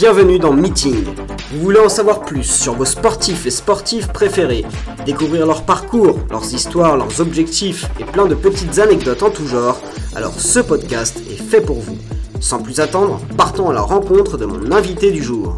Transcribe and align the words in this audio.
Bienvenue 0.00 0.38
dans 0.38 0.52
Meeting. 0.52 1.06
Vous 1.50 1.58
voulez 1.58 1.80
en 1.80 1.88
savoir 1.88 2.20
plus 2.20 2.44
sur 2.44 2.74
vos 2.74 2.84
sportifs 2.84 3.46
et 3.46 3.50
sportives 3.50 4.06
préférés, 4.12 4.64
découvrir 5.04 5.44
leur 5.44 5.64
parcours, 5.64 6.20
leurs 6.30 6.54
histoires, 6.54 6.96
leurs 6.96 7.20
objectifs 7.20 7.84
et 7.98 8.04
plein 8.04 8.26
de 8.26 8.36
petites 8.36 8.78
anecdotes 8.78 9.24
en 9.24 9.30
tout 9.32 9.48
genre, 9.48 9.76
alors 10.14 10.34
ce 10.34 10.60
podcast 10.60 11.20
est 11.28 11.42
fait 11.42 11.60
pour 11.60 11.80
vous. 11.80 11.98
Sans 12.40 12.62
plus 12.62 12.78
attendre, 12.78 13.20
partons 13.36 13.70
à 13.70 13.72
la 13.72 13.80
rencontre 13.80 14.38
de 14.38 14.46
mon 14.46 14.70
invité 14.70 15.10
du 15.10 15.20
jour. 15.20 15.56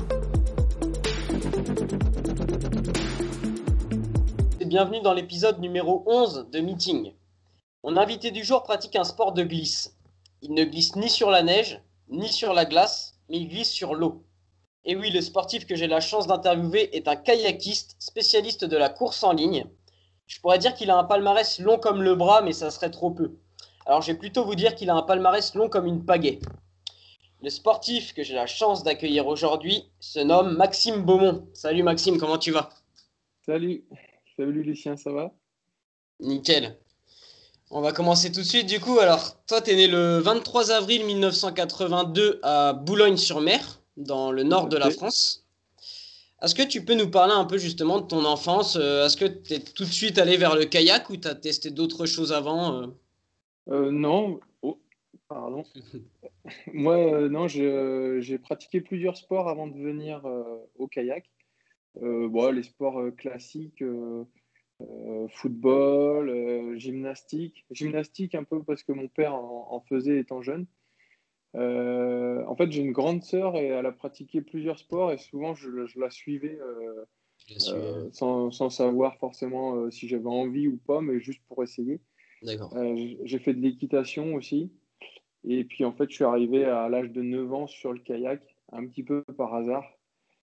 Bienvenue 4.64 5.02
dans 5.02 5.12
l'épisode 5.12 5.60
numéro 5.60 6.02
11 6.06 6.46
de 6.50 6.60
Meeting. 6.60 7.12
Mon 7.84 7.98
invité 7.98 8.30
du 8.30 8.42
jour 8.42 8.62
pratique 8.62 8.96
un 8.96 9.04
sport 9.04 9.34
de 9.34 9.42
glisse. 9.42 9.94
Il 10.40 10.54
ne 10.54 10.64
glisse 10.64 10.96
ni 10.96 11.10
sur 11.10 11.28
la 11.28 11.42
neige, 11.42 11.82
ni 12.08 12.30
sur 12.30 12.54
la 12.54 12.64
glace, 12.64 13.18
mais 13.28 13.36
il 13.36 13.46
glisse 13.46 13.70
sur 13.70 13.94
l'eau. 13.94 14.22
Et 14.84 14.96
oui, 14.96 15.10
le 15.10 15.20
sportif 15.20 15.66
que 15.66 15.76
j'ai 15.76 15.86
la 15.86 16.00
chance 16.00 16.26
d'interviewer 16.26 16.96
est 16.96 17.06
un 17.06 17.16
kayakiste, 17.16 17.96
spécialiste 17.98 18.64
de 18.64 18.76
la 18.76 18.88
course 18.88 19.22
en 19.22 19.32
ligne. 19.32 19.66
Je 20.26 20.40
pourrais 20.40 20.58
dire 20.58 20.74
qu'il 20.74 20.90
a 20.90 20.96
un 20.96 21.04
palmarès 21.04 21.58
long 21.58 21.78
comme 21.78 22.02
le 22.02 22.14
bras, 22.14 22.40
mais 22.40 22.52
ça 22.52 22.70
serait 22.70 22.90
trop 22.90 23.10
peu. 23.10 23.32
Alors 23.84 24.00
je 24.00 24.12
vais 24.12 24.18
plutôt 24.18 24.44
vous 24.44 24.54
dire 24.54 24.74
qu'il 24.74 24.88
a 24.88 24.94
un 24.94 25.02
palmarès 25.02 25.54
long 25.54 25.68
comme 25.68 25.86
une 25.86 26.04
pagaie. 26.04 26.38
Le 27.42 27.50
sportif 27.50 28.14
que 28.14 28.22
j'ai 28.22 28.34
la 28.34 28.46
chance 28.46 28.82
d'accueillir 28.82 29.26
aujourd'hui 29.26 29.84
se 29.98 30.20
nomme 30.20 30.56
Maxime 30.56 31.02
Beaumont. 31.02 31.48
Salut 31.52 31.82
Maxime, 31.82 32.18
comment 32.18 32.38
tu 32.38 32.50
vas? 32.50 32.70
Salut, 33.44 33.84
salut 34.36 34.62
Lucien, 34.62 34.96
ça 34.96 35.10
va? 35.10 35.32
Nickel. 36.20 36.78
On 37.70 37.80
va 37.80 37.92
commencer 37.92 38.30
tout 38.30 38.40
de 38.40 38.46
suite. 38.46 38.66
Du 38.66 38.80
coup, 38.80 38.98
alors, 38.98 39.42
toi, 39.46 39.60
tu 39.62 39.70
es 39.70 39.76
né 39.76 39.86
le 39.86 40.18
23 40.18 40.72
avril 40.72 41.06
1982 41.06 42.40
à 42.42 42.72
Boulogne-sur-Mer, 42.72 43.79
dans 43.96 44.32
le 44.32 44.42
nord 44.42 44.68
de 44.68 44.76
la 44.76 44.90
France. 44.90 45.44
Est-ce 46.42 46.54
que 46.54 46.62
tu 46.62 46.84
peux 46.84 46.94
nous 46.94 47.10
parler 47.10 47.34
un 47.34 47.44
peu 47.44 47.58
justement 47.58 48.00
de 48.00 48.06
ton 48.06 48.24
enfance 48.24 48.76
euh, 48.76 49.04
Est-ce 49.04 49.16
que 49.16 49.26
tu 49.26 49.54
es 49.54 49.60
tout 49.60 49.84
de 49.84 49.90
suite 49.90 50.18
allé 50.18 50.38
vers 50.38 50.56
le 50.56 50.64
kayak 50.64 51.10
ou 51.10 51.16
tu 51.16 51.28
as 51.28 51.34
testé 51.34 51.70
d'autres 51.70 52.06
choses 52.06 52.32
avant 52.32 52.80
euh? 52.80 52.86
Euh, 53.68 53.90
Non. 53.90 54.40
Oh, 54.62 54.78
pardon. 55.28 55.64
Moi, 56.72 57.28
non, 57.28 57.46
j'ai 57.46 58.38
pratiqué 58.38 58.80
plusieurs 58.80 59.18
sports 59.18 59.48
avant 59.48 59.66
de 59.66 59.78
venir 59.78 60.22
au 60.78 60.86
kayak. 60.88 61.30
Bon, 62.00 62.50
les 62.50 62.62
sports 62.62 63.02
classiques 63.18 63.84
football, 65.28 66.78
gymnastique. 66.78 67.66
Gymnastique 67.70 68.34
un 68.34 68.44
peu 68.44 68.62
parce 68.62 68.82
que 68.82 68.92
mon 68.92 69.08
père 69.08 69.34
en, 69.34 69.84
faisait 69.88 70.18
étant 70.18 70.40
jeune. 70.40 70.66
Euh, 71.56 72.44
en 72.46 72.54
fait, 72.54 72.70
j'ai 72.70 72.82
une 72.82 72.92
grande 72.92 73.22
sœur 73.22 73.56
et 73.56 73.66
elle 73.66 73.86
a 73.86 73.92
pratiqué 73.92 74.40
plusieurs 74.40 74.78
sports 74.78 75.12
et 75.12 75.18
souvent 75.18 75.54
je, 75.54 75.68
la 75.98 76.10
suivais 76.10 76.58
sans, 78.12 78.50
sans, 78.50 78.70
savoir 78.70 79.16
forcément 79.16 79.90
si 79.90 80.06
j'avais 80.06 80.28
envie 80.28 80.68
ou 80.68 80.76
pas, 80.76 81.00
mais 81.00 81.18
juste 81.20 81.42
pour 81.48 81.62
essayer. 81.62 82.00
j'ai 82.42 83.38
fait 83.38 83.54
de 83.54 83.60
l'équitation 83.60 84.34
aussi. 84.34 84.70
Et 85.44 85.64
puis 85.64 85.84
en 85.84 85.92
fait, 85.92 86.08
je 86.08 86.14
suis 86.14 86.24
arrivé 86.24 86.64
à 86.64 86.88
l'âge 86.88 87.10
de 87.10 87.22
9 87.22 87.52
ans 87.52 87.66
sur 87.66 87.92
le 87.92 87.98
kayak, 87.98 88.42
un 88.72 88.86
petit 88.86 89.02
peu 89.02 89.24
par 89.36 89.54
hasard, 89.54 89.98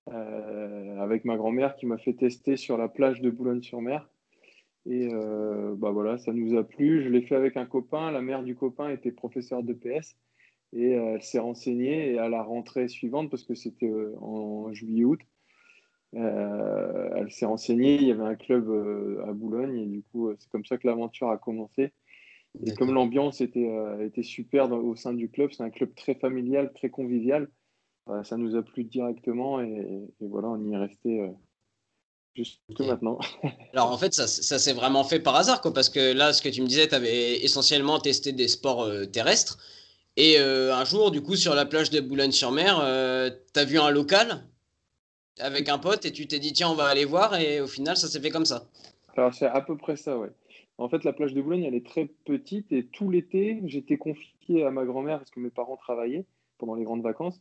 avec 0.07 1.23
ma 1.23 1.37
grand-mère 1.37 1.75
qui 1.75 1.85
m'a 1.85 1.97
fait 1.97 2.13
tester 2.13 2.57
sur 2.57 2.77
la 2.77 2.89
plage 2.89 3.21
de 3.21 3.29
Boulogne-sur-Mer. 3.29 4.09
Et 4.87 5.09
euh, 5.13 5.75
bah 5.75 5.91
voilà, 5.91 6.17
ça 6.17 6.31
nous 6.31 6.57
a 6.57 6.63
plu. 6.63 7.03
Je 7.03 7.09
l'ai 7.09 7.21
fait 7.21 7.35
avec 7.35 7.57
un 7.57 7.65
copain. 7.65 8.09
La 8.11 8.21
mère 8.21 8.43
du 8.43 8.55
copain 8.55 8.89
était 8.89 9.11
professeure 9.11 9.61
de 9.61 9.73
PS. 9.73 10.15
Et 10.73 10.95
euh, 10.95 11.15
elle 11.15 11.23
s'est 11.23 11.39
renseignée. 11.39 12.13
Et 12.13 12.19
à 12.19 12.29
la 12.29 12.43
rentrée 12.43 12.87
suivante, 12.87 13.29
parce 13.29 13.43
que 13.43 13.55
c'était 13.55 13.89
euh, 13.89 14.15
en 14.21 14.71
juillet-août, 14.73 15.19
elle 16.13 17.31
s'est 17.31 17.45
renseignée. 17.45 17.95
Il 17.95 18.07
y 18.07 18.11
avait 18.11 18.23
un 18.23 18.35
club 18.35 18.69
à 19.27 19.33
Boulogne. 19.33 19.77
Et 19.77 19.85
du 19.85 20.03
coup, 20.03 20.31
c'est 20.39 20.49
comme 20.49 20.65
ça 20.65 20.77
que 20.77 20.87
l'aventure 20.87 21.29
a 21.29 21.37
commencé. 21.37 21.91
Et 22.65 22.73
comme 22.73 22.91
l'ambiance 22.91 23.39
était, 23.41 23.69
était 23.99 24.23
super 24.23 24.71
au 24.71 24.95
sein 24.95 25.13
du 25.13 25.29
club, 25.29 25.51
c'est 25.51 25.61
un 25.61 25.69
club 25.69 25.93
très 25.95 26.15
familial, 26.15 26.71
très 26.73 26.89
convivial. 26.89 27.49
ça 28.23 28.37
nous 28.37 28.55
a 28.55 28.63
plu 28.63 28.83
directement. 28.85 29.61
Et, 29.61 30.07
et 30.19 30.27
voilà, 30.27 30.47
on 30.47 30.63
y 30.63 30.73
est 30.73 30.77
resté 30.77 31.29
Jusque 32.37 32.59
maintenant. 32.79 33.17
Alors 33.73 33.91
en 33.91 33.97
fait, 33.97 34.13
ça, 34.13 34.27
ça 34.27 34.59
s'est 34.59 34.73
vraiment 34.73 35.03
fait 35.03 35.19
par 35.19 35.35
hasard, 35.35 35.59
quoi, 35.59 35.73
parce 35.73 35.89
que 35.89 36.13
là, 36.13 36.33
ce 36.33 36.43
que 36.43 36.49
tu 36.49 36.61
me 36.61 36.67
disais, 36.67 36.87
tu 36.87 36.93
avais 36.93 37.43
essentiellement 37.43 37.99
testé 37.99 38.31
des 38.31 38.47
sports 38.47 38.83
euh, 38.83 39.05
terrestres. 39.05 39.57
Et 40.17 40.39
euh, 40.39 40.75
un 40.75 40.83
jour, 40.83 41.11
du 41.11 41.21
coup, 41.21 41.35
sur 41.35 41.53
la 41.53 41.65
plage 41.65 41.91
de 41.91 42.01
Boulogne-sur-Mer, 42.01 42.79
euh, 42.81 43.29
tu 43.53 43.59
as 43.59 43.65
vu 43.65 43.77
un 43.77 43.91
local 43.91 44.43
avec 45.39 45.69
un 45.69 45.77
pote 45.77 46.05
et 46.05 46.11
tu 46.11 46.27
t'es 46.27 46.39
dit, 46.39 46.53
tiens, 46.53 46.69
on 46.69 46.75
va 46.75 46.87
aller 46.87 47.05
voir. 47.05 47.39
Et 47.39 47.61
au 47.61 47.67
final, 47.67 47.95
ça 47.95 48.07
s'est 48.07 48.19
fait 48.19 48.31
comme 48.31 48.45
ça. 48.45 48.67
Alors 49.15 49.33
c'est 49.33 49.45
à 49.45 49.61
peu 49.61 49.77
près 49.77 49.95
ça, 49.95 50.17
ouais. 50.17 50.29
En 50.79 50.89
fait, 50.89 51.03
la 51.03 51.13
plage 51.13 51.33
de 51.33 51.41
Boulogne, 51.41 51.63
elle 51.63 51.75
est 51.75 51.85
très 51.85 52.05
petite 52.25 52.71
et 52.71 52.85
tout 52.85 53.09
l'été, 53.09 53.61
j'étais 53.65 53.97
confié 53.97 54.63
à 54.63 54.71
ma 54.71 54.85
grand-mère 54.85 55.17
parce 55.17 55.31
que 55.31 55.39
mes 55.39 55.49
parents 55.49 55.77
travaillaient 55.77 56.25
pendant 56.57 56.75
les 56.75 56.83
grandes 56.83 57.01
vacances. 57.01 57.39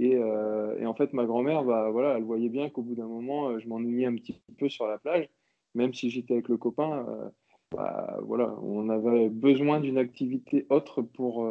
Euh, 0.00 0.78
et, 0.78 0.86
en 0.86 0.94
fait, 0.94 1.12
ma 1.12 1.24
grand-mère, 1.24 1.62
bah, 1.64 1.90
voilà, 1.90 2.16
elle 2.16 2.24
voyait 2.24 2.48
bien 2.48 2.68
qu'au 2.68 2.82
bout 2.82 2.94
d'un 2.94 3.06
moment, 3.06 3.48
euh, 3.48 3.58
je 3.58 3.68
m'ennuyais 3.68 4.06
un 4.06 4.14
petit 4.14 4.40
peu 4.58 4.68
sur 4.68 4.86
la 4.86 4.98
plage, 4.98 5.28
même 5.74 5.94
si 5.94 6.10
j'étais 6.10 6.34
avec 6.34 6.48
le 6.48 6.56
copain. 6.56 7.06
Euh, 7.08 7.28
bah, 7.70 8.18
voilà, 8.22 8.54
on 8.62 8.88
avait 8.88 9.28
besoin 9.28 9.80
d'une 9.80 9.98
activité 9.98 10.66
autre 10.68 11.02
pour, 11.02 11.48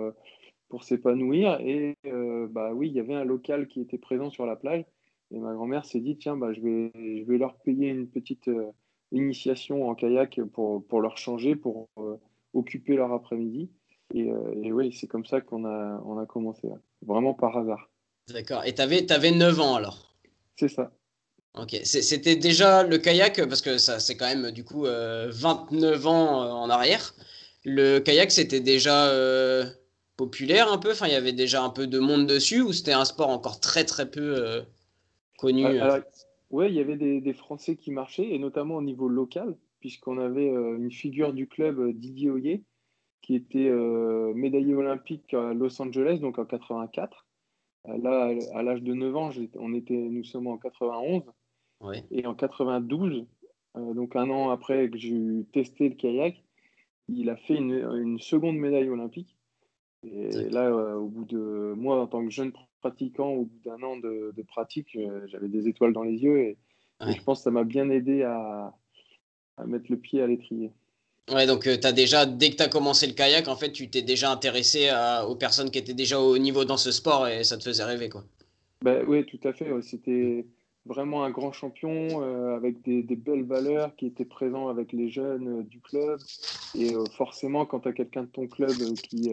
pour 0.74 0.84
s'épanouir. 0.84 1.60
Et 1.62 1.96
bah, 2.50 2.72
oui, 2.74 2.88
il 2.88 2.96
y 2.96 3.00
avait 3.00 3.14
un 3.14 3.24
local 3.24 3.68
qui 3.68 3.80
était 3.80 4.00
présent 4.00 4.32
sur 4.32 4.48
la 4.48 4.56
plage. 4.56 4.84
Et 5.30 5.38
ma 5.38 5.54
grand-mère 5.54 5.86
s'est 5.86 6.00
dit, 6.00 6.18
tiens, 6.18 6.36
bah, 6.36 6.52
je, 6.52 6.62
vais, 6.62 6.92
je 6.96 7.24
vais 7.26 7.38
leur 7.38 7.60
payer 7.60 7.90
une 7.90 8.08
petite 8.08 8.50
initiation 9.12 9.88
en 9.88 9.94
kayak 9.94 10.42
pour, 10.52 10.84
pour 10.88 11.00
leur 11.00 11.20
changer, 11.20 11.56
pour 11.56 11.90
occuper 12.56 12.96
leur 12.96 13.14
après-midi. 13.14 13.70
Et, 14.16 14.32
et, 14.64 14.72
oui, 14.72 14.92
c'est 14.92 15.06
comme 15.06 15.26
ça 15.26 15.42
qu'on 15.42 15.64
a, 15.66 16.02
on 16.08 16.18
a 16.18 16.26
commencé, 16.26 16.68
vraiment 17.06 17.36
par 17.36 17.56
hasard. 17.56 17.92
D'accord. 18.34 18.66
Et 18.66 18.74
tu 18.74 18.82
avais, 18.82 19.12
avais 19.12 19.32
9 19.32 19.60
ans 19.60 19.76
alors? 19.76 20.16
C'est 20.56 20.70
ça. 20.70 20.92
Ok. 21.56 21.78
C'était 21.84 22.36
déjà 22.36 22.84
le 22.84 22.98
kayak, 22.98 23.48
parce 23.48 23.62
que 23.62 23.78
ça 23.78 24.00
c'est 24.00 24.18
quand 24.18 24.26
même 24.26 24.52
du 24.52 24.64
coup 24.64 24.86
29 24.86 24.86
euh, 24.92 26.10
ans 26.10 26.44
euh, 26.44 26.50
en 26.50 26.70
arrière. 26.70 27.14
Le 27.64 28.00
kayak, 28.00 28.32
c'était 28.32 28.60
déjà 28.60 29.08
euh, 29.10 29.66
populaire 30.18 30.72
un 30.72 30.78
peu 30.78 30.92
Enfin, 30.92 31.08
il 31.08 31.14
y 31.14 31.18
avait 31.18 31.34
déjà 31.34 31.64
un 31.64 31.70
peu 31.70 31.88
de 31.88 32.00
monde 32.00 32.28
dessus 32.28 32.62
ou 32.62 32.74
c'était 32.74 32.94
un 32.94 33.06
sport 33.06 33.30
encore 33.30 33.60
très 33.60 33.84
très 33.84 34.10
peu 34.10 34.64
connu 35.38 35.66
Oui, 36.52 36.68
il 36.68 36.76
y 36.76 36.80
avait 36.80 36.98
des, 36.98 37.22
des, 37.22 37.34
Français 37.34 37.76
qui 37.76 37.92
marchaient, 37.92 38.30
et 38.30 38.40
notamment 38.40 38.76
au 38.76 38.82
niveau 38.82 39.08
local, 39.08 39.56
puisqu'on 39.80 40.20
avait 40.20 40.50
une 40.50 40.92
figure 40.92 41.34
du 41.34 41.48
club, 41.48 41.92
Didier 41.94 42.30
Oyer, 42.30 42.64
qui 43.22 43.36
était 43.36 43.72
médaillé 44.36 44.76
olympique 44.76 45.34
à 45.34 45.54
Los 45.54 45.82
Angeles, 45.82 46.20
donc 46.20 46.38
en 46.38 46.46
84. 46.46 47.26
Euh, 47.88 47.98
là, 47.98 48.34
à 48.54 48.64
l'âge 48.64 48.82
de 48.82 48.94
9 48.94 49.16
ans, 49.16 49.30
on 49.56 49.74
était, 49.74 49.94
nous 49.94 50.24
sommes 50.24 50.48
en 50.48 50.58
91. 50.58 51.24
Et 52.12 52.26
en 52.26 52.34
92, 52.34 53.26
euh, 53.76 53.94
donc 53.94 54.16
un 54.16 54.30
an 54.30 54.52
après 54.52 54.90
que 54.90 54.98
j'ai 54.98 55.46
testé 55.52 55.90
le 55.90 55.96
kayak, 55.96 56.42
il 57.10 57.30
a 57.30 57.36
fait 57.36 57.56
une, 57.56 58.18
seconde 58.20 58.56
médaille 58.56 58.88
olympique. 58.88 59.36
Et 60.04 60.50
là, 60.50 60.68
euh, 60.68 60.96
au 60.96 61.08
bout 61.08 61.26
de 61.26 61.74
moi, 61.76 62.02
en 62.02 62.08
tant 62.08 62.24
que 62.24 62.32
jeune 62.32 62.52
pratiquant, 62.82 63.30
au 63.30 63.46
bout 63.46 63.60
d'un 63.64 63.82
an 63.84 63.98
de, 63.98 64.34
pratique, 64.48 64.98
j'avais 65.28 65.48
des 65.48 65.68
étoiles 65.68 65.94
dans 65.94 66.04
les 66.04 66.18
yeux 66.18 66.40
et, 66.40 66.58
je 67.02 67.22
pense 67.24 67.40
que 67.40 67.44
ça 67.44 67.52
m'a 67.52 67.66
bien 67.66 67.90
aidé 67.90 68.24
à 68.24 68.74
mettre 69.66 69.88
le 69.90 69.98
pied 69.98 70.22
à 70.22 70.28
l'étrier. 70.28 70.72
Ouais, 71.32 71.48
donc 71.48 71.68
euh, 71.68 71.78
as 71.84 71.94
déjà, 71.94 72.26
dès 72.26 72.50
que 72.50 72.58
tu 72.58 72.64
as 72.64 72.68
commencé 72.68 73.08
le 73.08 73.14
kayak, 73.14 73.48
en 73.48 73.56
fait, 73.56 73.72
tu 73.72 73.90
t'es 73.90 74.02
déjà 74.02 74.32
intéressé 74.32 74.90
aux 75.28 75.36
personnes 75.36 75.72
qui 75.72 75.80
étaient 75.80 75.94
déjà 75.94 76.20
au 76.20 76.38
niveau 76.38 76.66
dans 76.66 76.78
ce 76.78 76.92
sport 76.92 77.28
et 77.28 77.44
ça 77.44 77.58
te 77.58 77.64
faisait 77.64 77.84
rêver, 77.84 78.10
quoi. 78.10 78.24
Bah, 78.82 79.00
oui, 79.08 79.26
tout 79.26 79.40
à 79.46 79.54
fait. 79.54 79.70
C'était 79.82 80.46
vraiment 80.86 81.24
un 81.24 81.30
grand 81.30 81.54
champion 81.54 82.22
euh, 82.22 82.58
avec 82.58 82.82
des, 82.82 83.04
belles 83.16 83.46
valeurs 83.46 83.96
qui 83.96 84.06
était 84.06 84.26
présent 84.26 84.68
avec 84.68 84.92
les 84.92 85.10
jeunes 85.10 85.60
euh, 85.60 85.64
du 85.64 85.80
club. 85.80 86.20
Et 86.76 86.94
forcément, 87.16 87.66
quand 87.66 87.82
tu 87.82 87.88
as 87.88 87.94
quelqu'un 87.94 88.24
de 88.24 88.28
ton 88.28 88.48
club 88.48 88.76
qui 88.96 89.32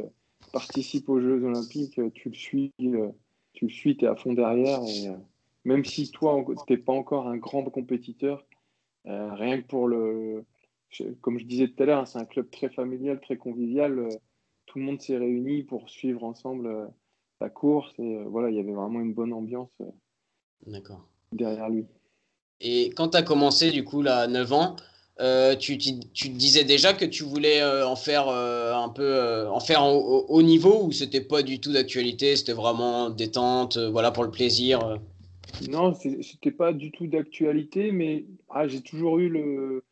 participe 0.52 1.08
aux 1.08 1.20
Jeux 1.20 1.44
Olympiques, 1.44 2.00
tu 2.14 2.28
le 2.28 2.34
suis, 2.34 2.72
tu 2.78 3.64
le 3.64 3.70
suis, 3.70 3.96
es 4.00 4.06
à 4.06 4.16
fond 4.16 4.32
derrière. 4.32 4.80
Et, 4.84 5.08
même 5.64 5.84
si 5.84 6.10
toi, 6.10 6.42
tu 6.66 6.72
n'es 6.72 6.78
pas 6.78 6.92
encore 6.92 7.28
un 7.28 7.36
grand 7.36 7.64
compétiteur, 7.64 8.44
rien 9.04 9.60
que 9.60 9.66
pour 9.66 9.88
le 9.88 10.44
comme 11.20 11.38
je 11.38 11.44
disais 11.44 11.68
tout 11.68 11.82
à 11.82 11.86
l'heure, 11.86 12.08
c'est 12.08 12.18
un 12.18 12.24
club 12.24 12.50
très 12.50 12.68
familial, 12.68 13.20
très 13.20 13.36
convivial. 13.36 13.98
Euh, 13.98 14.08
tout 14.66 14.78
le 14.78 14.84
monde 14.84 15.00
s'est 15.00 15.16
réuni 15.16 15.62
pour 15.62 15.88
suivre 15.88 16.24
ensemble 16.24 16.66
euh, 16.66 16.86
la 17.40 17.48
course. 17.48 17.92
Et 17.98 18.16
euh, 18.16 18.24
voilà, 18.26 18.50
il 18.50 18.56
y 18.56 18.60
avait 18.60 18.72
vraiment 18.72 19.00
une 19.00 19.14
bonne 19.14 19.32
ambiance 19.32 19.70
derrière 21.32 21.68
lui. 21.68 21.86
Et 22.60 22.90
quand 22.90 23.10
tu 23.10 23.16
as 23.16 23.22
commencé, 23.22 23.70
du 23.70 23.84
coup, 23.84 24.02
là, 24.02 24.26
9 24.26 24.52
ans, 24.52 24.76
euh, 25.20 25.54
tu, 25.54 25.76
disais 25.76 26.64
déjà 26.64 26.94
que 26.94 27.04
tu 27.04 27.24
voulais 27.24 27.60
euh, 27.60 27.86
en 27.86 27.94
faire 27.94 28.28
euh, 28.28 28.72
un 28.72 28.88
peu 28.88 29.46
en 29.48 29.60
faire 29.60 29.84
au, 29.84 30.24
haut 30.26 30.42
niveau 30.42 30.84
ou 30.84 30.92
c'était 30.92 31.20
pas 31.20 31.42
du 31.42 31.60
tout 31.60 31.72
d'actualité, 31.72 32.36
c'était 32.36 32.54
vraiment 32.54 33.10
détente, 33.10 33.76
voilà 33.76 34.12
pour 34.12 34.24
le 34.24 34.30
plaisir. 34.30 34.98
Non, 35.68 35.92
c'était 35.92 36.52
pas 36.52 36.72
du 36.72 36.90
tout 36.90 37.06
d'actualité, 37.06 37.92
mais 37.92 38.24
ah, 38.48 38.66
j'ai 38.66 38.80
toujours 38.80 39.18
eu 39.18 39.28
le 39.28 39.84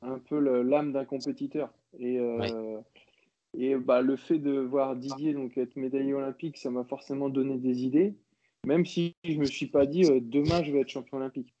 un 0.00 0.18
peu 0.18 0.40
l'âme 0.62 0.92
d'un 0.92 1.04
compétiteur 1.04 1.70
et 2.00 2.18
et 3.56 3.76
bah, 3.76 4.00
le 4.00 4.16
fait 4.16 4.38
de 4.38 4.58
voir 4.58 4.96
Didier 4.96 5.34
donc 5.34 5.58
être 5.58 5.76
médaillé 5.76 6.14
olympique, 6.14 6.56
ça 6.56 6.70
m'a 6.70 6.84
forcément 6.84 7.28
donné 7.28 7.56
des 7.58 7.84
idées, 7.84 8.14
même 8.66 8.84
si 8.86 9.14
je 9.22 9.38
me 9.38 9.44
suis 9.44 9.66
pas 9.66 9.86
dit 9.86 10.02
demain 10.22 10.64
je 10.64 10.72
vais 10.72 10.80
être 10.80 10.88
champion 10.88 11.18
olympique. 11.18 11.54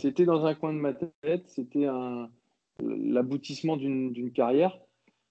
C'était 0.00 0.24
dans 0.24 0.44
un 0.44 0.54
coin 0.54 0.72
de 0.72 0.78
ma 0.78 0.94
tête, 0.94 1.44
c'était 1.46 1.84
un 1.84 2.30
l'aboutissement 2.80 3.76
d'une 3.76 4.32
carrière. 4.32 4.78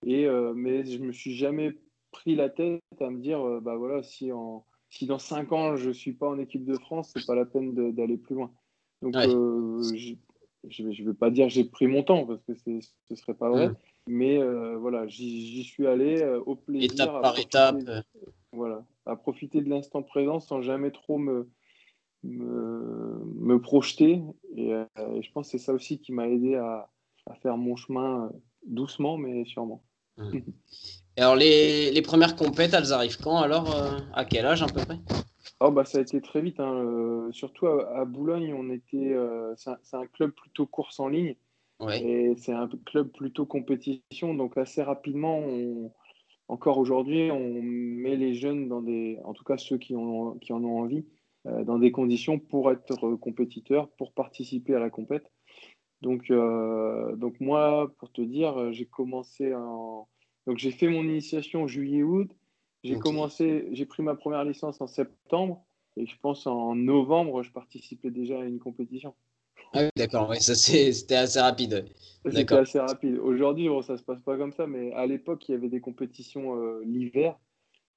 Et, 0.05 0.25
euh, 0.25 0.53
mais 0.55 0.85
je 0.85 0.99
me 0.99 1.11
suis 1.11 1.35
jamais 1.35 1.77
pris 2.11 2.35
la 2.35 2.49
tête 2.49 2.81
à 2.99 3.09
me 3.09 3.19
dire, 3.19 3.41
euh, 3.45 3.59
bah 3.59 3.75
voilà, 3.75 4.03
si, 4.03 4.31
en, 4.31 4.65
si 4.89 5.05
dans 5.05 5.19
5 5.19 5.51
ans 5.51 5.75
je 5.75 5.89
suis 5.91 6.13
pas 6.13 6.27
en 6.27 6.37
équipe 6.39 6.65
de 6.65 6.77
France, 6.77 7.11
c'est 7.13 7.25
pas 7.25 7.35
la 7.35 7.45
peine 7.45 7.73
d'aller 7.93 8.17
plus 8.17 8.35
loin. 8.35 8.51
Donc 9.01 9.15
euh, 9.15 9.81
je 10.69 10.83
ne 10.83 11.05
vais 11.05 11.13
pas 11.13 11.29
dire 11.29 11.49
j'ai 11.49 11.65
pris 11.65 11.87
mon 11.87 12.03
temps 12.03 12.25
parce 12.25 12.41
que 12.43 12.53
ce 12.53 13.15
serait 13.15 13.33
pas 13.33 13.49
vrai, 13.49 13.71
mais 14.07 14.39
voilà, 14.75 15.07
j'y 15.07 15.63
suis 15.63 15.87
allé 15.87 16.23
au 16.45 16.55
plaisir. 16.55 16.91
Étape 16.91 17.21
par 17.21 17.39
étape. 17.39 17.77
Voilà, 18.51 18.85
à 19.07 19.15
profiter 19.15 19.61
de 19.61 19.69
l'instant 19.69 20.03
présent 20.03 20.39
sans 20.39 20.61
jamais 20.61 20.91
trop 20.91 21.17
me, 21.17 21.49
me, 22.23 23.19
me 23.35 23.59
projeter. 23.59 24.21
Et, 24.55 24.69
et, 24.69 25.21
je 25.21 25.31
pense 25.31 25.47
que 25.47 25.57
c'est 25.57 25.63
ça 25.63 25.73
aussi 25.73 25.99
qui 25.99 26.11
m'a 26.11 26.29
aidé 26.29 26.53
à, 26.53 26.87
à 27.29 27.35
faire 27.35 27.57
mon 27.57 27.75
chemin 27.75 28.25
euh, 28.25 28.29
doucement, 28.65 29.17
mais 29.17 29.45
sûrement. 29.45 29.83
Mmh. 30.17 30.39
alors, 31.17 31.35
les, 31.35 31.91
les, 31.91 32.01
premières 32.01 32.35
compètes, 32.35 32.73
elles 32.73 32.93
arrivent 32.93 33.17
quand 33.17 33.37
alors 33.37 33.75
euh, 33.75 33.97
À 34.13 34.25
quel 34.25 34.45
âge 34.45 34.61
à 34.61 34.67
peu 34.67 34.81
près? 34.81 34.99
Oh, 35.59 35.71
bah, 35.71 35.85
Ça 35.85 35.99
a 35.99 36.01
été 36.01 36.21
très 36.21 36.41
vite. 36.41 36.59
Hein. 36.59 36.73
Euh, 36.73 37.31
surtout 37.31 37.67
à, 37.67 38.05
Boulogne, 38.05 38.53
on 38.53 38.69
était, 38.69 39.15
c'est 39.55 39.97
un, 39.97 40.05
club 40.07 40.31
plutôt 40.31 40.65
course 40.65 40.99
en 40.99 41.07
ligne. 41.07 41.35
Et 41.91 42.33
c'est 42.37 42.53
un 42.53 42.69
club 42.85 43.11
plutôt 43.11 43.45
compétition. 43.45 44.33
Donc, 44.35 44.57
assez 44.57 44.81
rapidement, 44.81 45.43
encore 46.47 46.77
aujourd'hui, 46.77 47.29
on 47.29 47.61
met 47.61 48.15
les 48.15 48.35
jeunes 48.35 48.69
dans 48.69 48.81
des, 48.81 49.19
en 49.25 49.33
tout 49.33 49.43
cas 49.43 49.57
ceux 49.57 49.77
qui, 49.77 49.93
ont, 49.95 50.35
qui 50.35 50.53
en 50.53 50.63
ont 50.63 50.79
envie, 50.79 51.05
dans 51.43 51.79
des 51.79 51.91
conditions 51.91 52.39
pour 52.39 52.71
être 52.71 52.95
compétiteurs, 53.17 53.89
pour 53.97 54.13
participer 54.13 54.75
à 54.75 54.79
la 54.79 54.89
compète. 54.89 55.32
Donc, 56.03 56.29
euh, 56.31 57.15
donc 57.15 57.39
moi, 57.39 57.91
pour 57.97 58.11
te 58.11 58.21
dire, 58.21 58.73
j'ai 58.73 58.85
commencé 58.85 59.55
en... 59.55 60.07
Donc 60.45 60.57
j'ai 60.57 60.71
fait 60.71 60.89
mon 60.89 61.03
initiation 61.03 61.65
juillet-août. 61.65 62.29
J'ai 62.83 62.99
commencé, 62.99 63.69
j'ai 63.71 63.85
pris 63.85 64.03
ma 64.03 64.13
première 64.13 64.43
licence 64.43 64.81
en 64.81 64.87
septembre. 64.87 65.63
Et 65.95 66.05
je 66.05 66.15
pense 66.21 66.45
en 66.45 66.75
novembre, 66.75 67.41
je 67.41 67.51
participais 67.51 68.11
déjà 68.11 68.41
à 68.41 68.43
une 68.43 68.59
compétition. 68.59 69.13
Ah 69.71 69.83
oui, 69.83 69.89
d'accord, 69.95 70.29
ouais, 70.29 70.39
ça 70.39 70.55
c'était 70.55 71.15
assez 71.15 71.39
rapide. 71.39 71.85
C'était 72.25 72.53
assez 72.53 72.79
rapide. 72.79 73.17
Aujourd'hui, 73.19 73.69
bon, 73.69 73.81
ça 73.81 73.97
se 73.97 74.03
passe 74.03 74.21
pas 74.21 74.35
comme 74.37 74.51
ça, 74.51 74.67
mais 74.67 74.91
à 74.93 75.05
l'époque, 75.05 75.47
il 75.47 75.53
y 75.53 75.55
avait 75.55 75.69
des 75.69 75.79
compétitions 75.79 76.57
euh, 76.57 76.81
l'hiver. 76.83 77.39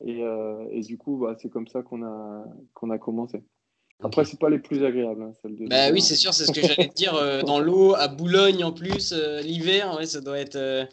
Et, 0.05 0.23
euh, 0.23 0.69
et, 0.71 0.83
du 0.83 0.97
coup, 0.97 1.17
bah, 1.17 1.35
c'est 1.41 1.49
comme 1.49 1.67
ça 1.67 1.83
qu'on 1.83 2.05
a, 2.05 2.45
qu'on 2.75 2.91
a 2.91 2.99
commencé. 2.99 3.43
Après, 4.03 4.25
c'est 4.25 4.39
pas 4.39 4.51
les 4.51 4.59
plus 4.59 4.85
agréables. 4.85 5.23
Hein, 5.23 5.51
bah 5.71 5.91
oui, 5.91 6.03
c'est 6.03 6.17
sûr, 6.17 6.35
c'est 6.35 6.45
ce 6.45 6.53
que 6.53 6.61
j'allais 6.67 6.89
te 6.89 6.95
dire. 6.95 7.15
Euh, 7.15 7.43
dans 7.43 7.61
l'eau, 7.61 7.95
à 7.95 8.09
Boulogne 8.09 8.63
en 8.63 8.73
plus, 8.73 9.13
euh, 9.13 9.41
l'hiver, 9.41 9.95
ouais, 9.97 10.07
ça 10.07 10.21
doit 10.21 10.39
être 10.39 10.57
euh, 10.57 10.85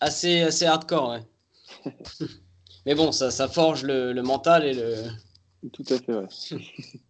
assez, 0.00 0.42
assez 0.42 0.66
hardcore. 0.66 1.18
Mais 2.86 2.94
bon, 2.94 3.12
ça, 3.12 3.30
ça 3.30 3.48
forge 3.48 3.84
le, 3.84 4.12
le, 4.12 4.22
mental 4.22 4.64
et 4.64 4.74
le. 4.74 4.96
Tout 5.72 5.84
à 5.90 5.98
fait, 5.98 6.12
ouais. 6.12 6.26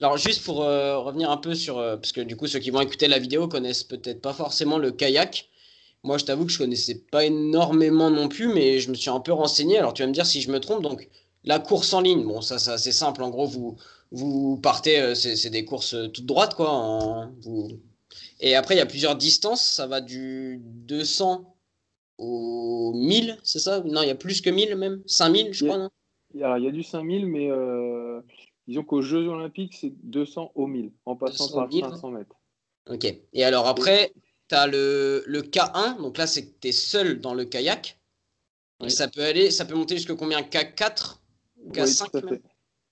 Alors, 0.01 0.19
juste 0.19 0.45
pour 0.45 0.57
revenir 0.57 1.31
un 1.31 1.39
peu 1.39 1.55
sur. 1.55 1.77
parce 1.77 2.13
que 2.13 2.21
du 2.21 2.37
coup, 2.37 2.47
ceux 2.47 2.59
qui 2.59 2.71
vont 2.71 2.83
écouter 2.83 3.09
la 3.09 3.19
vidéo 3.19 3.49
connaissent 3.49 3.83
peut-être 3.83 4.21
pas 4.21 4.35
forcément 4.35 4.77
le 4.77 4.93
kayak. 4.93 5.49
Moi, 6.05 6.19
je 6.19 6.27
t'avoue 6.27 6.45
que 6.45 6.53
je 6.53 6.59
connaissais 6.59 7.03
pas 7.11 7.25
énormément 7.25 8.11
non 8.11 8.29
plus, 8.29 8.53
mais 8.53 8.81
je 8.81 8.91
me 8.91 8.95
suis 8.95 9.09
un 9.09 9.21
peu 9.21 9.33
renseigné. 9.33 9.79
Alors, 9.79 9.95
tu 9.95 10.03
vas 10.03 10.09
me 10.09 10.13
dire 10.13 10.27
si 10.27 10.43
je 10.43 10.51
me 10.51 10.61
trompe. 10.61 10.83
Donc, 10.83 11.09
la 11.45 11.59
course 11.59 11.95
en 11.95 12.03
ligne, 12.03 12.25
bon, 12.25 12.43
ça, 12.43 12.59
c'est 12.59 12.73
assez 12.73 12.93
simple. 12.93 13.23
En 13.23 13.31
gros, 13.31 13.47
vous 13.47 13.79
vous 14.13 14.59
partez, 14.59 15.01
euh, 15.01 15.15
c'est 15.15 15.51
des 15.51 15.65
courses 15.65 15.95
euh, 15.95 16.09
toutes 16.09 16.27
droites, 16.27 16.55
quoi. 16.55 17.31
Et 18.41 18.55
après, 18.55 18.75
il 18.75 18.79
y 18.79 18.83
a 18.83 18.87
plusieurs 18.87 19.17
distances. 19.17 19.67
Ça 19.67 19.87
va 19.87 20.01
du 20.01 20.61
200 20.63 21.57
au 22.19 22.93
1000, 22.95 23.39
c'est 23.43 23.59
ça? 23.59 23.81
Non, 23.81 24.03
il 24.03 24.09
y 24.09 24.11
a 24.11 24.15
plus 24.15 24.43
que 24.43 24.51
1000 24.51 24.77
même? 24.77 25.03
5000, 25.07 25.53
je 25.53 25.65
crois, 25.65 25.79
non? 25.79 25.91
il 26.35 26.41
y, 26.41 26.45
a, 26.45 26.59
il 26.59 26.65
y, 26.65 26.69
a, 26.69 26.71
du 26.71 26.83
5000, 26.83 27.27
mais 27.27 27.51
euh, 27.51 28.21
disons 28.69 28.85
qu'aux 28.85 29.03
Jeux 29.03 29.27
Olympiques, 29.29 29.77
c'est 29.81 29.93
200 30.03 30.53
au 30.55 30.67
1000, 30.67 30.93
en 31.07 31.17
passant 31.17 31.51
par 31.51 31.73
500 31.73 32.11
mètres. 32.11 32.37
Ok. 32.91 33.07
Et 33.33 33.45
alors 33.45 33.67
après, 33.67 34.13
tu 34.49 34.55
as 34.55 34.67
le, 34.67 35.25
le, 35.27 35.43
K1, 35.43 36.03
donc 36.03 36.19
là, 36.19 36.27
c'est 36.27 36.47
que 36.47 36.53
tu 36.61 36.69
es 36.69 36.73
seul 36.73 37.21
dans 37.21 37.35
le 37.35 37.45
kayak. 37.45 37.99
Et 38.85 38.91
ça 38.91 39.09
peut 39.09 39.23
aller, 39.23 39.51
ça 39.53 39.65
peut 39.65 39.77
monter 39.77 39.97
jusqu'à 39.97 40.17
combien? 40.17 40.41
K4 40.41 41.19
K5 41.71 42.41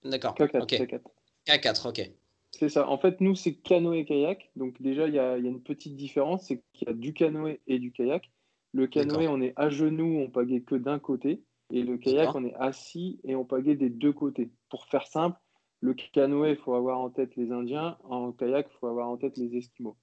D'accord. 0.04 0.34
K4. 0.34 1.00
K4. 1.46 1.88
ok. 1.88 2.10
C'est 2.52 2.68
ça. 2.68 2.88
En 2.88 2.98
fait, 2.98 3.20
nous, 3.20 3.34
c'est 3.34 3.54
canoë-kayak. 3.54 4.50
Donc, 4.56 4.80
déjà, 4.82 5.06
il 5.06 5.14
y, 5.14 5.18
a, 5.18 5.36
une 5.36 5.62
petite 5.62 5.96
différence 5.96 6.46
c'est 6.46 6.62
qu'il 6.72 6.88
y 6.88 6.90
a 6.90 6.94
du 6.94 7.12
canoë 7.12 7.60
et 7.66 7.78
du 7.78 7.92
kayak. 7.92 8.30
Le 8.72 8.86
canoë, 8.86 9.28
on 9.28 9.40
est 9.40 9.52
à 9.56 9.70
genoux, 9.70 10.18
on 10.18 10.30
pagaie 10.30 10.60
que 10.60 10.74
d'un 10.74 10.98
côté. 10.98 11.42
Et 11.72 11.82
le 11.82 11.96
kayak, 11.96 12.34
on 12.34 12.44
est 12.44 12.54
assis 12.54 13.20
et 13.24 13.36
on 13.36 13.44
pagaie 13.44 13.76
des 13.76 13.90
deux 13.90 14.12
côtés. 14.12 14.50
Pour 14.68 14.86
faire 14.86 15.06
simple, 15.06 15.38
le 15.80 15.94
canoë, 15.94 16.50
il 16.50 16.56
faut 16.56 16.74
avoir 16.74 16.98
en 16.98 17.10
tête 17.10 17.36
les 17.36 17.52
Indiens. 17.52 17.96
En 18.04 18.32
kayak, 18.32 18.68
il 18.70 18.78
faut 18.78 18.88
avoir 18.88 19.08
en 19.08 19.16
tête 19.16 19.36
les 19.36 19.56
Esquimaux. 19.56 19.96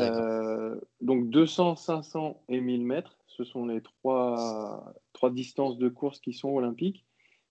Euh, 0.00 0.78
donc 1.00 1.30
200, 1.30 1.76
500 1.76 2.42
et 2.48 2.60
1000 2.60 2.84
mètres, 2.84 3.18
ce 3.26 3.44
sont 3.44 3.66
les 3.66 3.80
trois, 3.80 4.94
trois 5.12 5.30
distances 5.30 5.78
de 5.78 5.88
course 5.88 6.20
qui 6.20 6.32
sont 6.32 6.50
olympiques. 6.50 7.04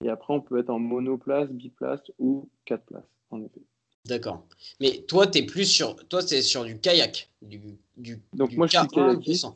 Et 0.03 0.09
après, 0.09 0.33
on 0.33 0.41
peut 0.41 0.59
être 0.59 0.69
en 0.69 0.79
monoplace, 0.79 1.49
biplace 1.49 2.01
ou 2.19 2.49
quatre 2.65 2.85
places, 2.85 3.09
en 3.31 3.41
effet. 3.41 3.61
D'accord. 4.05 4.45
Mais 4.79 5.03
toi, 5.07 5.27
tu 5.27 5.39
es 5.39 5.45
plus 5.45 5.65
sur, 5.65 5.95
toi, 6.07 6.21
c'est 6.21 6.41
sur 6.41 6.63
du 6.63 6.79
kayak. 6.79 7.29
Du, 7.41 7.59
du, 7.97 8.21
Donc, 8.33 8.53
moi, 8.53 8.67
je 8.67 8.77
suis 8.77 8.88
kayakiste. 8.88 9.47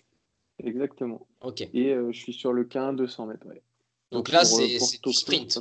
Exactement. 0.63 1.27
Ok. 1.41 1.61
Et 1.73 1.93
euh, 1.93 2.11
je 2.11 2.19
suis 2.19 2.33
sur 2.33 2.53
le 2.53 2.65
K1 2.65 2.95
200 2.95 3.27
mètres. 3.27 3.47
Donc, 4.11 4.29
là, 4.29 4.43
c'est 4.43 4.77
du 5.03 5.13
sprint. 5.13 5.59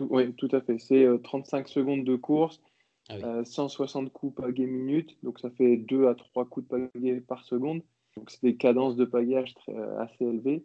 oui, 0.00 0.34
tout 0.34 0.48
à 0.52 0.60
fait. 0.60 0.78
C'est 0.78 1.06
35 1.22 1.66
euh, 1.66 1.70
secondes 1.70 2.04
de 2.04 2.16
course, 2.16 2.60
160 3.08 4.02
ah 4.02 4.06
euh, 4.06 4.10
coups 4.10 4.34
pagaie 4.34 4.66
minute. 4.66 5.16
Donc, 5.22 5.38
ça 5.38 5.50
fait 5.50 5.76
2 5.76 6.08
à 6.08 6.14
3 6.14 6.46
coups 6.46 6.66
de 6.68 6.88
pagaie 6.88 7.20
par 7.20 7.44
seconde. 7.44 7.82
Donc, 8.16 8.30
c'est 8.30 8.42
des 8.42 8.56
cadences 8.56 8.96
de 8.96 9.04
pagage 9.04 9.54
assez 9.98 10.24
élevées. 10.24 10.64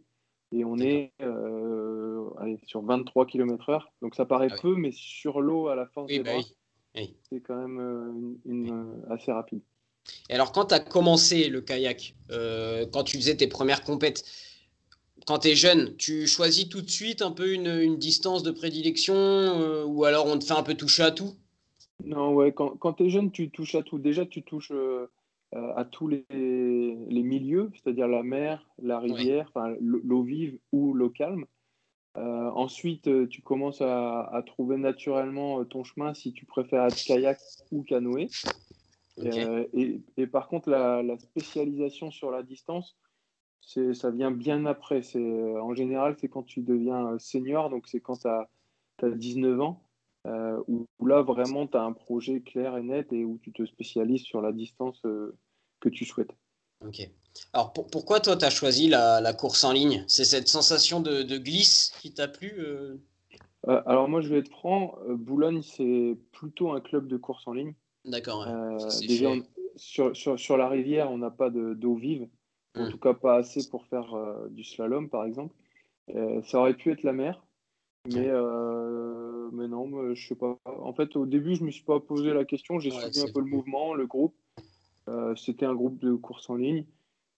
Et 0.52 0.66
on 0.66 0.78
est 0.80 1.12
euh, 1.22 2.28
sur 2.66 2.82
23 2.82 3.26
km/h. 3.28 3.82
Donc 4.02 4.16
ça 4.16 4.26
paraît 4.26 4.50
ah 4.52 4.56
peu, 4.62 4.76
mais 4.76 4.92
sur 4.92 5.42
l'eau 5.42 5.68
à 5.68 5.76
la 5.76 5.86
force 5.86 6.08
des 6.08 6.20
bah 6.20 6.32
bras, 6.34 6.42
c'est 7.30 7.42
quand 7.42 7.56
même 7.56 7.80
euh, 7.80 8.52
une, 8.52 8.72
euh, 8.72 9.14
assez 9.14 9.32
rapide. 9.32 9.62
Et 10.30 10.34
alors, 10.34 10.52
quand 10.52 10.66
tu 10.66 10.74
as 10.74 10.80
commencé 10.80 11.50
le 11.50 11.62
kayak, 11.62 12.16
quand 12.30 13.04
tu 13.04 13.18
faisais 13.18 13.38
tes 13.38 13.48
premières 13.48 13.84
compètes, 13.84 14.24
quand 15.28 15.40
tu 15.40 15.50
es 15.50 15.56
jeune, 15.56 15.96
tu 15.98 16.26
choisis 16.26 16.68
tout 16.68 16.82
de 16.82 16.90
suite 16.90 17.22
un 17.22 17.32
peu 17.32 17.54
une, 17.54 17.68
une 17.68 17.98
distance 17.98 18.42
de 18.42 18.50
prédilection 18.50 19.84
ou 19.86 20.06
alors 20.06 20.26
on 20.26 20.40
te 20.40 20.46
fait 20.46 20.54
un 20.54 20.64
peu 20.64 20.74
toucher 20.74 21.04
à 21.04 21.12
tout? 21.12 21.36
Non, 22.04 22.34
ouais, 22.34 22.54
quand, 22.54 22.78
quand 22.78 22.94
tu 22.94 23.06
es 23.06 23.10
jeune, 23.10 23.32
tu 23.32 23.50
touches 23.50 23.76
à 23.76 23.84
tout. 23.84 24.00
Déjà, 24.00 24.26
tu 24.26 24.42
touches 24.44 24.72
euh, 24.72 25.12
à 25.54 25.84
tous 25.86 26.08
les, 26.08 26.26
les 26.30 27.24
milieux, 27.24 27.72
c'est-à-dire 27.74 28.08
la 28.08 28.24
mer, 28.24 28.70
la 28.82 29.00
rivière, 29.00 29.52
l'eau 29.80 30.24
vive 30.24 30.60
ou 30.72 30.94
l'eau 30.94 31.10
calme. 31.10 31.46
Euh, 32.18 32.50
ensuite, 32.52 33.08
euh, 33.08 33.28
tu 33.28 33.42
commences 33.42 33.82
à, 33.82 34.22
à, 34.22 34.42
trouver 34.42 34.78
naturellement 34.78 35.64
ton 35.66 35.84
chemin 35.84 36.14
si 36.14 36.34
tu 36.34 36.46
préfères 36.46 36.86
être 36.86 37.04
kayak 37.06 37.40
ou 37.72 37.84
canoë. 37.84 38.28
et, 39.18 40.02
et, 40.18 40.28
par 40.28 40.48
contre, 40.48 40.70
la, 40.70 41.04
la, 41.04 41.18
spécialisation 41.20 42.10
sur 42.10 42.32
la 42.32 42.42
distance, 42.42 42.98
ça 43.62 44.10
vient 44.12 44.32
bien 44.32 44.66
après. 44.66 45.02
En 45.16 45.74
général, 45.76 46.16
c'est 46.20 46.30
quand 46.30 46.44
tu 46.44 46.62
deviens 46.62 47.18
senior, 47.20 47.70
donc 47.70 47.88
c'est 47.88 48.00
quand 48.00 48.22
tu 48.22 48.28
as, 48.28 48.50
as, 49.04 49.10
19 49.10 49.62
ans. 49.62 49.84
Euh, 50.30 50.62
où, 50.68 50.86
là 51.06 51.22
vraiment 51.22 51.66
tu 51.68 51.78
as 51.78 51.82
un 51.82 51.94
projet 51.94 52.42
clair 52.42 52.78
et 52.78 52.84
net 52.84 53.12
et 53.12 53.26
où 53.26 53.40
tu 53.42 53.52
te 53.52 53.66
spécialises 53.66 54.24
sur 54.24 54.42
la 54.42 54.52
distance 54.52 55.02
euh, 55.06 55.36
que 55.80 55.90
tu 55.90 56.06
souhaites. 56.06 56.32
Ok. 56.86 57.10
Alors 57.54 57.74
pourquoi 57.74 58.20
toi 58.20 58.38
tu 58.38 58.46
as 58.46 58.50
choisi 58.50 58.88
la, 58.88 59.34
course 59.34 59.64
en 59.64 59.72
ligne? 59.72 60.04
C'est 60.08 60.26
cette 60.26 60.48
sensation 60.48 61.02
de, 61.02 61.38
glisse 61.38 61.92
qui 62.00 62.14
t'a 62.14 62.28
plu 62.28 62.54
euh? 62.58 62.98
Alors 63.68 64.08
moi 64.08 64.22
je 64.22 64.30
vais 64.30 64.40
être 64.40 64.52
franc, 64.52 64.96
Boulogne 65.10 65.62
c'est 65.62 66.18
plutôt 66.32 66.72
un 66.72 66.80
club 66.80 67.08
de 67.08 67.18
course 67.18 67.48
en 67.48 67.54
ligne. 67.54 67.74
D'accord. 68.06 68.46
déjà 69.00 69.30
sur, 69.76 70.16
sur, 70.16 70.40
sur, 70.40 70.58
la 70.58 70.70
rivière 70.70 71.12
on 71.12 71.18
n'a 71.18 71.32
pas 71.32 71.50
d'eau 71.50 71.96
vive. 71.96 72.28
En 72.78 72.86
Mm. 72.86 72.90
tout 72.90 72.98
cas, 72.98 73.14
pas 73.14 73.36
assez 73.36 73.68
pour 73.70 73.86
faire 73.88 74.14
euh, 74.14 74.48
du 74.50 74.64
slalom, 74.64 75.10
par 75.10 75.26
exemple. 75.26 75.56
Euh, 76.16 76.42
ça 76.44 76.60
aurait 76.60 76.76
pu 76.76 76.92
être 76.92 77.04
la 77.04 77.14
mer. 77.14 77.44
Mais, 78.08 78.28
euh, 78.30 79.19
mais 79.52 79.68
non, 79.68 80.14
je 80.14 80.28
sais 80.28 80.36
pas. 80.36 80.58
En 80.66 80.94
fait, 80.94 81.16
au 81.16 81.26
début, 81.26 81.56
je 81.56 81.64
me 81.64 81.72
suis 81.72 81.84
pas 81.84 82.00
posé 82.00 82.34
la 82.34 82.46
question. 82.46 82.80
J'ai 82.80 82.92
Ouais, 82.92 83.02
suivi 83.02 83.22
un 83.22 83.32
peu 83.34 83.40
le 83.40 83.46
mouvement, 83.46 83.94
le 83.94 84.06
groupe. 84.08 84.36
Euh, 85.08 85.36
C'était 85.36 85.66
un 85.66 85.76
groupe 85.76 86.00
de 86.00 86.14
course 86.16 86.50
en 86.50 86.56
ligne. 86.56 86.86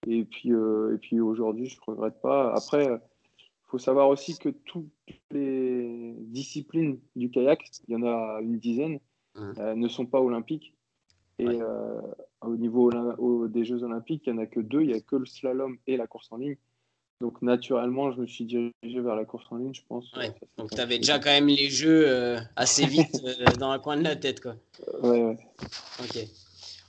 Et 0.08 0.26
puis, 0.26 0.52
euh, 0.52 0.96
et 0.96 0.98
puis 0.98 1.20
aujourd'hui, 1.20 1.68
je 1.68 1.80
regrette 1.86 2.20
pas. 2.22 2.54
Après, 2.56 2.86
il 2.86 3.68
faut 3.68 3.78
savoir 3.78 4.10
aussi 4.10 4.38
que 4.38 4.50
toutes 4.50 4.90
les 5.32 6.14
disciplines 6.20 7.00
du 7.16 7.30
kayak, 7.30 7.70
il 7.88 7.94
y 7.94 7.96
en 7.96 8.04
a 8.04 8.40
une 8.42 8.58
dizaine, 8.58 9.00
euh, 9.60 9.76
ne 9.76 9.88
sont 9.88 10.06
pas 10.06 10.20
olympiques. 10.22 10.74
Et 11.40 11.48
Ouais. 11.48 11.60
euh, 11.62 12.02
au 12.42 12.56
niveau 12.56 12.92
au- 13.18 13.48
des 13.48 13.64
Jeux 13.64 13.84
olympiques, 13.84 14.24
il 14.28 14.34
n'y 14.34 14.40
en 14.40 14.42
a 14.42 14.48
que 14.48 14.60
deux. 14.60 14.82
Il 14.82 14.88
n'y 14.88 14.94
a 14.94 15.02
que 15.02 15.16
le 15.16 15.26
slalom 15.26 15.78
et 15.88 15.98
la 15.98 16.08
course 16.08 16.32
en 16.32 16.38
ligne. 16.38 16.58
Donc, 17.22 17.42
naturellement, 17.42 18.12
je 18.12 18.20
me 18.22 18.28
suis 18.28 18.46
dirigé 18.46 18.72
vers 19.00 19.16
la 19.16 19.24
course 19.26 19.46
en 19.52 19.58
ligne, 19.58 19.74
je 19.74 19.82
pense. 19.88 20.12
Ouais. 20.18 20.34
C'est 20.40 20.48
Donc 20.58 20.72
tu 20.72 20.80
avais 20.82 20.98
déjà 20.98 21.20
quand 21.20 21.30
même 21.30 21.48
les 21.48 21.70
jeux 21.70 22.06
euh, 22.10 22.40
assez 22.56 22.86
vite 22.86 23.22
euh, 23.24 23.46
dans 23.58 23.70
un 23.72 23.80
coin 23.80 23.96
de 23.96 24.04
la 24.04 24.16
tête. 24.16 24.42
Quoi. 24.42 24.56
Ouais, 25.04 25.22
ouais. 25.24 25.38
Ok. 26.02 26.28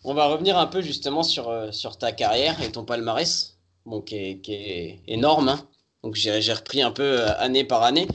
On 0.04 0.14
va 0.14 0.26
revenir 0.26 0.58
un 0.58 0.66
peu 0.66 0.80
justement 0.80 1.22
sur, 1.22 1.48
euh, 1.48 1.70
sur 1.70 1.96
ta 1.98 2.10
carrière 2.10 2.60
et 2.62 2.72
ton 2.72 2.84
palmarès, 2.84 3.56
bon, 3.86 4.00
qui, 4.00 4.16
est, 4.16 4.38
qui 4.40 4.54
est 4.54 5.00
énorme. 5.06 5.48
hein. 5.50 5.60
Donc 6.02 6.16
j'ai 6.16 6.42
j'ai 6.42 6.52
repris 6.52 6.82
un 6.82 6.90
peu 6.90 7.02
euh, 7.20 7.38
année 7.38 7.62
par 7.62 7.82
année. 7.84 8.08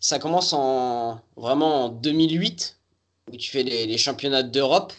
Ça 0.00 0.18
commence 0.18 0.52
en 0.52 1.20
vraiment 1.36 1.84
en 1.84 1.88
2008, 1.90 2.76
où 3.32 3.36
tu 3.36 3.50
fais 3.50 3.62
les, 3.62 3.86
les 3.86 3.98
championnats 3.98 4.42
d'Europe. 4.42 4.92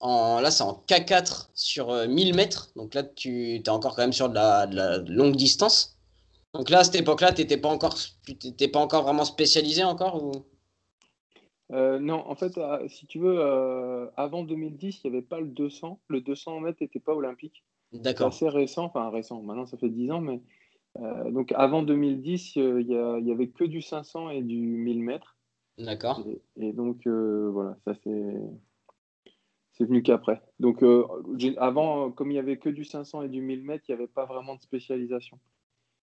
En, 0.00 0.40
là, 0.40 0.50
c'est 0.50 0.64
en 0.64 0.84
K4 0.86 1.50
sur 1.54 1.90
euh, 1.90 2.06
1000 2.06 2.34
mètres. 2.34 2.70
Donc 2.76 2.94
là, 2.94 3.02
tu 3.02 3.54
es 3.56 3.68
encore 3.68 3.94
quand 3.96 4.02
même 4.02 4.12
sur 4.12 4.28
de 4.28 4.34
la, 4.34 4.66
de 4.66 4.76
la 4.76 4.98
longue 4.98 5.36
distance. 5.36 5.98
Donc 6.52 6.70
là, 6.70 6.80
à 6.80 6.84
cette 6.84 6.96
époque-là, 6.96 7.32
tu 7.32 7.40
n'étais 7.40 7.56
pas, 7.56 7.68
encore- 7.68 7.96
pas 8.72 8.78
encore 8.78 9.02
vraiment 9.02 9.24
spécialisé 9.24 9.82
encore 9.84 10.22
ou... 10.22 10.32
Euh, 11.72 11.98
non, 11.98 12.22
en 12.28 12.34
fait, 12.36 12.58
euh, 12.58 12.86
si 12.88 13.06
tu 13.06 13.18
veux, 13.18 13.38
euh, 13.40 14.06
avant 14.16 14.44
2010, 14.44 15.00
il 15.02 15.10
n'y 15.10 15.16
avait 15.16 15.26
pas 15.26 15.40
le 15.40 15.46
200. 15.46 15.98
Le 16.08 16.20
200 16.20 16.60
mètres 16.60 16.78
n'était 16.82 17.00
pas 17.00 17.14
olympique. 17.14 17.64
C'est 17.92 18.02
D'accord. 18.02 18.28
assez 18.28 18.48
récent, 18.48 18.84
enfin 18.84 19.08
récent, 19.08 19.40
maintenant 19.40 19.66
ça 19.66 19.76
fait 19.78 19.88
10 19.88 20.10
ans, 20.10 20.20
mais 20.20 20.40
donc 21.30 21.52
avant 21.56 21.82
2010, 21.82 22.56
euh, 22.56 22.80
il 22.80 22.88
y, 22.88 22.96
a- 22.96 23.18
il 23.18 23.26
y 23.26 23.32
avait 23.32 23.48
que 23.48 23.64
du 23.64 23.82
500 23.82 24.30
et 24.30 24.42
du 24.42 24.58
1000 24.58 25.00
mètres. 25.00 25.36
D'accord. 25.78 26.22
Et, 26.26 26.68
et 26.68 26.72
donc 26.72 27.06
voilà, 27.06 27.76
ça 27.84 27.94
c'est 28.04 28.36
c'est 29.76 29.84
venu 29.84 30.02
qu'après. 30.02 30.42
Donc 30.60 30.82
euh, 30.82 31.04
avant, 31.58 32.10
comme 32.10 32.30
il 32.30 32.34
y 32.34 32.38
avait 32.38 32.58
que 32.58 32.68
du 32.68 32.84
500 32.84 33.22
et 33.22 33.28
du 33.28 33.40
1000 33.40 33.62
mètres, 33.62 33.84
il 33.88 33.92
n'y 33.92 34.00
avait 34.00 34.08
pas 34.08 34.24
vraiment 34.24 34.54
de 34.54 34.62
spécialisation. 34.62 35.38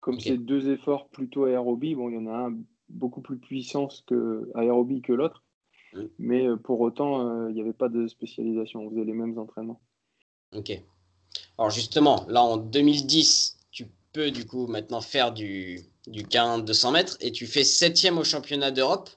Comme 0.01 0.15
Ok. 0.15 0.23
c'est 0.23 0.39
deux 0.39 0.71
efforts 0.71 1.09
plutôt 1.09 1.45
aérobie, 1.45 1.95
bon, 1.95 2.09
il 2.09 2.15
y 2.17 2.19
en 2.19 2.27
a 2.27 2.49
un 2.49 2.59
beaucoup 2.89 3.21
plus 3.21 3.39
puissant 3.39 3.89
que 4.07 4.51
aérobie 4.55 5.03
que 5.03 5.13
l'autre, 5.13 5.45
Mm. 5.93 6.05
mais 6.19 6.47
euh, 6.47 6.57
pour 6.57 6.81
autant, 6.81 7.27
euh, 7.27 7.51
il 7.51 7.55
n'y 7.55 7.61
avait 7.61 7.73
pas 7.73 7.89
de 7.89 8.07
spécialisation. 8.07 8.81
On 8.81 8.91
faisait 8.91 9.05
les 9.05 9.13
mêmes 9.13 9.39
entraînements. 9.39 9.81
Ok. 10.55 10.73
Alors 11.59 11.71
justement, 11.71 12.25
là 12.29 12.43
en 12.43 12.57
2010, 12.57 13.59
tu 13.71 13.87
peux 14.13 14.31
du 14.31 14.47
coup 14.47 14.67
maintenant 14.67 15.01
faire 15.01 15.33
du, 15.33 15.81
du 16.07 16.25
15 16.25 16.65
200 16.65 16.93
mètres 16.93 17.17
et 17.21 17.31
tu 17.33 17.47
fais 17.47 17.65
septième 17.65 18.19
au 18.19 18.25
championnat 18.25 18.71
d'Europe 18.71 19.11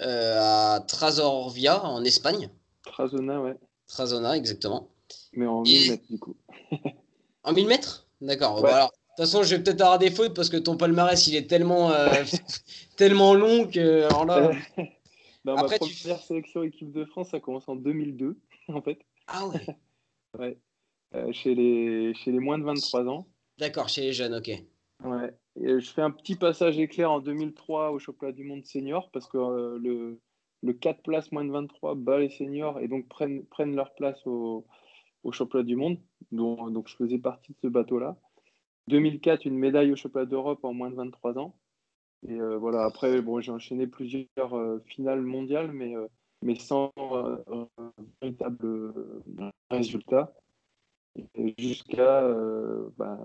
euh, 0.00 0.38
à 0.40 0.80
Trazorvia 0.80 1.84
en 1.84 2.04
Espagne. 2.04 2.48
Trazona, 2.82 3.40
ouais, 3.42 3.56
Trazona, 3.88 4.36
exactement. 4.36 4.88
mais 5.32 5.46
en 5.46 5.64
Et- 5.64 5.68
1000 5.70 5.90
mètres 5.90 6.04
du 6.10 6.18
coup. 6.18 6.36
En 7.44 7.52
1000 7.52 7.66
mètres? 7.66 8.06
D'accord. 8.20 8.56
Ouais. 8.56 8.62
Bon, 8.62 8.74
alors, 8.76 8.88
de 8.90 8.94
toute 9.22 9.24
façon, 9.24 9.42
je 9.42 9.54
vais 9.56 9.62
peut-être 9.62 9.80
avoir 9.80 9.98
des 9.98 10.10
fautes 10.10 10.34
parce 10.34 10.50
que 10.50 10.56
ton 10.58 10.76
palmarès, 10.76 11.26
il 11.28 11.34
est 11.36 11.46
tellement, 11.48 11.90
euh, 11.92 12.08
tellement 12.96 13.32
long 13.34 13.66
que. 13.66 14.02
Alors 14.04 14.24
là... 14.26 14.50
Dans 15.44 15.56
Après, 15.56 15.78
ma 15.80 15.86
tu- 15.86 15.94
première 16.02 16.20
sélection 16.22 16.62
équipe 16.62 16.92
de 16.92 17.04
France, 17.06 17.30
ça 17.30 17.40
commence 17.40 17.66
en 17.68 17.76
2002, 17.76 18.36
en 18.68 18.82
fait, 18.82 18.98
Ah 19.28 19.46
ouais. 20.38 20.58
euh, 21.14 21.32
chez, 21.32 21.54
les, 21.54 22.12
chez 22.14 22.32
les 22.32 22.38
moins 22.40 22.58
de 22.58 22.64
23 22.64 23.06
ans. 23.06 23.26
D'accord, 23.56 23.88
chez 23.88 24.02
les 24.02 24.12
jeunes, 24.12 24.34
ok. 24.34 24.48
Ouais. 25.04 25.32
Et 25.56 25.66
euh, 25.68 25.80
je 25.80 25.88
fais 25.90 26.02
un 26.02 26.10
petit 26.10 26.34
passage 26.34 26.78
éclair 26.78 27.10
en 27.10 27.20
2003 27.20 27.92
au 27.92 27.98
championnat 27.98 28.32
du 28.32 28.44
monde 28.44 28.66
senior 28.66 29.10
parce 29.10 29.26
que 29.26 29.38
euh, 29.38 29.78
le, 29.80 30.20
le 30.62 30.72
4 30.72 31.02
places 31.02 31.32
moins 31.32 31.44
de 31.44 31.50
23 31.50 31.94
bat 31.94 32.18
les 32.18 32.30
seniors 32.30 32.80
et 32.80 32.88
donc 32.88 33.08
prennent, 33.08 33.44
prennent 33.46 33.76
leur 33.76 33.94
place 33.94 34.26
au, 34.26 34.64
championnat 35.30 35.64
du 35.64 35.76
monde. 35.76 35.98
dont- 36.32 36.70
donc 36.70 36.88
je 36.88 36.96
faisais 36.96 37.18
partie 37.18 37.52
de 37.52 37.58
ce 37.62 37.68
bateau-là. 37.68 38.16
2004, 38.88 39.44
une 39.44 39.58
médaille 39.58 39.92
au 39.92 39.96
championnat 39.96 40.26
d'Europe 40.26 40.64
en 40.64 40.72
moins 40.72 40.90
de 40.90 40.96
23 40.96 41.38
ans. 41.38 41.54
Et 42.26 42.40
euh, 42.40 42.56
voilà, 42.56 42.84
après, 42.84 43.20
bon, 43.20 43.40
j'ai 43.40 43.52
enchaîné 43.52 43.86
plusieurs 43.86 44.54
euh, 44.54 44.82
finales 44.86 45.20
mondiales, 45.20 45.70
mais, 45.72 45.94
euh, 45.94 46.06
mais 46.42 46.54
sans 46.56 46.92
véritable 48.22 48.94
résultat. 49.70 50.32
Jusqu'à 51.58 52.22
euh, 52.22 52.88
bah, 52.96 53.18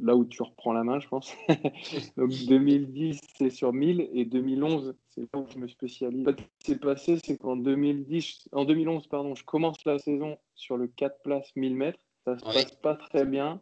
là 0.00 0.16
où 0.16 0.24
tu 0.24 0.42
reprends 0.42 0.72
la 0.72 0.84
main, 0.84 1.00
je 1.00 1.08
pense. 1.08 1.34
Donc 2.16 2.30
2010, 2.48 3.20
c'est 3.36 3.50
sur 3.50 3.72
1000 3.72 4.08
et 4.12 4.24
2011, 4.24 4.94
c'est 5.08 5.22
là 5.32 5.40
où 5.40 5.46
je 5.48 5.58
me 5.58 5.68
spécialise. 5.68 6.26
Ce 6.26 6.32
qui 6.32 6.72
s'est 6.72 6.78
passé, 6.78 7.18
c'est 7.24 7.38
qu'en 7.38 7.56
2010, 7.56 8.48
en 8.52 8.64
2011, 8.64 9.06
pardon, 9.06 9.34
je 9.34 9.44
commence 9.44 9.84
la 9.84 9.98
saison 9.98 10.38
sur 10.54 10.76
le 10.76 10.86
4 10.88 11.22
places 11.22 11.54
1000 11.56 11.74
mètres. 11.74 11.98
Ça 12.24 12.38
se 12.38 12.44
passe 12.44 12.74
pas 12.76 12.94
très 12.94 13.24
bien. 13.24 13.60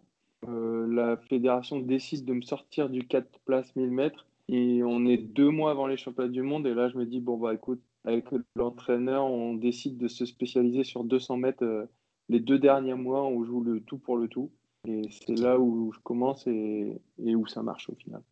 Euh, 0.48 0.86
la 0.92 1.16
fédération 1.16 1.78
décide 1.80 2.24
de 2.24 2.32
me 2.34 2.42
sortir 2.42 2.88
du 2.90 3.06
4 3.06 3.26
places 3.44 3.74
1000 3.76 3.90
mètres 3.90 4.26
et 4.48 4.82
on 4.84 5.06
est 5.06 5.16
deux 5.16 5.50
mois 5.50 5.70
avant 5.70 5.86
les 5.86 5.96
championnats 5.96 6.30
du 6.30 6.42
monde. 6.42 6.66
Et 6.66 6.74
là, 6.74 6.88
je 6.88 6.96
me 6.96 7.06
dis, 7.06 7.20
bon, 7.20 7.36
bah 7.36 7.54
écoute, 7.54 7.80
avec 8.04 8.26
l'entraîneur, 8.54 9.24
on 9.24 9.54
décide 9.54 9.98
de 9.98 10.08
se 10.08 10.24
spécialiser 10.24 10.84
sur 10.84 11.04
200 11.04 11.36
mètres. 11.38 11.64
euh, 11.64 11.86
les 12.28 12.40
deux 12.40 12.58
derniers 12.58 12.94
mois, 12.94 13.24
on 13.24 13.44
joue 13.44 13.62
le 13.62 13.80
tout 13.80 13.98
pour 13.98 14.16
le 14.16 14.28
tout. 14.28 14.50
Et 14.88 15.02
c'est 15.10 15.34
là 15.36 15.58
où 15.58 15.92
je 15.92 15.98
commence 16.00 16.46
et, 16.46 17.00
et 17.24 17.34
où 17.34 17.46
ça 17.46 17.62
marche 17.62 17.88
au 17.90 17.94
final. 17.94 18.22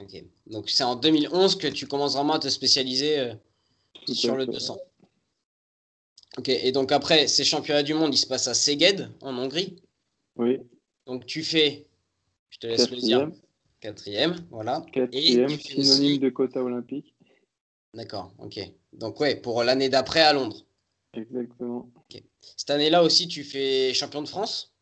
Ok. 0.00 0.24
Donc 0.46 0.68
c'est 0.70 0.82
en 0.84 0.96
2011 0.96 1.56
que 1.56 1.68
tu 1.68 1.86
commences 1.86 2.14
vraiment 2.16 2.34
à 2.34 2.38
te 2.38 2.48
spécialiser 2.48 3.18
euh, 3.20 3.34
sur 4.08 4.34
le 4.36 4.46
fait. 4.46 4.52
200. 4.52 4.78
Ok, 6.38 6.48
et 6.48 6.70
donc 6.72 6.92
après, 6.92 7.26
ces 7.26 7.42
championnats 7.44 7.82
du 7.82 7.92
monde, 7.92 8.14
ils 8.14 8.18
se 8.18 8.26
passent 8.26 8.46
à 8.46 8.54
Szeged, 8.54 9.10
en 9.20 9.36
Hongrie. 9.36 9.82
Oui, 10.36 10.58
Donc 11.06 11.26
tu 11.26 11.42
fais, 11.42 11.86
je 12.50 12.58
te 12.58 12.66
laisse 12.68 12.88
le 12.88 12.96
dire, 12.98 13.30
quatrième, 13.80 14.30
quatrième, 14.30 14.46
voilà. 14.50 14.86
quatrième 14.92 15.48
synonyme 15.48 15.90
aussi- 15.90 16.18
de 16.20 16.28
quota 16.30 16.62
olympique. 16.62 17.14
D'accord, 17.94 18.32
ok. 18.38 18.60
Donc 18.92 19.18
ouais, 19.18 19.34
pour 19.36 19.64
l'année 19.64 19.88
d'après 19.88 20.20
à 20.20 20.32
Londres. 20.32 20.64
Exactement. 21.14 21.90
Cette 22.56 22.70
année-là 22.70 23.02
aussi, 23.02 23.28
tu 23.28 23.44
fais 23.44 23.92
champion 23.94 24.22
de 24.22 24.28
France? 24.28 24.72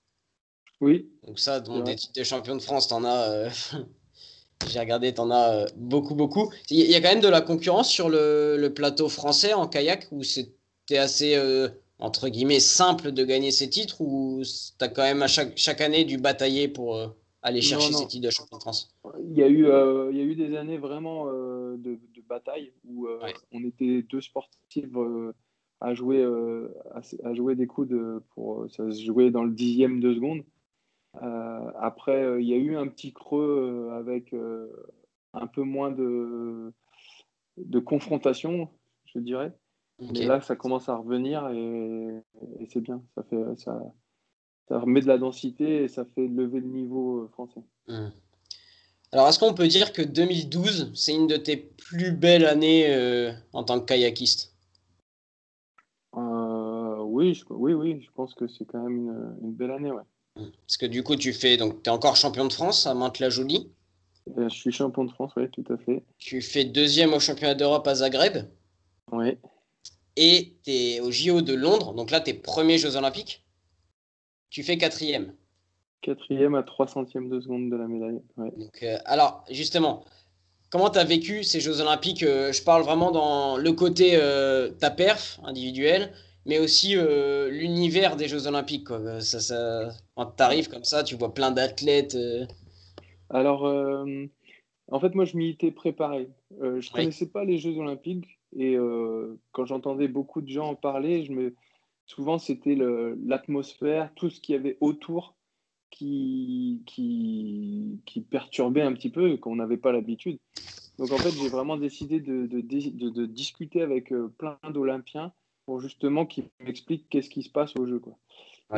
Oui, 0.81 1.09
Donc 1.27 1.39
ça, 1.39 1.61
donc, 1.61 1.85
des 1.85 1.97
titres 1.97 2.13
de 2.15 2.25
champion 2.25 2.57
de 2.57 2.63
France, 2.63 2.89
t'en 2.89 3.05
as... 3.05 3.31
euh, 3.31 3.51
J'ai 4.67 4.81
regardé, 4.81 5.15
t'en 5.15 5.31
as 5.31 5.55
euh, 5.55 5.67
beaucoup, 5.77 6.15
beaucoup. 6.15 6.53
Il 6.71 6.79
y 6.79 6.95
a 6.95 7.01
quand 7.01 7.09
même 7.11 7.21
de 7.21 7.29
la 7.29 7.41
concurrence 7.41 7.89
sur 7.91 8.09
le, 8.09 8.57
le 8.59 8.75
plateau 8.75 9.09
français 9.09 9.55
en 9.55 9.69
kayak 9.69 10.09
où 10.11 10.23
c'était 10.23 10.99
assez, 10.99 11.37
euh, 11.37 11.69
entre 11.99 12.29
guillemets, 12.29 12.61
simple 12.61 13.13
de 13.13 13.25
gagner 13.25 13.51
ces 13.51 13.71
titres 13.71 14.01
ou 14.01 14.43
t'as 14.79 14.89
quand 14.89 15.03
même 15.03 15.23
à 15.23 15.29
chaque, 15.29 15.57
chaque 15.57 15.81
année 15.81 16.05
dû 16.05 16.19
batailler 16.19 16.69
pour 16.69 17.01
aller 17.43 17.63
chercher 17.63 17.93
non. 17.93 17.99
ces 17.99 18.07
titres 18.09 18.27
de 18.27 18.31
champion 18.31 18.59
de 18.59 18.63
France? 18.63 18.91
Il 19.31 19.37
y 19.37 19.43
a 19.43 19.49
eu, 19.49 19.65
il 20.13 20.17
y 20.19 20.21
a 20.21 20.25
eu 20.25 20.35
des 20.35 20.57
années 20.57 20.79
vraiment 20.79 21.27
de, 21.27 21.77
de 22.17 22.21
bataille 22.29 22.73
où 22.85 23.07
Ouais. 23.23 23.35
on 23.53 23.65
était 23.65 24.03
deux 24.03 24.21
sportifs 24.21 24.87
à, 25.81 25.95
jouer, 25.95 26.23
euh, 26.23 26.69
à, 26.95 27.01
à 27.29 27.35
jouer 27.35 27.55
des 27.55 27.67
coups 27.67 27.89
de, 27.89 28.23
pour, 28.35 28.63
euh, 28.63 28.69
ça 28.69 28.91
se 28.91 29.05
jouait 29.05 29.31
dans 29.31 29.45
le 29.45 29.53
dixième 29.53 30.01
de 30.01 30.15
seconde. 30.15 30.43
Euh, 31.23 31.71
après, 31.81 32.23
euh, 32.23 32.41
il 32.41 32.49
y 32.49 32.55
a 32.55 32.57
eu 32.57 32.77
un 32.77 32.87
petit 32.87 33.13
creux 33.13 33.91
euh, 33.91 33.99
avec 33.99 34.33
euh, 34.33 34.69
un 35.33 35.47
peu 35.47 35.63
moins 35.63 35.91
de, 35.91 36.73
de 37.57 37.79
confrontation, 37.79 38.69
je 39.07 39.19
dirais. 39.19 39.53
Ok. 40.01 40.11
Mais 40.13 40.27
là, 40.27 40.41
ça 40.41 40.55
commence 40.55 40.89
à 40.89 40.97
revenir 40.97 41.49
et, 41.51 42.23
et 42.61 42.67
c'est 42.67 42.81
bien. 42.81 43.03
Ça, 43.15 43.23
fait, 43.25 43.57
ça, 43.57 43.83
ça 44.69 44.79
remet 44.79 45.01
de 45.01 45.07
la 45.07 45.19
densité 45.19 45.85
et 45.85 45.89
ça 45.89 46.05
fait 46.05 46.29
lever 46.29 46.61
le 46.61 46.69
niveau 46.69 47.23
euh, 47.23 47.29
français. 47.33 47.61
Hmm. 47.89 48.11
Alors, 49.11 49.27
est-ce 49.29 49.39
qu'on 49.39 49.55
peut 49.55 49.69
dire 49.69 49.93
que 49.93 50.03
2012, 50.03 50.93
c'est 50.95 51.15
une 51.15 51.27
de 51.27 51.37
tes 51.37 51.57
plus 51.57 52.13
belles 52.13 52.45
années 52.45 52.95
euh, 52.95 53.33
en 53.55 53.65
tant 53.65 53.81
que 53.81 53.87
kayakiste? 53.87 54.53
Euh, 54.53 54.58
oui, 57.19 57.35
je, 57.35 57.45
oui, 57.51 57.73
oui, 57.73 58.01
je 58.01 58.11
pense 58.15 58.35
que 58.35 58.47
c'est 58.47 58.65
quand 58.65 58.83
même 58.83 58.97
une, 58.97 59.37
une 59.43 59.53
belle 59.53 59.73
année. 59.73 59.91
Ouais. 59.91 60.03
Parce 60.37 60.77
que 60.77 60.87
du 60.87 61.03
coup, 61.03 61.17
tu 61.17 61.33
fais, 61.33 61.57
donc, 61.57 61.85
es 61.85 61.91
encore 61.91 62.15
champion 62.15 62.47
de 62.47 62.53
France 62.53 62.87
à 62.87 62.95
Mantes-la-Jolie? 62.95 63.73
Euh, 64.37 64.49
je 64.49 64.55
suis 64.55 64.71
champion 64.71 65.05
de 65.05 65.11
France, 65.11 65.33
oui, 65.37 65.51
tout 65.51 65.65
à 65.73 65.77
fait. 65.79 66.05
Tu 66.19 66.41
fais 66.41 66.65
deuxième 66.65 67.13
au 67.13 67.19
championnat 67.21 67.55
d'Europe 67.55 67.87
à 67.89 67.97
Zagreb? 67.97 68.47
Oui, 69.11 69.37
Et 70.17 70.57
tu 70.63 70.71
es 70.71 71.01
au 71.01 71.11
JO 71.11 71.41
de 71.43 71.55
Londres. 71.55 71.93
Donc 71.95 72.11
là, 72.11 72.21
tu 72.21 72.31
es 72.31 72.35
premier 72.35 72.79
Jeux 72.79 72.95
Olympiques? 72.97 73.45
Tu 74.51 74.63
fais 74.63 74.79
quatrième. 74.79 75.35
Quatrième 76.03 76.55
à 76.55 76.63
3 76.63 76.87
centièmes 76.87 77.29
de 77.29 77.41
seconde 77.41 77.71
de 77.71 77.77
la 77.77 77.89
médaille. 77.89 78.21
Donc, 78.37 78.85
alors, 79.07 79.45
justement, 79.51 80.05
comment 80.71 80.91
tu 80.91 80.99
as 80.99 81.05
vécu 81.05 81.43
ces 81.43 81.61
Jeux 81.61 81.81
Olympiques? 81.81 82.21
Je 82.21 82.63
parle 82.63 82.83
vraiment 82.83 83.11
dans 83.11 83.57
le 83.57 83.73
côté 83.73 84.19
ta 84.79 84.91
perf 84.91 85.41
individuelle, 85.43 86.13
mais 86.49 86.59
aussi 86.59 86.97
l'univers 87.51 88.17
des 88.17 88.27
Jeux 88.27 88.47
Olympiques. 88.47 88.89
Quoi. 88.89 89.21
Ça, 89.21 89.39
ça, 89.39 89.91
quand 90.17 90.33
tu 90.37 90.43
arrives 90.43 90.69
comme 90.69 90.85
ça, 90.85 91.05
tu 91.05 91.15
vois 91.15 91.33
plein 91.33 91.51
d'athlètes. 91.51 92.17
Alors, 93.31 93.65
en 94.91 95.01
fait, 95.01 95.15
moi, 95.15 95.25
je 95.25 95.37
m'y 95.37 95.51
étais 95.51 95.71
préparé. 95.71 96.31
Euh, 96.63 96.81
je 96.81 96.89
ne 96.91 96.95
connaissais 96.95 97.29
pas 97.29 97.45
les 97.45 97.59
Jeux 97.59 97.77
Olympiques 97.77 98.39
et 98.57 98.77
euh, 98.77 99.39
quand 99.53 99.67
j'entendais 99.67 100.09
beaucoup 100.09 100.41
de 100.41 100.49
gens 100.49 100.71
en 100.71 100.75
parler, 100.75 101.25
je 101.25 101.33
me... 101.33 101.55
souvent 102.07 102.39
c'était 102.39 102.77
l'atmosphère, 103.27 104.11
tout 104.15 104.31
ce 104.31 104.41
qu'il 104.41 104.55
y 104.55 104.59
avait 104.59 104.79
autour 104.81 105.37
qui, 105.91 106.83
qui, 106.87 108.01
qui 108.07 108.21
perturbait 108.23 108.83
un 108.83 108.93
petit 108.95 109.11
peu 109.11 109.37
qu'on 109.37 109.57
n'avait 109.57 109.77
pas 109.77 109.93
l'habitude. 109.93 110.39
Donc, 110.99 111.13
en 111.13 111.19
fait, 111.19 111.31
j'ai 111.31 111.49
vraiment 111.49 111.77
décidé 111.77 112.21
de, 112.21 112.47
de, 112.47 112.61
de, 112.61 113.27
discuter 113.27 113.83
avec 113.83 114.11
euh, 114.13 114.33
plein 114.39 114.59
d'Olympiens 114.71 115.33
pour 115.69 115.81
justement 115.81 116.25
qu'ils 116.25 116.49
m'expliquent 116.65 117.11
qu'est-ce 117.11 117.29
qui 117.29 117.43
se 117.43 117.51
passe 117.51 117.77
au 117.77 117.85
jeu. 117.85 117.99
Quoi. 117.99 118.15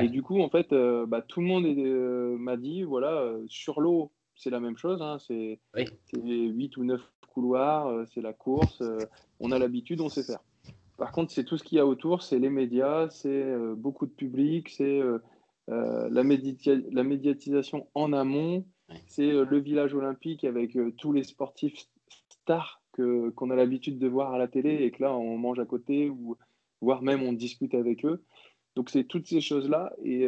Et 0.03 0.09
du 0.09 0.23
coup, 0.25 0.41
en 0.41 0.49
fait, 0.49 0.75
bah, 1.07 1.23
tout 1.23 1.41
le 1.41 1.47
monde 1.47 1.65
m'a 2.41 2.57
dit 2.57 2.83
voilà, 2.83 3.33
sur 3.47 3.81
l'eau, 3.81 4.11
c'est 4.35 4.51
la 4.51 4.59
même 4.59 4.77
chose. 4.77 5.01
Hein, 5.01 5.19
c'est 5.21 5.61
8 6.13 6.77
ou 6.79 6.85
9 6.85 7.01
couloirs, 7.29 7.87
euh, 7.87 8.05
c'est 8.13 8.21
la 8.21 8.33
course. 8.33 8.81
Euh, 8.81 8.99
on 9.39 9.53
a 9.53 9.59
l'habitude, 9.59 10.01
on 10.01 10.09
sait 10.09 10.25
faire. 10.25 10.41
Par 10.97 11.13
contre, 11.13 11.33
c'est 11.33 11.45
tout 11.45 11.57
ce 11.57 11.63
qu'il 11.63 11.77
y 11.77 11.81
a 11.81 11.87
autour, 11.87 12.23
c'est 12.23 12.41
les 12.41 12.51
médias, 12.51 13.09
c'est 13.09 13.29
euh, 13.29 13.77
beaucoup 13.77 14.07
de 14.07 14.11
public, 14.11 14.69
c'est 14.69 15.01
la, 15.69 16.09
la, 16.11 17.05
médiatisation 17.05 17.87
en 17.95 18.13
amont, 18.13 18.67
c'est 19.07 19.31
le 19.31 19.59
village 19.61 19.95
olympique 19.95 20.43
avec 20.43 20.77
tous 20.99 21.13
les 21.13 21.23
sportifs 21.23 21.87
stars 22.29 22.83
qu'on 22.97 23.51
a 23.51 23.55
l'habitude 23.55 23.99
de 23.99 24.09
voir 24.09 24.35
à 24.35 24.39
la 24.39 24.49
télé 24.49 24.83
et 24.83 24.91
que 24.91 25.05
là, 25.05 25.15
on 25.15 25.39
mange 25.39 25.61
à 25.61 25.65
côté 25.65 26.11
ou 26.11 26.37
voire 26.81 27.03
même 27.03 27.23
on 27.23 27.33
discute 27.33 27.75
avec 27.75 28.05
eux. 28.05 28.23
Donc, 28.77 28.89
c'est 28.91 29.05
toutes 29.05 29.27
ces 29.27 29.41
choses-là. 29.41 29.93
Et 30.05 30.27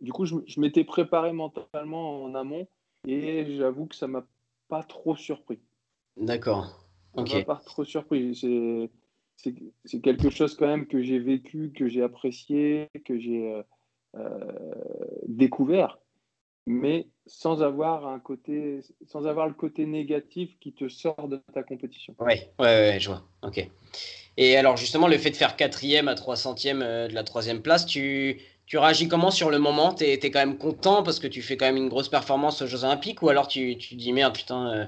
du 0.00 0.12
coup, 0.12 0.24
je, 0.26 0.34
je 0.46 0.60
m'étais 0.60 0.84
préparé 0.84 1.32
mentalement 1.32 2.24
en 2.24 2.34
amont 2.34 2.66
et 3.06 3.56
j'avoue 3.56 3.86
que 3.86 3.94
ça 3.94 4.08
m'a 4.08 4.26
pas 4.68 4.82
trop 4.82 5.16
surpris. 5.16 5.60
D'accord. 6.16 6.86
Ok. 7.14 7.28
Ça 7.28 7.38
m'a 7.38 7.44
pas 7.44 7.62
trop 7.64 7.84
surpris. 7.84 8.34
C'est 9.84 10.00
quelque 10.00 10.30
chose 10.30 10.56
quand 10.56 10.66
même 10.66 10.86
que 10.86 11.02
j'ai 11.02 11.18
vécu, 11.18 11.72
que 11.72 11.88
j'ai 11.88 12.02
apprécié, 12.02 12.88
que 13.04 13.18
j'ai 13.18 13.52
euh, 13.52 13.62
euh, 14.16 14.74
découvert, 15.28 15.98
mais 16.66 17.06
sans 17.26 17.62
avoir 17.62 18.06
un 18.08 18.18
côté, 18.18 18.80
sans 19.06 19.26
avoir 19.26 19.46
le 19.46 19.54
côté 19.54 19.86
négatif 19.86 20.58
qui 20.58 20.72
te 20.72 20.88
sort 20.88 21.28
de 21.28 21.40
ta 21.52 21.62
compétition. 21.62 22.14
Oui, 22.20 22.34
ouais, 22.58 22.64
ouais, 22.64 22.98
je 22.98 23.08
vois. 23.08 23.22
Ok. 23.42 23.68
Et 24.36 24.56
alors 24.56 24.76
justement, 24.76 25.08
le 25.08 25.18
fait 25.18 25.30
de 25.30 25.36
faire 25.36 25.56
quatrième 25.56 26.08
à 26.08 26.14
trois 26.14 26.36
centièmes 26.36 26.82
euh, 26.82 27.08
de 27.08 27.14
la 27.14 27.24
troisième 27.24 27.62
place, 27.62 27.86
tu, 27.86 28.40
tu 28.66 28.78
réagis 28.78 29.08
comment 29.08 29.30
sur 29.30 29.50
le 29.50 29.58
moment? 29.58 29.94
Tu 29.94 30.04
es, 30.04 30.18
quand 30.18 30.40
même 30.40 30.58
content 30.58 31.02
parce 31.02 31.20
que 31.20 31.26
tu 31.26 31.42
fais 31.42 31.56
quand 31.56 31.66
même 31.66 31.76
une 31.76 31.88
grosse 31.88 32.08
performance 32.08 32.60
aux 32.62 32.66
Jeux 32.66 32.84
Olympiques 32.84 33.22
ou 33.22 33.28
alors 33.28 33.48
tu, 33.48 33.78
tu 33.78 33.94
dis 33.94 34.12
merde, 34.12 34.34
putain, 34.34 34.70
euh, 34.72 34.86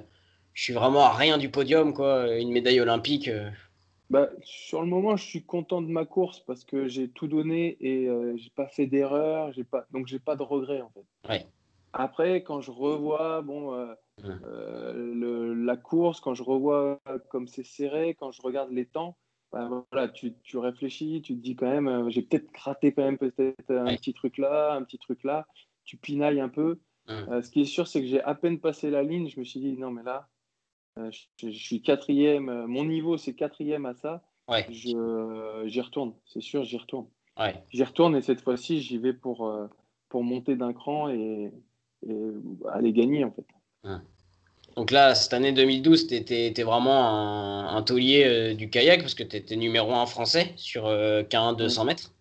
je 0.52 0.62
suis 0.62 0.73
vraiment 0.73 1.05
à 1.05 1.14
rien 1.14 1.38
du 1.38 1.49
podium, 1.49 1.95
quoi, 1.95 2.37
une 2.37 2.50
médaille 2.50 2.81
olympique 2.81 3.28
euh. 3.28 3.49
bah, 4.11 4.28
Sur 4.43 4.83
le 4.83 4.87
moment, 4.87 5.17
je 5.17 5.25
suis 5.25 5.43
content 5.43 5.81
de 5.81 5.88
ma 5.88 6.05
course 6.05 6.40
parce 6.40 6.64
que 6.64 6.87
j'ai 6.87 7.09
tout 7.09 7.26
donné 7.26 7.78
et 7.81 8.07
euh, 8.07 8.37
j'ai 8.37 8.50
pas 8.50 8.67
fait 8.67 8.87
d'erreur, 8.87 9.50
pas, 9.71 9.87
donc 9.93 10.09
j'ai 10.09 10.19
pas 10.19 10.37
de 10.37 10.43
regrets 10.43 10.83
en 10.83 10.90
fait. 10.90 11.47
Après, 11.95 12.43
quand 12.43 12.61
je 12.61 12.71
revois 12.71 13.40
bon, 13.40 13.73
le, 14.23 15.55
la 15.55 15.76
course, 15.78 16.21
quand 16.21 16.35
je 16.35 16.43
revois 16.43 17.00
comme 17.31 17.49
c'est 17.49 17.64
serré, 17.64 18.14
quand 18.21 18.31
je 18.31 18.43
regarde 18.43 18.71
les 18.71 18.85
temps, 18.85 19.17
bah, 19.52 19.69
voilà, 19.90 20.09
tu, 20.09 20.35
tu, 20.43 20.59
réfléchis, 20.59 21.23
tu 21.23 21.35
te 21.35 21.40
dis 21.40 21.57
quand 21.57 21.71
même, 21.71 21.88
euh, 21.88 22.11
j'ai 22.11 22.23
peut-être 22.23 22.52
gratté 22.52 22.92
quand 22.92 23.03
même 23.03 23.18
peut-être 23.18 23.70
un 23.75 23.96
petit 23.96 24.12
truc 24.12 24.37
là, 24.37 24.75
un 24.75 24.83
petit 24.83 24.99
truc 24.99 25.25
là, 25.25 25.46
tu 25.85 25.96
pinailles 25.96 26.40
un 26.40 26.49
peu. 26.49 26.79
Euh, 27.09 27.40
ce 27.40 27.51
qui 27.51 27.62
est 27.62 27.64
sûr, 27.64 27.87
c'est 27.87 28.03
que 28.03 28.07
j'ai 28.07 28.22
à 28.22 28.35
peine 28.35 28.61
passé 28.61 28.90
la 28.90 29.03
ligne, 29.03 29.31
je 29.31 29.40
me 29.40 29.44
suis 29.44 29.61
dit, 29.61 29.72
non 29.79 29.90
mais 29.90 30.03
là, 30.03 30.29
euh, 30.99 31.11
je, 31.40 31.49
suis 31.49 31.81
quatrième, 31.81 32.66
mon 32.66 32.85
niveau 32.85 33.16
c'est 33.16 33.35
quatrième 33.35 33.87
à 33.87 33.94
ça, 33.94 34.22
ouais. 34.49 34.66
j'y 34.68 34.94
retourne, 35.81 36.12
c'est 36.27 36.42
sûr, 36.42 36.64
j'y 36.64 36.77
retourne. 36.77 37.07
J'y 37.70 37.85
retourne 37.85 38.14
et 38.16 38.20
cette 38.20 38.42
fois-ci, 38.42 38.83
j'y 38.83 38.99
vais 38.99 39.14
pour, 39.14 39.51
pour 40.11 40.22
monter 40.22 40.57
d'un 40.57 40.75
cran 40.75 41.09
et, 41.09 41.51
et, 42.07 42.16
aller 42.70 42.92
gagner 42.92 43.25
en 43.25 43.31
fait. 43.31 43.46
Donc 44.79 44.93
là, 44.93 45.17
cette 45.17 45.33
année 45.33 45.51
2012, 45.51 46.07
tu 46.07 46.14
étais, 46.14 46.62
vraiment 46.62 47.69
un, 47.69 47.83
taulier 47.83 48.25
euh, 48.25 48.55
du 48.55 48.71
kayak 48.71 49.01
parce 49.01 49.17
que 49.17 49.25
tu 49.25 49.35
étais 49.35 49.57
numéro 49.57 49.93
1 49.93 50.07
français 50.07 50.53
sur 50.55 50.87
euh, 50.87 51.25
200 51.25 51.85
mètres. 51.85 52.12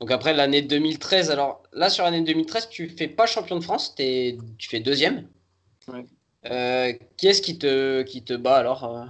Donc 0.00 0.10
après 0.10 0.32
l'année 0.32 0.62
2013, 0.62 1.30
alors 1.30 1.62
là 1.74 1.90
sur 1.90 2.04
l'année 2.04 2.22
2013, 2.22 2.70
tu 2.70 2.88
fais 2.88 3.08
pas 3.08 3.26
champion 3.26 3.58
de 3.58 3.62
France, 3.62 3.94
tu 3.94 4.38
fais 4.70 4.80
deuxième. 4.80 5.28
Euh, 6.46 6.94
qui 7.18 7.26
est-ce 7.26 7.42
qui 7.42 7.58
te, 7.58 8.00
qui 8.04 8.24
te 8.24 8.32
bat 8.32 8.56
alors 8.56 8.84
euh? 8.84 9.04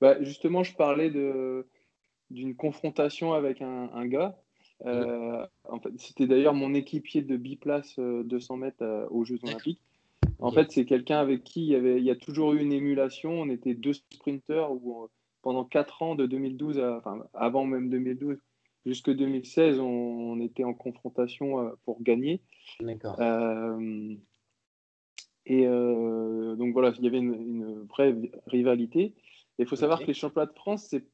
Bah, 0.00 0.22
Justement, 0.22 0.62
je 0.62 0.76
parlais 0.76 1.10
d'une 1.10 2.54
confrontation 2.54 3.32
avec 3.32 3.60
un, 3.62 4.06
gars. 4.06 4.38
En 4.84 5.80
fait, 5.82 5.90
C'était 5.98 6.28
d'ailleurs 6.28 6.54
mon 6.54 6.72
équipier 6.72 7.22
de 7.22 7.36
biplace 7.36 7.98
200 7.98 8.58
mètres 8.58 9.08
aux 9.10 9.24
Jeux 9.24 9.40
Olympiques. 9.42 9.80
En 10.38 10.50
fait, 10.50 10.72
c'est 10.72 10.84
quelqu'un 10.84 11.18
avec 11.18 11.44
qui 11.44 11.62
il 11.62 11.68
y, 11.68 11.74
avait, 11.76 11.98
il 11.98 12.04
y 12.04 12.10
a 12.10 12.16
toujours 12.16 12.52
eu 12.52 12.60
une 12.60 12.72
émulation. 12.72 13.30
On 13.30 13.48
était 13.48 13.74
deux 13.74 13.92
sprinteurs 13.92 14.72
où, 14.72 15.08
pendant 15.40 15.64
quatre 15.64 16.02
ans, 16.02 16.14
de 16.16 16.26
2012 16.26 16.80
à, 16.80 16.98
enfin, 16.98 17.24
avant 17.32 17.64
même 17.64 17.88
2012 17.88 18.38
jusque 18.86 19.10
2016, 19.10 19.78
on, 19.78 20.40
était 20.40 20.64
en 20.64 20.74
confrontation 20.74 21.60
euh, 21.60 21.70
pour 21.84 22.02
gagner. 22.02 22.42
D'accord. 22.80 23.16
Euh, 23.20 24.14
et 25.46 25.66
euh, 25.66 26.56
donc 26.56 26.72
voilà, 26.72 26.92
il 26.98 27.04
y 27.04 27.06
avait 27.06 27.18
une, 27.18 27.84
vraie 27.84 28.14
rivalité. 28.46 29.14
Il 29.58 29.66
faut 29.66 29.76
savoir 29.76 30.00
que 30.00 30.06
les 30.06 30.14
championnats 30.14 30.46
de 30.46 30.54
France, 30.54 30.86
c'est 30.88 31.04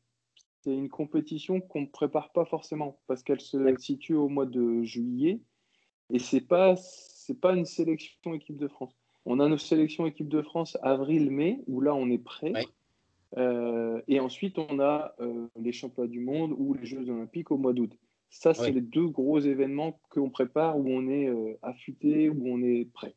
une 0.67 0.89
compétition 0.89 1.61
qu'on 1.61 1.83
ne 1.83 1.87
prépare 1.87 2.31
pas 2.33 2.45
forcément 2.45 3.01
parce 3.07 3.23
qu'elle 3.23 3.41
se 3.41 3.59
situe 3.79 4.15
au 4.15 4.29
mois 4.29 4.47
de 4.47 4.83
juillet 4.83 5.41
et 6.11 6.19
c'est 6.19 6.41
pas 6.41 6.77
c'est 6.77 7.39
pas 7.39 7.55
une 7.55 7.65
sélection 7.65 8.35
équipe 8.35 8.57
de 8.57 8.69
France. 8.69 8.98
On 9.31 9.41
a 9.41 9.49
nos 9.49 9.59
sélections 9.59 10.07
équipe 10.07 10.31
de 10.31 10.41
France 10.41 10.79
avril-mai, 10.81 11.61
où 11.67 11.83
là 11.83 11.95
on 11.95 12.09
est 12.09 12.17
prêt. 12.17 12.55
Euh, 13.37 14.01
et 14.09 14.21
ensuite, 14.21 14.59
on 14.59 14.81
a 14.81 15.15
euh, 15.21 15.47
les 15.61 15.73
championnats 15.73 16.09
du 16.09 16.21
monde 16.21 16.55
ou 16.57 16.73
les 16.73 16.87
Jeux 16.87 17.11
olympiques 17.11 17.51
au 17.51 17.59
mois 17.59 17.75
d'août. 17.75 17.93
Ça, 18.31 18.55
c'est 18.55 18.71
les 18.71 18.81
deux 18.81 19.07
gros 19.07 19.39
événements 19.39 20.01
qu'on 20.09 20.31
prépare, 20.31 20.79
où 20.79 20.89
on 20.89 21.09
est 21.09 21.29
euh, 21.29 21.59
affûté, 21.61 22.31
où 22.31 22.43
on 22.47 22.63
est 22.63 22.87
prêt. 22.87 23.15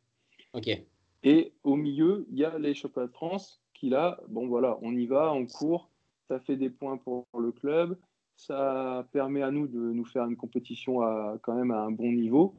Et 1.24 1.54
au 1.64 1.76
milieu, 1.76 2.26
il 2.30 2.38
y 2.38 2.44
a 2.44 2.58
les 2.58 2.74
championnats 2.74 3.06
de 3.06 3.12
France 3.12 3.62
qui, 3.72 3.88
là, 3.88 4.20
bon 4.28 4.46
voilà, 4.46 4.78
on 4.82 4.94
y 4.94 5.06
va, 5.06 5.32
on 5.32 5.46
court, 5.46 5.88
ça 6.28 6.40
fait 6.40 6.56
des 6.56 6.68
points 6.68 6.98
pour 6.98 7.26
le 7.38 7.52
club, 7.52 7.96
ça 8.36 9.08
permet 9.12 9.40
à 9.40 9.50
nous 9.50 9.66
de 9.66 9.78
nous 9.78 10.04
faire 10.04 10.26
une 10.26 10.36
compétition 10.36 11.00
à, 11.00 11.38
quand 11.40 11.54
même 11.54 11.70
à 11.70 11.80
un 11.80 11.90
bon 11.90 12.12
niveau. 12.12 12.54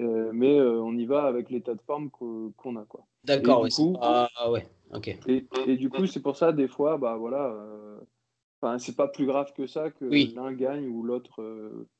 Euh, 0.00 0.30
mais 0.32 0.58
euh, 0.58 0.82
on 0.82 0.96
y 0.96 1.06
va 1.06 1.24
avec 1.24 1.50
l'état 1.50 1.74
de 1.74 1.80
forme 1.80 2.10
qu'on 2.10 2.76
a. 2.76 2.84
quoi. 2.84 3.06
D'accord, 3.24 3.62
oui. 3.62 3.70
Ah, 4.00 4.28
ouais, 4.50 4.66
ok. 4.92 5.16
Et, 5.26 5.76
du 5.76 5.88
coup, 5.88 6.06
c'est 6.06 6.20
pour 6.20 6.36
ça, 6.36 6.52
des 6.52 6.68
fois, 6.68 6.98
bah 6.98 7.16
voilà, 7.16 7.46
euh, 7.46 8.78
c'est 8.78 8.96
pas 8.96 9.08
plus 9.08 9.26
grave 9.26 9.52
que 9.56 9.66
ça 9.66 9.90
que 9.90 10.04
l'un 10.34 10.52
gagne 10.52 10.88
ou 10.88 11.02
l'autre 11.02 11.40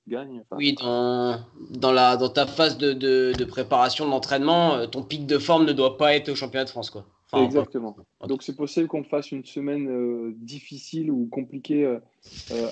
gagne. 0.08 0.42
oui, 0.52 0.74
dans, 0.74 1.38
dans, 1.70 1.92
la, 1.92 2.16
dans 2.16 2.30
ta 2.30 2.46
phase 2.46 2.78
de, 2.78 2.92
de, 2.92 3.32
de 3.38 3.44
préparation 3.44 4.06
de 4.06 4.10
l'entraînement, 4.10 4.86
ton 4.88 5.02
pic 5.02 5.26
de 5.26 5.38
forme 5.38 5.64
ne 5.64 5.72
doit 5.72 5.96
pas 5.96 6.14
être 6.16 6.30
au 6.30 6.34
championnat 6.34 6.64
de 6.64 6.70
France. 6.70 6.90
Quoi. 6.90 7.04
Exactement. 7.34 7.96
Donc 8.26 8.42
c'est 8.42 8.56
possible 8.56 8.88
qu'on 8.88 9.04
fasse 9.04 9.30
une 9.32 9.44
semaine 9.44 10.32
difficile 10.36 11.10
ou 11.10 11.28
compliquée 11.30 11.98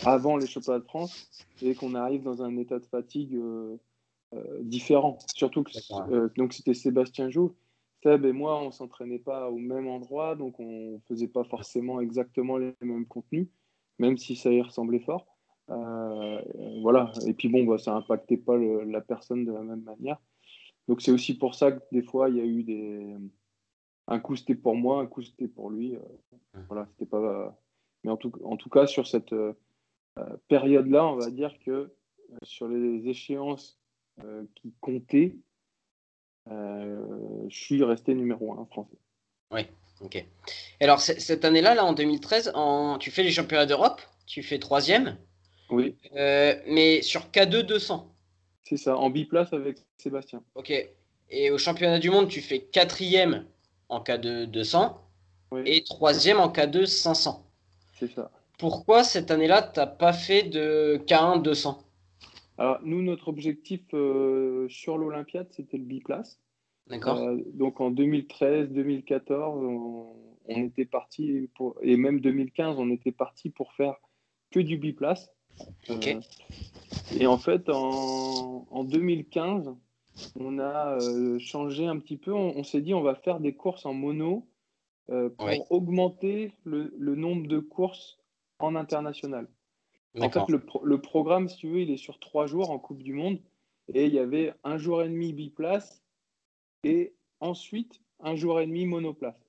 avant 0.05 0.37
les 0.37 0.47
championnats 0.47 0.81
de 0.81 0.85
France 0.85 1.29
et 1.63 1.75
qu'on 1.75 1.95
arrive 1.95 2.23
dans 2.23 2.43
un 2.43 2.57
état 2.57 2.79
de 2.79 2.87
fatigue 2.87 3.35
euh, 3.35 3.77
différents. 4.61 5.19
Surtout 5.35 5.63
que 5.63 5.73
euh, 6.11 6.29
donc 6.37 6.53
c'était 6.53 6.75
Sébastien 6.75 7.31
Jou. 7.31 7.55
Seb 8.03 8.25
et 8.25 8.33
moi, 8.33 8.61
on 8.61 8.73
s'entraînait 8.73 9.19
pas 9.19 9.49
au 9.49 9.59
même 9.59 9.87
endroit, 9.87 10.35
donc 10.35 10.59
on 10.59 11.01
faisait 11.07 11.29
pas 11.29 11.45
forcément 11.45 12.01
exactement 12.01 12.57
les 12.57 12.75
mêmes 12.81 13.07
contenus, 13.07 13.49
même 13.99 14.19
si 14.19 14.35
ça 14.35 14.51
y 14.51 14.61
ressemblait 14.61 14.99
fort. 14.99 15.27
Euh, 15.71 16.43
voilà. 16.81 17.13
Et 17.27 17.35
puis 17.35 17.49
bon, 17.49 17.65
bah, 17.65 17.79
ça 17.79 17.95
impactait 17.95 18.37
pas 18.37 18.57
la 18.57 19.01
personne 19.01 19.45
de 19.45 19.53
la 19.53 19.63
même 19.63 19.83
manière. 19.83 20.19
Donc 20.89 21.01
c'est 21.01 21.13
aussi 21.13 21.39
pour 21.39 21.55
ça 21.55 21.71
que 21.71 21.81
des 21.93 22.03
fois 22.03 22.29
il 22.29 22.37
y 22.37 22.41
a 22.41 22.45
eu 22.45 22.65
des. 22.65 23.17
Un 24.09 24.19
coup 24.19 24.35
c'était 24.35 24.57
pour 24.57 24.75
moi, 24.75 25.01
un 25.01 25.07
coup 25.07 25.23
c'était 25.23 25.47
pour 25.47 25.71
lui. 25.71 25.97
voilà, 26.69 26.87
c'était 26.91 27.07
pas. 27.07 27.57
Mais 28.03 28.11
en 28.11 28.17
tout, 28.17 28.33
en 28.43 28.57
tout 28.57 28.69
cas 28.69 28.89
sur 28.89 29.07
cette 29.07 29.35
période-là, 30.49 31.07
on 31.07 31.17
va 31.17 31.31
dire 31.31 31.57
que 31.61 31.95
sur 32.43 32.67
les 32.67 33.07
échéances 33.09 33.82
qui 34.55 34.73
comptait, 34.81 35.37
je 36.47 37.47
suis 37.49 37.83
resté 37.83 38.15
numéro 38.15 38.53
un 38.53 38.67
français. 38.67 38.99
Oui, 39.51 39.67
ok. 40.01 40.25
alors, 40.81 41.01
cette 41.01 41.45
année-là, 41.45 41.75
là, 41.75 41.85
en 41.85 41.93
2013, 41.93 42.53
en... 42.55 42.99
tu 42.99 43.11
fais 43.11 43.23
les 43.23 43.31
championnats 43.31 43.67
d'Europe, 43.67 44.01
tu 44.27 44.43
fais 44.43 44.59
troisième. 44.59 45.19
Oui. 45.71 45.97
mais 46.13 47.03
sur 47.03 47.29
K2 47.31 47.63
200. 47.63 48.13
C'est 48.65 48.77
ça, 48.77 48.97
en 48.97 49.11
biplace 49.11 49.53
avec 49.53 49.79
Sébastien. 49.99 50.43
Ok. 50.55 50.73
Et 51.31 51.51
au 51.51 51.59
championnat 51.59 51.99
du 51.99 52.11
monde, 52.11 52.29
tu 52.29 52.41
fais 52.41 52.61
quatrième 52.61 53.47
en 53.89 54.01
K2 54.01 54.47
200 54.47 55.01
et 55.65 55.83
troisième 55.85 56.41
en 56.41 56.49
K2 56.49 56.87
500. 56.87 57.45
C'est 57.99 58.11
ça. 58.13 58.31
Pourquoi 58.59 59.03
cette 59.03 59.31
année-là, 59.31 59.63
tu 59.63 59.81
n'as 59.81 59.87
pas 59.87 60.13
fait 60.13 60.45
de 60.45 61.03
K1 61.07 61.43
200 61.43 61.83
Alors, 62.59 62.81
nous, 62.83 63.03
notre 63.03 63.29
objectif 63.29 63.83
euh, 63.95 64.69
sur 64.69 64.99
l'Olympiade, 64.99 65.49
c'était 65.51 65.79
le 65.79 65.85
biplace. 65.85 66.41
D'accord. 66.89 67.19
Euh, 67.19 67.39
donc 67.55 67.81
en 67.81 67.91
2013, 67.91 68.71
2014, 68.71 69.65
on, 69.65 70.07
était 70.47 70.85
parti 70.85 71.49
pour, 71.55 71.77
et 71.83 71.97
même 71.97 72.21
2015, 72.21 72.77
on 72.79 72.91
était 72.91 73.13
parti 73.13 73.51
pour 73.51 73.73
faire 73.73 73.95
que 74.51 74.61
du 74.61 74.77
biplace. 74.77 75.31
Ok. 75.89 76.09
Euh, 76.09 76.21
et 77.19 77.27
en 77.27 77.39
fait, 77.39 77.69
en, 77.69 78.85
2015, 78.85 79.75
on 80.39 80.59
a 80.59 80.99
euh, 81.01 81.39
changé 81.39 81.87
un 81.87 81.99
petit 81.99 82.17
peu. 82.17 82.33
On, 82.33 82.65
s'est 82.65 82.81
dit, 82.81 82.95
on 82.95 83.03
va 83.03 83.15
faire 83.15 83.41
des 83.41 83.55
courses 83.55 83.87
en 83.87 83.95
mono 83.95 84.49
pour 85.07 85.71
augmenter 85.71 86.53
le, 86.65 86.91
nombre 86.99 87.47
de 87.47 87.59
courses 87.59 88.19
en 88.59 88.75
international. 88.75 89.47
En 90.19 90.31
fait, 90.31 90.49
le, 90.49 90.99
programme, 91.01 91.49
si 91.49 91.57
tu 91.57 91.69
veux, 91.69 91.81
il 91.81 91.91
est 91.91 91.97
sur 91.97 92.19
trois 92.19 92.47
jours 92.47 92.71
en 92.71 92.79
Coupe 92.79 93.03
du 93.03 93.15
Monde. 93.15 93.39
Et 93.95 94.07
il 94.07 94.15
y 94.15 94.19
avait 94.19 94.53
un 94.63 94.77
jour 94.77 95.03
et 95.03 95.09
demi 95.09 95.33
biplace 95.33 96.03
et 96.85 97.15
ensuite 97.41 98.01
un 98.21 98.37
jour 98.37 98.61
et 98.61 98.67
demi 98.67 98.87
monoplace. 98.87 99.41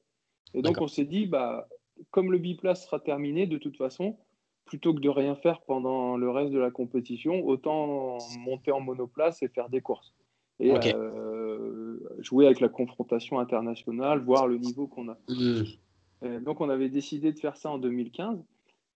Et 0.54 0.62
donc, 0.62 0.80
on 0.82 0.88
s'est 0.88 1.06
dit, 1.06 1.26
bah, 1.26 1.68
comme 2.12 2.32
le 2.32 2.38
biplace 2.38 2.86
sera 2.86 3.00
terminé, 3.00 3.46
de 3.46 3.58
toute 3.58 3.78
façon, 3.78 4.18
plutôt 4.66 4.94
que 4.94 5.00
de 5.00 5.10
rien 5.10 5.36
faire 5.36 5.62
pendant 5.62 6.18
le 6.18 6.30
reste 6.30 6.52
de 6.52 6.60
la 6.60 6.72
compétition, 6.72 7.46
autant 7.46 8.18
monter 8.40 8.72
en 8.72 8.80
monoplace 8.80 9.44
et 9.44 9.50
faire 9.50 9.70
des 9.70 9.82
courses. 9.82 10.14
Et 10.60 10.72
euh, 10.94 12.00
jouer 12.20 12.46
avec 12.46 12.60
la 12.60 12.70
confrontation 12.70 13.40
internationale, 13.40 14.20
voir 14.20 14.48
le 14.48 14.58
niveau 14.58 14.88
qu'on 14.88 15.10
a. 15.10 15.18
Mmh. 15.28 16.40
donc 16.40 16.62
on 16.62 16.70
avait 16.70 16.90
décidé 16.90 17.34
de 17.34 17.40
faire 17.40 17.58
ça 17.58 17.70
en 17.70 17.78
2015. 17.78 18.44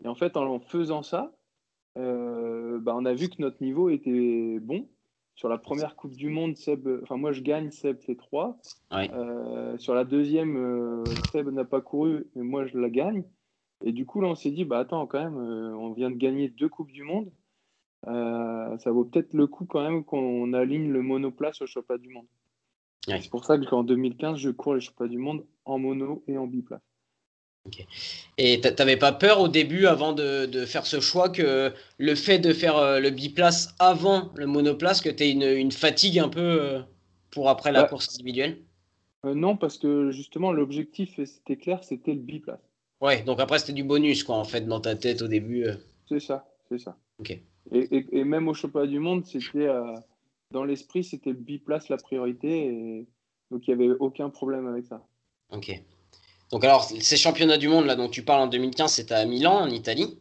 Et 0.03 0.07
en 0.07 0.15
fait, 0.15 0.37
en 0.37 0.59
faisant 0.59 1.03
ça, 1.03 1.36
euh, 1.97 2.79
bah, 2.79 2.93
on 2.95 3.05
a 3.05 3.13
vu 3.13 3.29
que 3.29 3.41
notre 3.41 3.61
niveau 3.61 3.89
était 3.89 4.59
bon. 4.59 4.87
Sur 5.35 5.49
la 5.49 5.59
première 5.59 5.95
Coupe 5.95 6.15
du 6.15 6.29
Monde, 6.29 6.55
Seb, 6.55 6.87
enfin 7.03 7.17
moi 7.17 7.31
je 7.31 7.41
gagne, 7.41 7.69
Seb 7.69 7.99
fait 8.01 8.15
3. 8.15 8.57
Euh, 8.93 9.77
sur 9.77 9.93
la 9.93 10.03
deuxième, 10.03 11.03
Seb 11.31 11.49
n'a 11.49 11.65
pas 11.65 11.81
couru, 11.81 12.25
mais 12.35 12.43
moi 12.43 12.65
je 12.65 12.77
la 12.77 12.89
gagne. 12.89 13.23
Et 13.83 13.91
du 13.91 14.05
coup, 14.05 14.21
là, 14.21 14.27
on 14.27 14.35
s'est 14.35 14.51
dit, 14.51 14.65
bah 14.65 14.79
attends, 14.79 15.05
quand 15.07 15.23
même, 15.23 15.37
euh, 15.37 15.75
on 15.75 15.91
vient 15.91 16.09
de 16.09 16.15
gagner 16.15 16.49
deux 16.49 16.69
Coupes 16.69 16.91
du 16.91 17.03
Monde. 17.03 17.31
Euh, 18.07 18.77
ça 18.77 18.91
vaut 18.91 19.05
peut-être 19.05 19.33
le 19.33 19.47
coup 19.47 19.65
quand 19.65 19.81
même 19.81 20.03
qu'on 20.03 20.53
aligne 20.53 20.89
le 20.89 21.01
monoplace 21.01 21.61
au 21.61 21.67
championnat 21.67 21.99
du 21.99 22.09
monde. 22.09 22.27
C'est 23.07 23.29
pour 23.29 23.43
ça 23.43 23.57
qu'en 23.57 23.83
2015, 23.83 24.37
je 24.37 24.49
cours 24.49 24.75
les 24.75 24.81
championnats 24.81 25.09
du 25.09 25.17
monde 25.17 25.45
en 25.65 25.79
mono 25.79 26.23
et 26.27 26.37
en 26.37 26.45
biplace. 26.45 26.81
Et 28.37 28.61
tu 28.61 28.67
n'avais 28.67 28.97
pas 28.97 29.11
peur 29.11 29.39
au 29.39 29.47
début, 29.47 29.85
avant 29.85 30.13
de, 30.13 30.65
faire 30.65 30.85
ce 30.85 30.99
choix, 30.99 31.29
que 31.29 31.73
le 31.97 32.15
fait 32.15 32.39
de 32.39 32.53
faire 32.53 32.77
euh, 32.77 32.99
le 32.99 33.09
biplace 33.09 33.75
avant 33.79 34.31
le 34.35 34.45
monoplace, 34.45 35.01
que 35.01 35.09
tu 35.09 35.23
aies 35.23 35.31
une, 35.31 35.71
fatigue 35.71 36.19
un 36.19 36.29
peu 36.29 36.81
pour 37.31 37.49
après 37.49 37.71
la 37.71 37.83
bah, 37.83 37.87
course 37.89 38.15
individuelle? 38.15 38.57
Non, 39.23 39.57
parce 39.57 39.77
que 39.77 40.11
justement, 40.11 40.51
l'objectif, 40.51 41.19
c'était 41.25 41.57
clair, 41.57 41.83
c'était 41.83 42.13
le 42.13 42.19
biplace. 42.19 42.59
Ouais, 43.01 43.21
donc 43.21 43.39
après, 43.39 43.59
c'était 43.59 43.73
du 43.73 43.83
bonus, 43.83 44.23
quoi, 44.23 44.35
en 44.35 44.43
fait, 44.43 44.61
dans 44.61 44.79
ta 44.79 44.95
tête 44.95 45.21
au 45.21 45.27
début. 45.27 45.65
Euh. 45.65 45.75
C'est 46.07 46.19
ça, 46.19 46.47
c'est 46.69 46.79
ça. 46.79 46.97
Ok. 47.19 47.39
Et, 47.71 48.23
même 48.23 48.47
au 48.47 48.53
championnat 48.53 48.87
du 48.87 48.99
monde, 48.99 49.25
c'était 49.25 49.67
euh, 49.67 49.93
dans 50.51 50.63
l'esprit, 50.63 51.03
c'était 51.03 51.31
le 51.31 51.35
biplace 51.35 51.89
la 51.89 51.97
priorité. 51.97 52.67
Et... 52.67 53.07
Donc, 53.51 53.67
il 53.67 53.75
n'y 53.75 53.85
avait 53.85 53.95
aucun 53.99 54.29
problème 54.29 54.67
avec 54.67 54.85
ça. 54.85 55.05
Ok. 55.51 55.81
Donc, 56.51 56.63
alors, 56.63 56.83
ces 56.83 57.17
championnats 57.17 57.57
du 57.57 57.67
monde, 57.67 57.85
là, 57.85 57.95
dont 57.95 58.09
tu 58.09 58.23
parles 58.23 58.41
en 58.41 58.47
2015, 58.47 58.93
c'était 58.93 59.13
à 59.13 59.25
Milan, 59.25 59.61
en 59.61 59.69
Italie. 59.69 60.17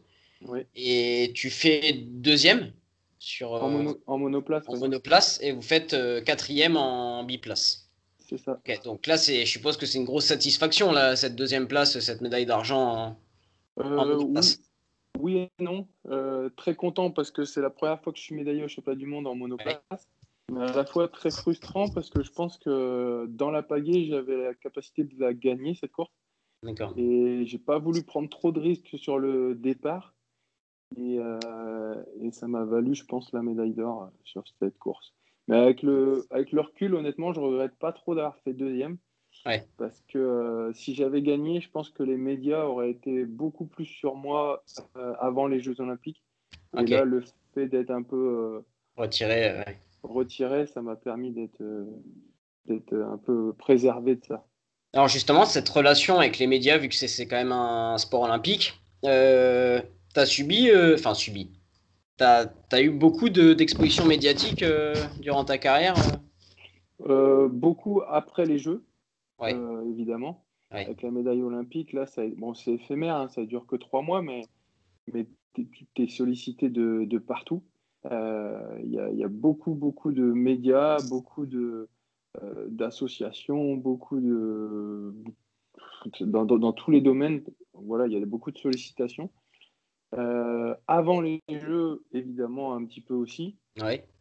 Oui. 0.47 0.59
Et 0.75 1.31
tu 1.33 1.49
fais 1.49 1.93
deuxième 1.93 2.71
sur, 3.17 3.53
en, 3.53 3.95
en, 4.05 4.17
monoplace. 4.17 4.63
En 4.67 4.77
monoplace, 4.77 5.39
et 5.41 5.51
vous 5.51 5.61
faites 5.61 5.95
quatrième 6.25 6.77
en 6.77 7.23
biplace 7.23 7.87
c'est 8.27 8.37
ça. 8.37 8.59
donc 8.83 9.07
là, 9.07 9.15
je 9.15 9.45
suppose 9.45 9.77
que 9.77 9.85
c'est 9.85 9.97
une 9.97 10.05
grosse 10.05 10.25
satisfaction, 10.25 10.91
là, 10.91 11.15
cette 11.15 11.35
deuxième 11.35 11.67
place, 11.67 11.97
cette 11.99 12.21
médaille 12.21 12.45
d'argent 12.45 13.17
euh, 13.79 14.25
oui, 15.19 15.37
et 15.37 15.49
non. 15.59 15.87
Euh, 16.09 16.49
très 16.57 16.75
content 16.75 17.09
parce 17.09 17.31
que 17.31 17.43
c'est 17.43 17.61
la 17.61 17.69
première 17.69 18.01
fois 18.01 18.11
que 18.11 18.19
je 18.19 18.23
suis 18.23 18.35
médaillé 18.35 18.63
au 18.63 18.67
championnat 18.67 18.97
du 18.97 19.05
monde 19.05 19.27
en 19.27 19.35
monoplace. 19.35 19.79
À 20.55 20.71
la 20.71 20.85
fois 20.85 21.07
très 21.07 21.31
frustrant 21.31 21.89
parce 21.89 22.09
que 22.09 22.23
je 22.23 22.31
pense 22.31 22.57
que 22.57 23.25
dans 23.27 23.51
la 23.51 23.63
pagaie, 23.63 24.05
j'avais 24.05 24.37
la 24.37 24.53
capacité 24.53 25.03
de 25.03 25.19
la 25.19 25.33
gagner, 25.33 25.75
cette 25.75 25.91
course. 25.91 26.11
D'accord. 26.63 26.93
Et 26.97 27.45
j'ai 27.45 27.59
pas 27.59 27.79
voulu 27.79 28.03
prendre 28.03 28.29
trop 28.29 28.51
de 28.51 28.59
risques 28.59 28.97
sur 28.97 29.19
le 29.19 29.55
départ. 29.55 30.15
Et, 30.95 31.19
euh, 31.19 32.01
et 32.21 32.31
ça 32.31 32.47
m'a 32.47 32.63
valu, 32.63 32.95
je 32.95 33.03
pense, 33.03 33.33
la 33.33 33.43
médaille 33.43 33.73
d'or 33.73 34.09
sur 34.23 34.43
cette 34.59 34.77
course. 34.79 35.13
Mais 35.47 35.57
avec 35.57 35.83
le, 35.83 36.25
avec 36.29 36.51
le 36.51 36.61
recul, 36.61 36.95
honnêtement, 36.95 37.33
je 37.33 37.39
regrette 37.39 37.75
pas 37.75 37.91
trop 37.91 38.15
d'avoir 38.15 38.37
fait 38.39 38.53
deuxième. 38.53 38.97
Parce 39.77 40.03
que 40.07 40.17
euh, 40.17 40.73
si 40.73 40.95
j'avais 40.95 41.21
gagné, 41.21 41.61
je 41.61 41.69
pense 41.69 41.89
que 41.89 42.03
les 42.03 42.17
médias 42.17 42.65
auraient 42.65 42.89
été 42.89 43.23
beaucoup 43.25 43.65
plus 43.65 43.85
sur 43.85 44.15
moi 44.15 44.63
euh, 44.95 45.13
avant 45.19 45.47
les 45.47 45.59
Jeux 45.59 45.79
Olympiques. 45.79 46.23
Et 46.77 46.85
là, 46.85 47.05
le 47.05 47.23
fait 47.53 47.67
d'être 47.67 47.91
un 47.91 48.03
peu 48.03 48.63
retiré, 48.97 49.63
retiré, 50.03 50.67
ça 50.67 50.81
m'a 50.81 50.95
permis 50.95 51.31
d'être 51.31 51.63
d'être 52.65 52.93
un 52.93 53.17
peu 53.17 53.53
préservé 53.53 54.15
de 54.15 54.25
ça. 54.25 54.45
Alors 54.93 55.07
justement, 55.07 55.45
cette 55.45 55.69
relation 55.69 56.17
avec 56.17 56.37
les 56.37 56.47
médias, 56.47 56.77
vu 56.77 56.89
que 56.89 56.95
c'est 56.95 57.27
quand 57.27 57.37
même 57.37 57.51
un 57.51 57.97
sport 57.97 58.23
olympique, 58.23 58.79
tu 59.03 59.09
as 59.09 60.25
subi, 60.25 60.69
enfin 60.95 61.13
subi, 61.13 61.51
tu 62.17 62.23
as, 62.23 62.81
eu 62.81 62.89
beaucoup 62.89 63.29
d'expositions 63.29 64.05
médiatiques 64.05 64.63
euh, 64.63 64.95
durant 65.19 65.45
ta 65.45 65.57
carrière 65.57 65.95
euh? 67.01 67.09
Euh, 67.09 67.47
Beaucoup 67.47 68.01
après 68.07 68.45
les 68.45 68.57
Jeux, 68.57 68.83
évidemment. 69.41 70.43
Avec 70.71 71.01
la 71.01 71.11
médaille 71.11 71.43
olympique, 71.43 71.93
là, 71.93 72.05
bon, 72.35 72.53
c'est 72.53 72.73
éphémère, 72.73 73.15
hein, 73.15 73.29
ça 73.29 73.45
dure 73.45 73.65
que 73.67 73.77
trois 73.77 74.01
mois, 74.01 74.21
mais, 74.21 74.41
mais 75.13 75.27
tu 75.53 75.67
es, 75.97 76.07
sollicité 76.07 76.69
de, 76.69 77.05
de 77.05 77.17
partout. 77.19 77.63
Il 78.05 78.89
y, 78.89 79.17
y, 79.17 79.23
a 79.23 79.27
beaucoup, 79.27 79.73
beaucoup 79.73 80.11
de 80.11 80.23
médias, 80.23 80.97
beaucoup 81.09 81.45
d'associations, 82.67 83.75
beaucoup 83.75 84.19
de. 84.19 85.13
Dans, 86.21 86.45
dans, 86.45 86.57
dans, 86.57 86.73
tous 86.73 86.91
les 86.91 87.01
domaines, 87.01 87.43
voilà, 87.73 88.07
il 88.07 88.13
y 88.13 88.21
a 88.21 88.25
beaucoup 88.25 88.51
de 88.51 88.57
sollicitations. 88.57 89.29
Euh, 90.15 90.73
avant 90.87 91.19
les 91.19 91.41
jeux, 91.49 92.05
évidemment, 92.13 92.73
un 92.73 92.85
petit 92.85 93.01
peu 93.01 93.13
aussi. 93.13 93.57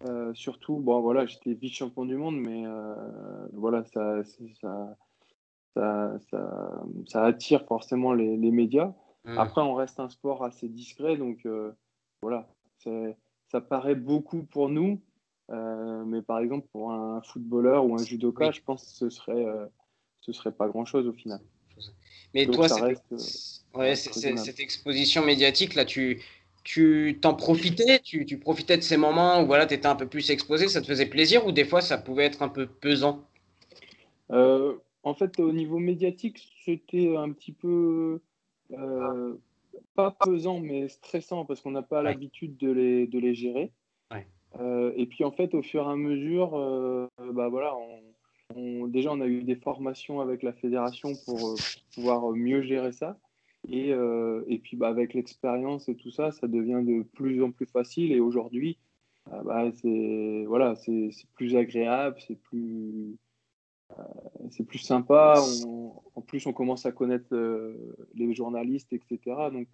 Euh, 0.06 0.34
surtout, 0.34 0.78
bon, 0.78 1.00
voilà, 1.00 1.26
j'étais 1.26 1.54
vice-champion 1.54 2.04
du 2.04 2.16
monde, 2.16 2.36
mais 2.36 2.64
euh, 2.66 2.94
voilà, 3.52 3.84
ça 3.84 4.22
ça, 4.60 4.96
ça, 5.74 6.18
ça, 7.06 7.24
attire 7.24 7.64
forcément 7.66 8.12
les, 8.12 8.36
les 8.36 8.50
médias. 8.50 8.92
Hmm. 9.24 9.38
Après, 9.38 9.62
on 9.62 9.74
reste 9.74 10.00
un 10.00 10.08
sport 10.08 10.44
assez 10.44 10.68
discret, 10.68 11.16
donc 11.16 11.46
voilà, 12.20 12.48
ça 13.48 13.60
paraît 13.60 13.94
beaucoup 13.94 14.42
pour 14.42 14.68
nous, 14.68 15.00
mais 15.50 16.22
par 16.22 16.38
exemple, 16.40 16.66
pour 16.72 16.92
un 16.92 17.20
footballeur 17.22 17.86
ou 17.86 17.94
un 17.94 18.04
judoka, 18.04 18.50
je 18.50 18.60
pense 18.60 18.84
que 18.84 18.90
ce 18.90 19.10
serait, 19.10 19.46
ce 20.20 20.32
serait 20.32 20.52
pas 20.52 20.68
grand-chose 20.68 21.06
au 21.06 21.12
final. 21.12 21.40
Mais 22.34 22.46
toi, 22.46 22.66
ouais, 23.74 23.94
cette 23.96 24.60
exposition 24.60 25.24
médiatique, 25.24 25.74
là, 25.74 25.84
tu 25.84 26.22
tu 26.66 27.18
t'en 27.20 27.34
profitais? 27.34 28.00
Tu, 28.00 28.26
tu, 28.26 28.38
profitais 28.38 28.76
de 28.76 28.82
ces 28.82 28.96
moments 28.96 29.40
où 29.40 29.46
voilà, 29.46 29.66
tu 29.66 29.74
étais 29.74 29.86
un 29.86 29.94
peu 29.94 30.08
plus 30.08 30.32
exposé, 30.32 30.66
ça 30.66 30.80
te 30.80 30.86
faisait 30.86 31.06
plaisir 31.06 31.46
ou 31.46 31.52
des 31.52 31.64
fois 31.64 31.80
ça 31.80 31.96
pouvait 31.96 32.24
être 32.24 32.42
un 32.42 32.48
peu 32.48 32.66
pesant? 32.66 33.24
Euh, 34.32 34.74
En 35.04 35.14
fait, 35.14 35.38
au 35.38 35.52
niveau 35.52 35.78
médiatique, 35.78 36.44
c'était 36.64 37.16
un 37.16 37.30
petit 37.30 37.52
peu 37.52 38.20
euh, 38.72 39.34
pas 39.94 40.10
pesant, 40.10 40.60
mais 40.60 40.88
stressant 40.88 41.44
parce 41.44 41.60
qu'on 41.60 41.70
n'a 41.70 41.82
pas 41.82 42.02
l'habitude 42.02 42.56
de 42.56 42.70
les, 42.70 43.06
de 43.06 43.18
les 43.18 43.34
gérer. 43.34 43.72
Euh, 44.60 44.92
et 44.96 45.04
puis 45.04 45.22
en 45.22 45.32
fait, 45.32 45.52
au 45.54 45.60
fur 45.60 45.86
et 45.86 45.92
à 45.92 45.96
mesure, 45.96 46.52
bah 47.34 47.48
voilà, 47.48 47.74
on, 47.76 48.86
déjà, 48.86 49.12
on 49.12 49.20
a 49.20 49.26
eu 49.26 49.42
des 49.42 49.56
formations 49.56 50.20
avec 50.20 50.42
la 50.42 50.52
fédération 50.52 51.10
pour, 51.24 51.48
euh, 51.48 51.54
pouvoir 51.94 52.30
mieux 52.32 52.62
gérer 52.62 52.92
ça. 52.92 53.18
Et, 53.68 53.92
euh, 53.92 54.44
et 54.46 54.58
puis, 54.58 54.76
bah, 54.76 54.88
avec 54.88 55.14
l'expérience 55.14 55.88
et 55.88 55.96
tout 55.96 56.10
ça, 56.10 56.30
ça 56.30 56.46
devient 56.46 56.82
de 56.84 57.02
plus 57.02 57.42
en 57.42 57.50
plus 57.50 57.66
facile. 57.66 58.12
Et 58.12 58.20
aujourd'hui, 58.20 58.78
ah 59.30 59.42
bah, 59.42 59.70
c'est 59.72 60.44
voilà, 60.46 60.76
c'est 60.76 61.10
plus 61.34 61.56
agréable, 61.56 62.16
c'est 62.26 62.40
plus 62.40 63.16
c'est 64.50 64.64
plus 64.64 64.78
sympa. 64.78 65.34
en 66.14 66.20
plus, 66.22 66.46
on 66.46 66.52
commence 66.52 66.86
à 66.86 66.92
connaître 66.92 67.34
les 68.14 68.34
journalistes, 68.34 68.92
etc. 68.92 69.18
Donc 69.52 69.68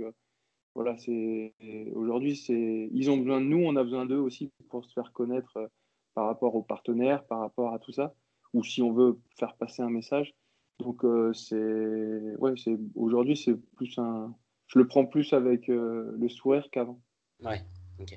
voilà, 0.75 0.97
c'est 0.99 1.55
aujourd'hui, 1.95 2.37
c'est 2.37 2.89
ils 2.93 3.11
ont 3.11 3.19
besoin 3.19 3.41
de 3.41 3.47
nous, 3.47 3.63
on 3.65 3.77
a 3.77 3.83
besoin 3.83 4.07
d'eux 4.07 4.19
aussi 4.19 4.51
pour 4.69 4.85
se 4.85 4.93
faire 4.93 5.13
connaître 5.13 5.71
par 6.15 6.27
rapport 6.27 6.55
aux 6.55 6.63
partenaires, 6.63 7.25
par 7.27 7.41
rapport 7.41 7.75
à 7.75 7.79
tout 7.79 7.93
ça, 7.93 8.15
ou 8.53 8.65
si 8.65 8.83
on 8.83 8.93
veut 8.93 9.19
faire 9.39 9.57
passer 9.57 9.83
un 9.83 9.91
message. 9.91 10.35
Donc 10.79 11.05
c'est 11.35 12.37
ouais, 12.39 12.55
c'est 12.57 12.79
aujourd'hui 12.95 13.37
c'est 13.37 13.55
plus 13.77 13.97
un, 13.99 14.35
je 14.67 14.79
le 14.79 14.87
prends 14.87 15.07
plus 15.07 15.33
avec 15.33 15.69
le 15.69 16.29
sourire 16.29 16.69
qu'avant. 16.71 17.01
Ouais, 17.45 17.61
ok. 18.01 18.15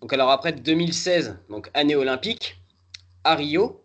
Donc 0.00 0.12
alors 0.12 0.30
après 0.30 0.52
2016, 0.52 1.38
donc 1.48 1.70
année 1.74 1.96
olympique, 1.96 2.62
à 3.24 3.34
Rio. 3.34 3.82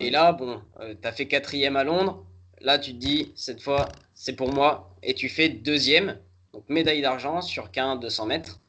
Et 0.00 0.10
là, 0.10 0.32
bon, 0.32 0.60
euh, 0.80 0.94
tu 1.00 1.08
as 1.08 1.12
fait 1.12 1.26
quatrième 1.26 1.76
à 1.76 1.84
Londres. 1.84 2.26
Là, 2.60 2.78
tu 2.78 2.92
te 2.92 2.98
dis, 2.98 3.32
cette 3.34 3.62
fois, 3.62 3.88
c'est 4.14 4.36
pour 4.36 4.52
moi. 4.52 4.94
Et 5.02 5.14
tu 5.14 5.28
fais 5.28 5.48
deuxième, 5.48 6.18
donc 6.52 6.68
médaille 6.68 7.02
d'argent 7.02 7.40
sur 7.40 7.70
15 7.70 8.00
200 8.00 8.26
mètres. 8.26 8.60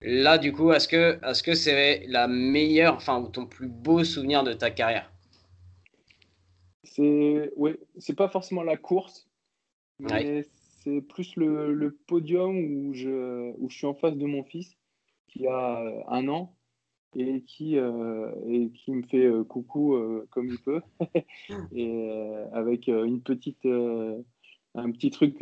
Là, 0.00 0.38
du 0.38 0.52
coup, 0.52 0.72
est-ce 0.72 0.88
que 0.88 1.18
est-ce 1.24 1.42
que 1.42 1.54
c'est 1.54 2.04
la 2.08 2.28
meilleure, 2.28 2.94
enfin, 2.94 3.20
ou 3.20 3.28
ton 3.28 3.46
plus 3.46 3.68
beau 3.68 4.04
souvenir 4.04 4.44
de 4.44 4.52
ta 4.52 4.70
carrière? 4.70 5.10
C'est 6.82 7.50
oui, 7.56 7.72
c'est 7.98 8.14
pas 8.14 8.28
forcément 8.28 8.62
la 8.62 8.76
course, 8.76 9.28
mais 9.98 10.44
c'est 10.82 11.00
plus 11.00 11.36
le, 11.36 11.72
le, 11.72 11.92
podium 12.06 12.56
où 12.56 12.92
je, 12.92 13.52
où 13.58 13.70
je 13.70 13.76
suis 13.76 13.86
en 13.86 13.94
face 13.94 14.16
de 14.16 14.26
mon 14.26 14.44
fils 14.44 14.76
qui 15.28 15.46
a 15.46 15.82
un 16.08 16.28
an 16.28 16.54
et 17.16 17.42
qui, 17.42 17.78
euh, 17.78 18.30
et 18.48 18.70
qui 18.70 18.92
me 18.92 19.02
fait 19.02 19.24
euh, 19.24 19.44
coucou 19.44 19.98
comme 20.30 20.48
il 20.48 20.58
peut, 20.58 20.80
et 21.74 22.08
avec 22.52 22.88
une 22.88 23.20
petite, 23.22 23.66
un 23.66 24.90
petit 24.90 25.10
truc, 25.10 25.38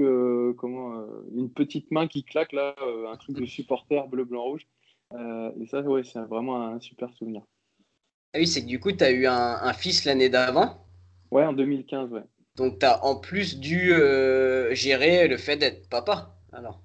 comment, 0.56 1.04
une 1.34 1.50
petite 1.50 1.90
main 1.90 2.06
qui 2.06 2.24
claque 2.24 2.52
là, 2.52 2.74
un 3.10 3.16
truc 3.16 3.36
de 3.36 3.46
supporter 3.46 4.06
bleu, 4.08 4.24
blanc, 4.24 4.44
rouge. 4.44 4.66
et 5.14 5.66
ça, 5.66 5.82
ouais, 5.82 6.04
c'est 6.04 6.20
vraiment 6.20 6.62
un 6.62 6.80
super 6.80 7.12
souvenir. 7.14 7.42
Ah 8.34 8.38
oui, 8.38 8.46
c'est 8.46 8.62
que 8.62 8.68
du 8.68 8.80
coup, 8.80 8.92
tu 8.92 9.04
as 9.04 9.10
eu 9.10 9.26
un, 9.26 9.58
un 9.62 9.72
fils 9.72 10.04
l'année 10.04 10.30
d'avant 10.30 10.86
Ouais, 11.30 11.44
en 11.44 11.52
2015, 11.52 12.12
ouais. 12.12 12.22
Donc, 12.56 12.78
tu 12.78 12.86
as 12.86 13.04
en 13.04 13.16
plus 13.16 13.58
dû 13.58 13.92
gérer 14.72 15.28
le 15.28 15.36
fait 15.36 15.56
d'être 15.56 15.88
papa, 15.88 16.38
alors 16.52 16.82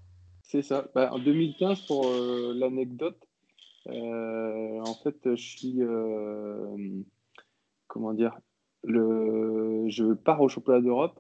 c'est 0.47 0.61
ça. 0.61 0.87
Bah, 0.95 1.09
en 1.11 1.19
2015, 1.19 1.81
pour 1.87 2.07
euh, 2.07 2.53
l'anecdote, 2.55 3.17
euh, 3.21 3.26
en 3.89 4.93
fait, 5.03 5.17
je 5.23 5.41
suis. 5.41 5.81
Euh, 5.81 7.01
comment 7.87 8.13
dire 8.13 8.37
le, 8.83 9.85
Je 9.89 10.13
pars 10.13 10.41
au 10.41 10.49
championnat 10.49 10.81
d'Europe 10.81 11.19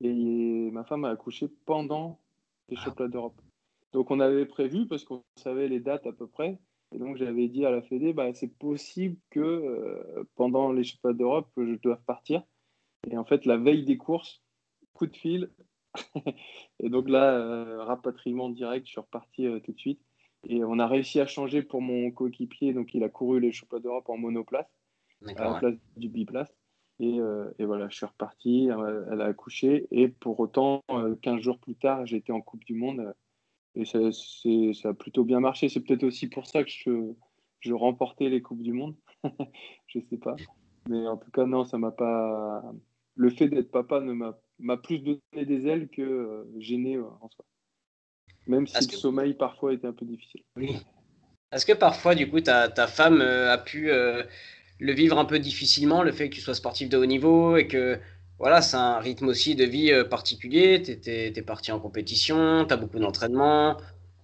et 0.00 0.70
ma 0.72 0.84
femme 0.84 1.04
a 1.04 1.10
accouché 1.10 1.48
pendant 1.66 2.20
les 2.68 2.76
ah. 2.78 2.84
championnats 2.84 3.10
d'Europe. 3.10 3.40
Donc, 3.92 4.10
on 4.10 4.20
avait 4.20 4.46
prévu, 4.46 4.86
parce 4.86 5.04
qu'on 5.04 5.22
savait 5.36 5.68
les 5.68 5.80
dates 5.80 6.06
à 6.06 6.12
peu 6.12 6.26
près, 6.26 6.58
et 6.92 6.98
donc 6.98 7.16
j'avais 7.16 7.48
dit 7.48 7.64
à 7.64 7.70
la 7.70 7.80
Fédé, 7.80 8.12
bah, 8.12 8.32
c'est 8.34 8.58
possible 8.58 9.16
que 9.30 10.26
pendant 10.34 10.72
les 10.72 10.82
championnats 10.82 11.16
d'Europe, 11.16 11.48
je 11.56 11.74
doive 11.76 12.02
partir. 12.04 12.42
Et 13.10 13.16
en 13.16 13.24
fait, 13.24 13.46
la 13.46 13.56
veille 13.56 13.84
des 13.84 13.96
courses, 13.96 14.42
coup 14.94 15.06
de 15.06 15.16
fil, 15.16 15.50
et 16.80 16.88
donc 16.88 17.08
là, 17.08 17.34
euh, 17.34 17.82
rapatriement 17.84 18.48
direct, 18.50 18.86
je 18.86 18.92
suis 18.92 19.00
reparti 19.00 19.46
euh, 19.46 19.60
tout 19.60 19.72
de 19.72 19.78
suite. 19.78 20.00
Et 20.46 20.64
on 20.64 20.78
a 20.78 20.86
réussi 20.86 21.20
à 21.20 21.26
changer 21.26 21.62
pour 21.62 21.80
mon 21.80 22.10
coéquipier. 22.10 22.72
Donc 22.72 22.94
il 22.94 23.02
a 23.04 23.08
couru 23.08 23.40
les 23.40 23.52
championnats 23.52 23.82
d'Europe 23.82 24.08
en 24.08 24.16
monoplace, 24.16 24.68
à 25.26 25.44
la 25.44 25.54
place 25.54 25.74
du 25.96 26.08
biplace. 26.08 26.52
Et, 27.00 27.18
euh, 27.18 27.50
et, 27.58 27.64
voilà, 27.64 27.88
je 27.88 27.96
suis 27.96 28.06
reparti. 28.06 28.68
Elle 29.10 29.20
a 29.20 29.26
accouché. 29.26 29.86
Et 29.90 30.08
pour 30.08 30.38
autant, 30.40 30.82
15 31.22 31.40
jours 31.40 31.58
plus 31.58 31.74
tard, 31.74 32.06
j'étais 32.06 32.32
en 32.32 32.40
Coupe 32.40 32.64
du 32.64 32.74
Monde. 32.74 33.14
Et 33.74 33.84
ça, 33.84 33.98
ça 34.12 34.88
a 34.88 34.94
plutôt 34.94 35.24
bien 35.24 35.40
marché. 35.40 35.68
C'est 35.68 35.80
peut-être 35.80 36.04
aussi 36.04 36.28
pour 36.28 36.46
ça 36.46 36.62
que 36.62 36.70
je, 36.70 37.12
je 37.60 37.72
remportais 37.72 38.28
les 38.28 38.42
Coupes 38.42 38.62
du 38.62 38.72
Monde. 38.72 38.94
je 39.86 39.98
sais 40.10 40.18
pas. 40.18 40.36
Mais 40.88 41.06
en 41.08 41.16
tout 41.16 41.30
cas, 41.30 41.46
non, 41.46 41.64
ça 41.64 41.78
m'a 41.78 41.90
pas. 41.90 42.62
Le 43.16 43.30
fait 43.30 43.48
d'être 43.48 43.70
papa 43.70 44.00
ne 44.00 44.12
m'a 44.12 44.38
m'a 44.58 44.76
plus 44.76 44.98
donné 45.00 45.20
des 45.46 45.66
ailes 45.66 45.88
que 45.88 46.02
euh, 46.02 46.44
gêné 46.58 46.96
euh, 46.96 47.04
en 47.20 47.28
soi. 47.28 47.44
Même 48.46 48.66
si 48.66 48.90
le 48.90 48.96
sommeil 48.96 49.34
parfois 49.34 49.72
était 49.72 49.86
un 49.86 49.92
peu 49.92 50.04
difficile. 50.04 50.42
Oui. 50.56 50.76
Est-ce 51.52 51.64
que 51.66 51.72
parfois, 51.72 52.14
du 52.14 52.28
coup, 52.28 52.40
ta, 52.40 52.68
ta 52.68 52.86
femme 52.86 53.20
euh, 53.20 53.52
a 53.52 53.58
pu 53.58 53.90
le 54.80 54.92
vivre 54.92 55.18
un 55.18 55.24
peu 55.24 55.38
difficilement, 55.38 56.02
le 56.02 56.12
fait 56.12 56.28
que 56.28 56.34
tu 56.34 56.40
sois 56.40 56.54
sportif 56.54 56.88
de 56.88 56.96
haut 56.96 57.06
niveau 57.06 57.56
et 57.56 57.68
que 57.68 57.98
voilà, 58.38 58.60
c'est 58.60 58.76
un 58.76 58.98
rythme 58.98 59.28
aussi 59.28 59.54
de 59.54 59.64
vie 59.64 59.92
particulier. 60.10 60.82
Tu 60.82 61.10
es, 61.10 61.42
parti 61.42 61.70
en 61.70 61.78
compétition, 61.78 62.64
tu 62.66 62.74
as 62.74 62.76
beaucoup 62.76 62.98
d'entraînement, 62.98 63.76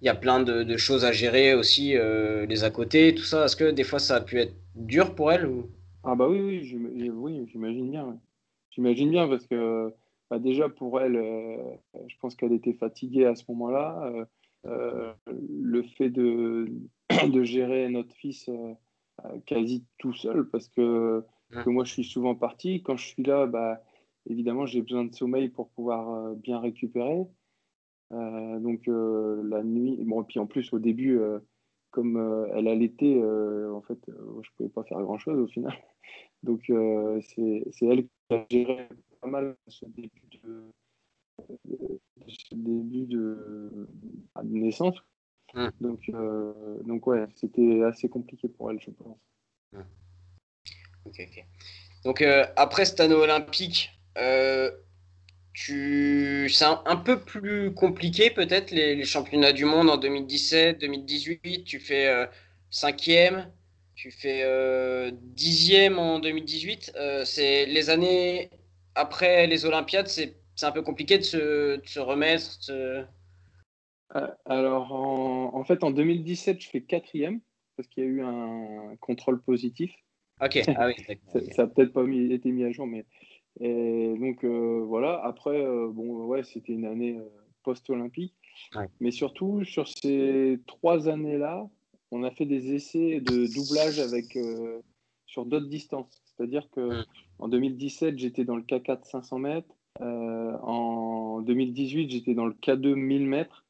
il 0.03 0.07
y 0.07 0.09
a 0.09 0.15
plein 0.15 0.43
de, 0.43 0.77
choses 0.77 1.05
à 1.05 1.13
gérer 1.13 1.55
aussi, 1.55 1.95
les 1.95 2.65
à 2.65 2.71
côté, 2.71 3.15
tout 3.15 3.23
ça. 3.23 3.45
Est-ce 3.45 3.57
que 3.57 3.71
des 3.71 3.85
fois 3.85 4.01
ça 4.01 4.17
a 4.17 4.21
pu 4.21 4.41
être 4.41 4.55
dur 4.75 5.15
pour 5.15 5.31
elle 5.31 5.47
ou... 5.47 5.71
Ah, 6.03 6.15
bah 6.17 6.29
oui, 6.29 6.41
oui, 6.41 7.11
oui 7.11 7.47
j'imagine 7.53 7.91
bien. 7.91 8.19
J'imagine 8.71 9.11
bien 9.11 9.29
parce 9.29 9.47
que 9.47 9.93
bah, 10.31 10.39
déjà 10.39 10.69
pour 10.69 11.01
elle, 11.01 11.17
euh, 11.17 11.57
je 12.07 12.17
pense 12.21 12.37
qu'elle 12.37 12.53
était 12.53 12.73
fatiguée 12.73 13.27
à 13.27 13.35
ce 13.35 13.45
moment-là. 13.49 14.01
Euh, 14.05 14.25
euh, 14.67 15.13
le 15.27 15.83
fait 15.83 16.09
de, 16.09 16.73
de, 17.33 17.43
gérer 17.43 17.89
notre 17.89 18.15
fils 18.15 18.49
quasi 19.45 19.85
tout 19.99 20.15
seul, 20.15 20.49
parce 20.49 20.69
que, 20.69 21.25
moi 21.67 21.85
je 21.85 21.93
suis 21.93 22.05
souvent 22.05 22.37
parti. 22.37 22.83
Quand 22.83 22.97
je 22.97 23.07
suis 23.07 23.23
là, 23.25 23.47
bah, 23.47 23.83
évidemment 24.29 24.67
j'ai 24.67 24.83
besoin 24.83 25.05
de 25.05 25.15
sommeil 25.15 25.49
pour 25.49 25.71
pouvoir 25.71 26.35
bien 26.37 26.61
récupérer. 26.61 27.27
donc 28.11 28.83
la 28.87 29.63
nuit, 29.65 29.99
bon, 30.05 30.23
et 30.23 30.27
puis 30.27 30.39
en 30.39 30.47
plus 30.47 30.73
au 30.73 30.79
début, 30.79 31.21
comme 31.91 32.49
elle 32.55 32.69
allaitait, 32.69 33.21
en 33.23 33.83
fait, 33.83 33.99
je 34.07 34.49
pouvais 34.57 34.69
pas 34.69 34.85
faire 34.85 35.03
grand 35.03 35.19
chose 35.19 35.39
au 35.41 35.49
final. 35.49 35.75
Donc 36.43 36.63
c'est 36.65 37.83
elle 37.83 38.05
qui 38.05 38.35
a 38.35 38.47
géré 38.49 38.89
pas 39.21 39.29
mal 39.29 39.57
ce 39.69 39.85
début 39.87 40.23
de, 40.43 40.73
ce 42.29 42.55
début 42.55 43.07
de, 43.07 43.89
naissance. 44.45 44.97
Mmh. 45.55 45.69
Donc, 45.81 46.01
euh, 46.11 46.53
donc 46.85 47.07
ouais, 47.07 47.27
c'était 47.35 47.83
assez 47.83 48.09
compliqué 48.09 48.49
pour 48.49 48.71
elle, 48.71 48.81
je 48.81 48.91
pense. 48.91 49.19
Mmh. 49.73 49.81
Ok. 51.07 51.45
Donc 52.05 52.23
euh, 52.23 52.47
après 52.57 52.85
cette 52.85 53.01
année 53.01 53.15
olympique, 53.15 53.91
euh, 54.19 54.71
tu... 55.53 56.49
c'est 56.49 56.65
un, 56.65 56.97
peu 56.97 57.21
plus 57.21 57.75
compliqué 57.75 58.31
peut-être 58.31 58.71
les, 58.71 58.95
les, 58.95 59.05
championnats 59.05 59.53
du 59.53 59.65
monde 59.65 59.91
en 59.91 59.97
2017, 59.97 60.79
2018. 60.79 61.65
Tu 61.65 61.81
fais 61.81 62.29
cinquième, 62.71 63.51
tu 63.95 64.11
fais 64.11 65.13
dixième 65.13 65.99
en 65.99 66.21
2018. 66.21 66.93
c'est 67.25 67.67
les 67.67 67.91
années 67.91 68.51
après 69.01 69.47
les 69.47 69.65
Olympiades, 69.65 70.09
c'est 70.09 70.37
un 70.63 70.73
peu 70.73 70.83
compliqué 70.83 71.19
de 71.19 71.23
se, 71.23 71.99
remettre 71.99 72.59
euh, 72.71 73.03
Alors, 74.45 74.93
en, 74.93 75.65
fait, 75.65 75.83
en 75.83 75.91
2017, 75.91 76.61
je 76.61 76.69
fais 76.69 76.83
quatrième 76.83 77.41
parce 77.77 77.89
qu'il 77.89 78.05
y 78.05 78.07
a 78.07 78.11
eu 78.11 78.23
un 78.23 78.97
contrôle 79.01 79.41
positif. 79.41 79.91
Ok, 80.43 80.61
ah 80.77 80.89
oui, 80.89 80.95
ça 81.53 81.63
n'a 81.63 81.69
peut-être 81.69 81.93
pas 81.93 82.05
été 82.05 82.51
mis 82.53 82.65
à 82.65 82.73
jour, 82.73 82.87
mais. 82.87 83.07
Et 83.59 84.15
donc, 84.19 84.45
euh, 84.45 84.85
voilà. 84.87 85.21
Après, 85.25 85.61
euh, 85.61 85.89
bon, 85.91 86.27
ouais, 86.27 86.45
c'était 86.45 86.73
une 86.73 86.85
année 86.85 87.19
post-olympique. 87.63 88.35
Mais 89.01 89.11
surtout, 89.11 89.65
sur 89.65 89.89
ces 89.89 90.61
trois 90.67 91.09
années-là, 91.09 91.69
on 92.11 92.23
a 92.23 92.31
fait 92.31 92.47
des 92.47 92.75
essais 92.75 93.21
de 93.21 93.53
doublage 93.55 93.99
avec, 93.99 94.37
sur 95.27 95.47
d'autres 95.47 95.69
distances. 95.69 96.20
C'est-à-dire 96.41 96.71
que 96.71 97.05
en 97.39 97.49
2017, 97.49 98.19
j'étais 98.19 98.45
dans 98.45 98.57
le 98.57 98.63
K4 98.63 99.05
500 99.05 99.39
mètres. 99.41 99.69
Euh, 100.01 100.57
en 100.63 101.43
2018, 101.43 102.11
j'étais 102.11 102.33
dans 102.33 102.47
le 102.47 102.55
K2 102.55 102.95
1000 102.95 103.27
mètres. 103.27 103.67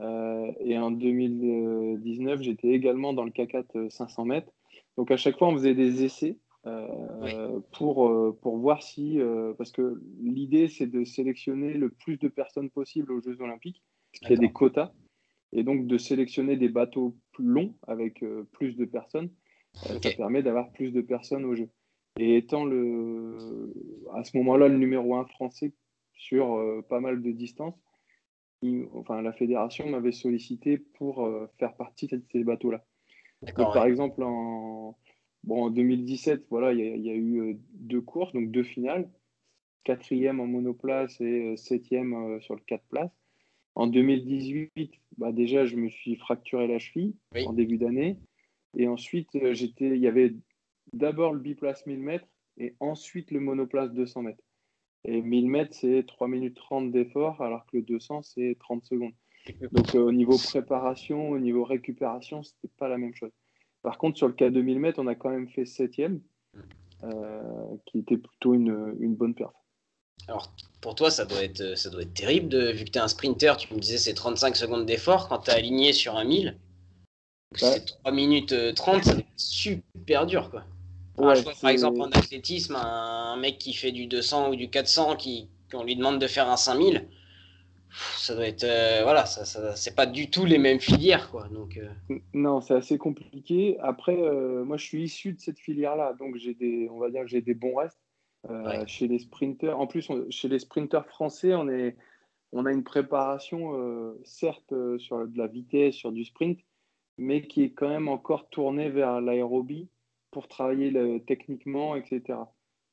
Euh, 0.00 0.50
et 0.58 0.76
en 0.76 0.90
2019, 0.90 2.42
j'étais 2.42 2.70
également 2.70 3.12
dans 3.12 3.22
le 3.22 3.30
K4 3.30 3.90
500 3.90 4.24
mètres. 4.24 4.50
Donc 4.96 5.12
à 5.12 5.16
chaque 5.16 5.38
fois, 5.38 5.46
on 5.46 5.52
faisait 5.52 5.76
des 5.76 6.02
essais 6.02 6.36
euh, 6.66 7.60
pour, 7.78 8.12
pour 8.40 8.58
voir 8.58 8.82
si. 8.82 9.20
parce 9.56 9.70
que 9.70 10.02
l'idée, 10.20 10.66
c'est 10.66 10.88
de 10.88 11.04
sélectionner 11.04 11.74
le 11.74 11.90
plus 11.90 12.18
de 12.18 12.26
personnes 12.26 12.70
possible 12.70 13.12
aux 13.12 13.20
Jeux 13.20 13.40
Olympiques. 13.40 13.84
Il 14.22 14.30
y 14.30 14.32
a 14.32 14.36
des 14.36 14.50
quotas. 14.50 14.90
Et 15.52 15.62
donc 15.62 15.86
de 15.86 15.96
sélectionner 15.96 16.56
des 16.56 16.68
bateaux 16.68 17.16
plus 17.30 17.44
longs 17.44 17.74
avec 17.86 18.24
plus 18.50 18.74
de 18.74 18.84
personnes. 18.84 19.30
Ça 19.74 19.94
permet 20.16 20.42
d'avoir 20.42 20.72
plus 20.72 20.90
de 20.90 21.02
personnes 21.02 21.44
aux 21.44 21.54
Jeux. 21.54 21.70
Et 22.20 22.36
étant 22.36 22.66
le, 22.66 23.72
à 24.12 24.24
ce 24.24 24.36
moment-là 24.36 24.68
le 24.68 24.76
numéro 24.76 25.16
un 25.16 25.24
français 25.24 25.72
sur 26.12 26.54
euh, 26.54 26.82
pas 26.86 27.00
mal 27.00 27.22
de 27.22 27.30
distances, 27.30 27.80
enfin, 28.92 29.22
la 29.22 29.32
fédération 29.32 29.88
m'avait 29.88 30.12
sollicité 30.12 30.76
pour 30.76 31.24
euh, 31.24 31.46
faire 31.58 31.74
partie 31.76 32.08
de 32.08 32.22
ces 32.30 32.44
bateaux-là. 32.44 32.84
Par 33.56 33.86
exemple, 33.86 34.22
en, 34.22 34.98
bon, 35.44 35.64
en 35.64 35.70
2017, 35.70 36.44
voilà, 36.50 36.74
il 36.74 37.00
y, 37.00 37.10
a 37.10 37.14
eu 37.14 37.58
deux 37.72 38.02
courses, 38.02 38.34
donc 38.34 38.50
deux 38.50 38.64
finales. 38.64 39.08
Quatrième 39.84 40.40
en 40.40 40.46
monoplace 40.46 41.18
et 41.22 41.56
septième 41.56 42.38
sur 42.42 42.54
le 42.54 42.60
4 42.66 42.84
places. 42.90 43.16
En 43.76 43.86
2018, 43.86 44.92
bah 45.16 45.32
déjà, 45.32 45.64
je 45.64 45.76
me 45.76 45.88
suis 45.88 46.16
fracturé 46.16 46.66
la 46.66 46.78
cheville 46.78 47.14
en 47.46 47.54
début 47.54 47.78
d'année. 47.78 48.18
Et 48.76 48.88
ensuite, 48.88 49.30
j'étais, 49.52 49.88
il 49.88 50.02
y 50.02 50.06
avait 50.06 50.34
d'abord 50.92 51.32
le 51.32 51.40
biplace 51.40 51.86
1000 51.86 51.98
mètres 52.00 52.26
et 52.58 52.74
ensuite 52.80 53.30
le 53.30 53.40
monoplace 53.40 53.90
200 53.92 54.22
mètres. 54.22 54.44
Et 55.04 55.22
1000 55.22 55.48
mètres, 55.48 55.74
c'est 55.74 56.04
3 56.06 56.28
minutes 56.28 56.56
30 56.56 56.92
d'effort, 56.92 57.40
alors 57.40 57.64
que 57.66 57.78
le 57.78 57.82
200, 57.82 58.22
c'est 58.22 58.56
30 58.60 58.84
secondes. 58.84 59.12
Donc 59.72 59.94
euh, 59.94 60.00
au 60.00 60.12
niveau 60.12 60.36
préparation, 60.36 61.30
au 61.30 61.38
niveau 61.38 61.64
récupération, 61.64 62.42
ce 62.42 62.52
n'était 62.52 62.74
pas 62.76 62.88
la 62.88 62.98
même 62.98 63.14
chose. 63.14 63.30
Par 63.82 63.96
contre, 63.96 64.18
sur 64.18 64.28
le 64.28 64.34
cas 64.34 64.50
de 64.50 64.60
1000 64.60 64.78
mètres, 64.78 64.98
on 65.00 65.06
a 65.06 65.14
quand 65.14 65.30
même 65.30 65.48
fait 65.48 65.64
7 65.64 65.92
euh, 67.02 67.42
qui 67.86 67.98
était 68.00 68.18
plutôt 68.18 68.52
une, 68.52 68.94
une 69.00 69.14
bonne 69.14 69.34
perf. 69.34 69.52
Alors, 70.28 70.52
pour 70.82 70.94
toi, 70.94 71.10
ça 71.10 71.24
doit 71.24 71.42
être, 71.42 71.78
ça 71.78 71.88
doit 71.88 72.02
être 72.02 72.12
terrible, 72.12 72.48
de, 72.48 72.72
vu 72.72 72.84
que 72.84 72.90
tu 72.90 72.98
es 72.98 73.02
un 73.02 73.08
sprinter, 73.08 73.56
tu 73.56 73.72
me 73.72 73.78
disais 73.78 73.96
c'est 73.96 74.12
35 74.12 74.54
secondes 74.54 74.84
d'effort, 74.84 75.28
quand 75.28 75.38
tu 75.38 75.50
es 75.50 75.54
aligné 75.54 75.94
sur 75.94 76.16
un 76.16 76.24
1000, 76.24 76.58
c'est 77.54 77.86
3 77.86 78.12
minutes 78.12 78.54
30, 78.74 79.02
c'est 79.02 79.24
super 79.36 80.26
dur. 80.26 80.50
quoi 80.50 80.64
par 81.60 81.70
exemple, 81.70 82.00
en 82.00 82.10
athlétisme, 82.10 82.76
un 82.76 83.36
mec 83.36 83.58
qui 83.58 83.72
fait 83.72 83.92
du 83.92 84.06
200 84.06 84.50
ou 84.50 84.56
du 84.56 84.70
400, 84.70 85.16
qui, 85.16 85.48
on 85.74 85.84
lui 85.84 85.96
demande 85.96 86.18
de 86.18 86.26
faire 86.26 86.48
un 86.48 86.56
5000, 86.56 87.08
ça 88.16 88.34
doit 88.34 88.46
être. 88.46 88.64
Euh, 88.64 89.00
voilà, 89.02 89.26
ça, 89.26 89.44
ça 89.44 89.74
c'est 89.76 89.94
pas 89.94 90.06
du 90.06 90.30
tout 90.30 90.44
les 90.44 90.58
mêmes 90.58 90.80
filières, 90.80 91.30
quoi. 91.30 91.48
Donc, 91.48 91.76
euh. 91.76 92.18
Non, 92.34 92.60
c'est 92.60 92.74
assez 92.74 92.98
compliqué. 92.98 93.78
Après, 93.80 94.16
euh, 94.16 94.64
moi, 94.64 94.76
je 94.76 94.84
suis 94.84 95.02
issu 95.02 95.32
de 95.32 95.40
cette 95.40 95.58
filière-là, 95.58 96.14
donc 96.14 96.36
j'ai 96.36 96.54
des, 96.54 96.88
on 96.90 96.98
va 96.98 97.10
dire 97.10 97.22
que 97.22 97.28
j'ai 97.28 97.42
des 97.42 97.54
bons 97.54 97.74
restes. 97.76 97.98
Chez 98.86 99.06
les 99.06 99.18
sprinters, 99.18 99.78
en 99.78 99.86
plus, 99.86 100.10
chez 100.30 100.48
les 100.48 100.58
sprinters 100.58 101.06
français, 101.06 101.54
on, 101.54 101.68
est, 101.68 101.94
on 102.52 102.64
a 102.64 102.72
une 102.72 102.84
préparation, 102.84 104.14
certes, 104.24 104.72
sur 104.96 105.28
de 105.28 105.36
la 105.36 105.46
vitesse, 105.46 105.94
sur 105.94 106.10
du 106.10 106.24
sprint, 106.24 106.58
mais 107.18 107.42
qui 107.42 107.64
est 107.64 107.72
quand 107.72 107.90
même 107.90 108.08
encore 108.08 108.48
tournée 108.48 108.88
vers 108.88 109.20
l'aérobie 109.20 109.90
pour 110.30 110.48
travailler 110.48 111.22
techniquement, 111.26 111.96
etc. 111.96 112.38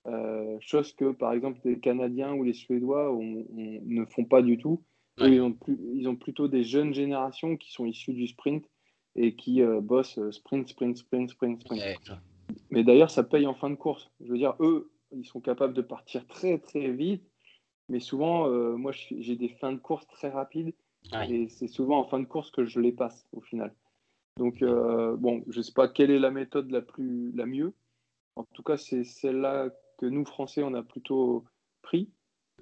Euh, 0.07 0.57
chose 0.61 0.93
que, 0.93 1.11
par 1.11 1.33
exemple, 1.33 1.59
les 1.65 1.79
Canadiens 1.79 2.33
ou 2.33 2.43
les 2.43 2.53
Suédois 2.53 3.11
ne 3.51 4.05
font 4.05 4.25
pas 4.25 4.41
du 4.41 4.57
tout. 4.57 4.83
Ils, 5.19 5.41
ont 5.41 5.57
ils, 5.67 6.07
ont 6.07 6.15
plutôt 6.15 6.47
des 6.47 6.63
jeunes 6.63 6.93
générations 6.93 7.57
qui 7.57 7.71
sont 7.71 7.85
issues 7.85 8.13
du 8.13 8.27
sprint 8.27 8.63
et 9.15 9.35
qui 9.35 9.63
euh, 9.63 9.81
bossent 9.81 10.19
euh, 10.19 10.31
sprint, 10.31 10.67
sprint, 10.67 10.95
sprint, 10.95 11.31
sprint, 11.31 11.61
sprint. 11.61 11.81
Mais 12.69 12.83
d'ailleurs, 12.83 13.09
ça 13.09 13.23
paye 13.23 13.47
en 13.47 13.55
fin 13.55 13.71
de 13.71 13.75
course. 13.75 14.11
Je 14.21 14.31
veux 14.31 14.37
dire, 14.37 14.55
eux, 14.59 14.91
ils 15.11 15.25
sont 15.25 15.41
capables 15.41 15.73
de 15.73 15.81
partir 15.81 16.27
très, 16.27 16.59
très 16.59 16.91
vite. 16.91 17.23
Mais 17.89 17.99
souvent, 17.99 18.49
moi, 18.77 18.91
j'ai 18.91 19.37
des 19.37 19.47
fins 19.47 19.71
de 19.71 19.77
course 19.77 20.05
très 20.07 20.29
rapides. 20.29 20.73
Et 21.29 21.47
c'est 21.47 21.67
souvent 21.67 21.99
en 21.99 22.03
fin 22.03 22.19
de 22.19 22.25
course 22.25 22.51
que 22.51 22.65
je 22.65 22.81
les 22.81 22.91
passe 22.91 23.27
au 23.31 23.39
final. 23.39 23.73
Donc, 24.37 24.61
euh, 24.61 25.15
bon, 25.17 25.43
je 25.49 25.57
ne 25.57 25.63
sais 25.63 25.71
pas 25.71 25.87
quelle 25.87 26.11
est 26.11 26.19
la 26.19 26.31
méthode 26.31 26.69
la, 26.71 26.81
plus, 26.81 27.31
la 27.35 27.45
mieux. 27.45 27.73
En 28.35 28.43
tout 28.53 28.63
cas, 28.63 28.77
c'est 28.77 29.03
celle-là 29.03 29.69
que 29.97 30.05
nous, 30.05 30.25
Français, 30.25 30.63
on 30.63 30.73
a 30.75 30.83
plutôt 30.83 31.43
pris. 31.81 32.09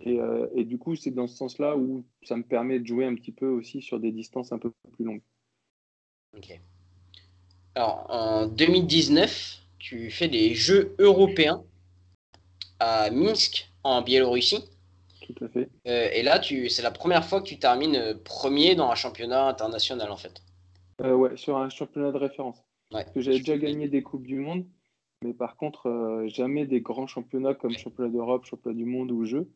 Et, 0.01 0.19
euh, 0.19 0.47
et 0.55 0.63
du 0.63 0.77
coup, 0.77 0.95
c'est 0.95 1.11
dans 1.11 1.27
ce 1.27 1.35
sens-là 1.35 1.77
où 1.77 2.05
ça 2.23 2.37
me 2.37 2.43
permet 2.43 2.79
de 2.79 2.85
jouer 2.85 3.05
un 3.05 3.15
petit 3.15 3.31
peu 3.31 3.47
aussi 3.47 3.81
sur 3.81 3.99
des 3.99 4.11
distances 4.11 4.51
un 4.51 4.57
peu 4.57 4.71
plus 4.93 5.05
longues. 5.05 5.21
Ok. 6.35 6.59
Alors, 7.75 8.05
en 8.09 8.47
2019, 8.47 9.61
tu 9.79 10.09
fais 10.11 10.29
des 10.29 10.53
Jeux 10.53 10.95
européens 10.99 11.63
à 12.79 13.09
Minsk, 13.11 13.69
en 13.83 14.01
Biélorussie. 14.01 14.63
Tout 15.21 15.43
à 15.43 15.49
fait. 15.49 15.69
Euh, 15.87 16.09
et 16.13 16.23
là, 16.23 16.41
c'est 16.41 16.81
la 16.81 16.91
première 16.91 17.25
fois 17.25 17.41
que 17.41 17.47
tu 17.47 17.57
termines 17.57 18.15
premier 18.23 18.75
dans 18.75 18.89
un 18.89 18.95
championnat 18.95 19.47
international, 19.47 20.11
en 20.11 20.17
fait. 20.17 20.41
Euh, 21.01 21.13
ouais, 21.13 21.35
sur 21.35 21.57
un 21.57 21.69
championnat 21.69 22.11
de 22.11 22.17
référence. 22.17 22.63
Parce 22.91 23.11
que 23.11 23.19
j'avais 23.19 23.39
déjà 23.39 23.57
gagné 23.57 23.87
des 23.89 24.01
Coupes 24.01 24.25
du 24.25 24.37
Monde, 24.37 24.65
mais 25.23 25.33
par 25.33 25.57
contre, 25.57 25.89
euh, 25.89 26.27
jamais 26.27 26.65
des 26.65 26.81
grands 26.81 27.07
championnats 27.07 27.53
comme 27.53 27.77
championnat 27.77 28.09
d'Europe, 28.09 28.45
championnat 28.45 28.77
du 28.77 28.85
monde 28.85 29.11
ou 29.11 29.25
Jeux. 29.25 29.49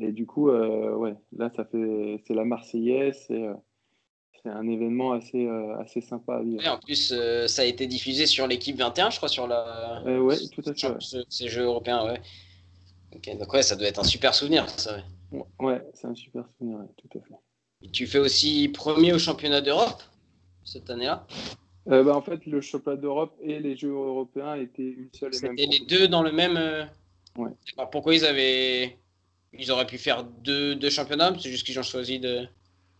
Et 0.00 0.12
du 0.12 0.26
coup, 0.26 0.48
euh, 0.48 0.94
ouais, 0.94 1.14
là, 1.36 1.50
ça 1.54 1.64
fait, 1.64 2.22
c'est 2.26 2.34
la 2.34 2.44
Marseillaise, 2.44 3.24
c'est, 3.26 3.44
c'est 4.42 4.48
un 4.48 4.66
événement 4.68 5.12
assez, 5.12 5.48
assez 5.80 6.00
sympa 6.00 6.36
à 6.36 6.42
vivre. 6.42 6.66
en 6.68 6.78
plus, 6.78 7.12
ça 7.46 7.62
a 7.62 7.64
été 7.64 7.86
diffusé 7.86 8.26
sur 8.26 8.46
l'équipe 8.46 8.76
21, 8.76 9.10
je 9.10 9.16
crois, 9.16 9.28
sur 9.28 9.46
la. 9.46 10.02
ouais, 10.06 10.36
tout 10.54 10.62
à 10.64 10.72
fait. 10.72 10.94
Ces 11.28 11.48
Jeux 11.48 11.64
européens, 11.64 12.06
ouais. 12.06 13.34
donc 13.34 13.52
ouais, 13.52 13.62
ça 13.62 13.76
doit 13.76 13.88
être 13.88 13.98
un 13.98 14.04
super 14.04 14.34
souvenir, 14.34 14.70
ça. 14.70 14.98
Ouais, 15.32 15.44
ouais 15.58 15.82
c'est 15.92 16.06
un 16.06 16.14
super 16.14 16.44
souvenir, 16.56 16.78
tout 16.96 17.18
à 17.18 17.20
fait. 17.20 17.90
tu 17.92 18.06
fais 18.06 18.20
aussi 18.20 18.68
premier 18.68 19.12
au 19.12 19.18
championnat 19.18 19.60
d'Europe? 19.60 20.00
Cette 20.68 20.90
année-là 20.90 21.26
euh, 21.88 22.04
bah, 22.04 22.14
En 22.14 22.22
fait, 22.22 22.44
le 22.46 22.60
championnat 22.60 22.96
d'Europe 22.96 23.36
et 23.40 23.58
les 23.58 23.76
Jeux 23.76 23.90
européens 23.90 24.54
étaient 24.54 24.82
une 24.82 25.08
seule 25.12 25.34
et 25.34 25.40
même. 25.40 25.56
C'était 25.58 25.78
les 25.78 25.86
deux 25.86 26.08
dans 26.08 26.22
le 26.22 26.32
même. 26.32 26.56
Euh, 26.56 26.84
ouais. 27.36 27.50
Pourquoi 27.90 28.14
ils 28.14 28.24
avaient. 28.24 28.96
Ils 29.58 29.70
auraient 29.72 29.86
pu 29.86 29.96
faire 29.96 30.24
deux, 30.24 30.74
deux 30.74 30.90
championnats 30.90 31.34
C'est 31.38 31.50
juste 31.50 31.64
qu'ils 31.64 31.78
ont 31.78 31.82
choisi 31.82 32.20
de. 32.20 32.46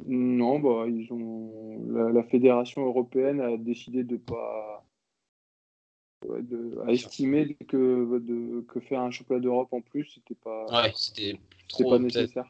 Non, 0.07 0.61
bah, 0.61 0.87
ils 0.89 1.13
ont... 1.13 2.13
la, 2.13 2.23
fédération 2.23 2.87
européenne 2.87 3.41
a 3.41 3.57
décidé 3.57 4.05
de 4.05 4.17
pas. 4.17 4.85
de... 6.25 6.79
a 6.87 6.93
estimé 6.93 7.57
que, 7.67 8.19
de... 8.21 8.65
que 8.69 8.81
faire 8.81 9.01
un 9.01 9.11
championnat 9.11 9.43
d'Europe 9.43 9.69
en 9.73 9.81
plus, 9.81 10.09
c'était 10.15 10.39
pas. 10.43 10.67
Ouais, 10.71 10.93
c'était 10.95 11.39
pas 11.85 11.99
nécessaire. 11.99 12.47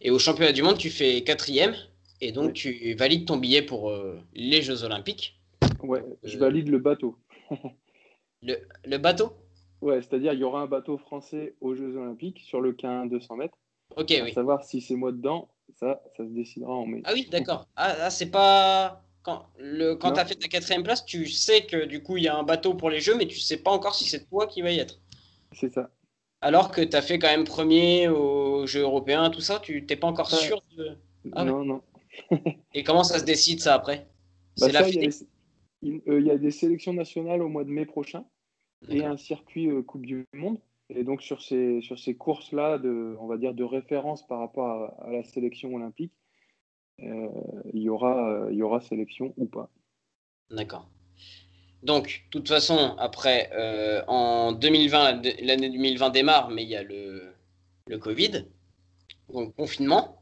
Et 0.00 0.10
au 0.10 0.18
championnat 0.18 0.52
du 0.52 0.62
monde, 0.62 0.78
tu 0.78 0.88
fais 0.88 1.22
quatrième 1.22 1.76
et 2.20 2.32
donc, 2.32 2.52
tu 2.52 2.94
valides 2.94 3.26
ton 3.26 3.36
billet 3.36 3.62
pour 3.62 3.90
euh, 3.90 4.20
les 4.34 4.62
Jeux 4.62 4.84
Olympiques. 4.84 5.40
Ouais, 5.82 6.04
je 6.22 6.36
euh, 6.36 6.40
valide 6.40 6.68
le 6.68 6.78
bateau. 6.78 7.16
le, 8.42 8.56
le, 8.84 8.98
bateau? 8.98 9.32
Ouais, 9.80 10.02
c'est-à-dire 10.02 10.34
il 10.34 10.40
y 10.40 10.44
aura 10.44 10.60
un 10.60 10.66
bateau 10.66 10.98
français 10.98 11.54
aux 11.60 11.74
Jeux 11.74 11.96
Olympiques 11.96 12.40
sur 12.40 12.60
le 12.60 12.72
K1 12.72 13.08
200 13.08 13.36
mètres. 13.36 13.56
Ok, 13.96 14.12
oui. 14.22 14.32
savoir 14.32 14.64
si 14.64 14.80
c'est 14.80 14.94
moi 14.94 15.12
dedans, 15.12 15.48
ça, 15.78 16.02
ça 16.16 16.24
se 16.24 16.30
décidera 16.30 16.72
en 16.72 16.86
mai. 16.86 17.02
Ah 17.04 17.12
oui, 17.14 17.28
d'accord. 17.30 17.66
Ah, 17.76 17.94
ah, 18.02 18.10
c'est 18.10 18.30
pas. 18.30 19.02
Quand, 19.22 19.46
le, 19.58 19.94
quand 19.94 20.12
tu 20.12 20.20
as 20.20 20.24
fait 20.24 20.34
ta 20.34 20.48
quatrième 20.48 20.82
place, 20.82 21.04
tu 21.04 21.26
sais 21.26 21.66
que 21.66 21.84
du 21.84 22.02
coup 22.02 22.16
il 22.16 22.24
y 22.24 22.28
a 22.28 22.36
un 22.36 22.42
bateau 22.42 22.72
pour 22.72 22.88
les 22.88 23.00
Jeux, 23.00 23.16
mais 23.16 23.26
tu 23.26 23.38
sais 23.38 23.58
pas 23.58 23.70
encore 23.70 23.94
si 23.94 24.04
c'est 24.04 24.26
toi 24.28 24.46
qui 24.46 24.62
va 24.62 24.70
y 24.70 24.78
être. 24.78 24.98
C'est 25.52 25.72
ça. 25.72 25.90
Alors 26.40 26.70
que 26.70 26.80
tu 26.80 26.96
as 26.96 27.02
fait 27.02 27.18
quand 27.18 27.28
même 27.28 27.44
premier 27.44 28.08
aux 28.08 28.66
Jeux 28.66 28.80
européens, 28.80 29.28
tout 29.28 29.42
ça, 29.42 29.60
tu 29.60 29.84
t'es 29.84 29.96
pas 29.96 30.06
encore 30.06 30.30
sûr 30.30 30.62
de. 30.76 30.96
Ah 31.32 31.44
non, 31.44 31.64
non. 31.64 31.82
Et 32.74 32.82
comment 32.84 33.04
ça 33.04 33.18
se 33.18 33.24
décide 33.24 33.60
ça 33.60 33.74
après? 33.74 34.06
Bah 34.58 34.66
il, 35.82 36.02
y 36.06 36.30
a 36.30 36.36
des 36.36 36.50
sélections 36.50 36.92
nationales 36.92 37.40
au 37.40 37.48
mois 37.48 37.64
de 37.64 37.70
mai 37.70 37.86
prochain 37.86 38.24
et 38.88 39.04
un 39.04 39.16
circuit 39.16 39.68
euh, 39.68 39.82
Coupe 39.82 40.04
du 40.04 40.26
Monde. 40.34 40.58
Et 40.90 41.04
donc 41.04 41.22
sur 41.22 41.40
ces, 41.40 41.80
sur 41.82 41.98
ces 41.98 42.16
courses-là, 42.16 42.78
de, 42.78 43.16
on 43.20 43.26
va 43.26 43.38
dire 43.38 43.54
de 43.54 43.64
référence 43.64 44.26
par 44.26 44.40
rapport 44.40 44.94
à, 45.00 45.10
la 45.10 45.22
sélection 45.22 45.72
olympique, 45.74 46.12
euh, 47.00 47.28
il, 47.72 47.82
y 47.82 47.88
aura, 47.88 48.28
euh, 48.30 48.48
il 48.50 48.58
y 48.58 48.62
aura 48.62 48.80
sélection 48.80 49.32
ou 49.36 49.46
pas. 49.46 49.70
D'accord. 50.50 50.88
Donc, 51.82 52.24
de 52.26 52.30
toute 52.30 52.48
façon, 52.48 52.94
après, 52.98 53.50
en 54.06 54.52
2020, 54.52 55.22
l'année 55.42 55.70
2020 55.70 56.10
démarre, 56.10 56.50
mais 56.50 56.62
il 56.62 56.68
y 56.68 56.76
a 56.76 56.82
le, 56.82 57.32
le 57.86 57.98
Covid, 57.98 58.44
donc 59.32 59.54
confinement. 59.56 60.19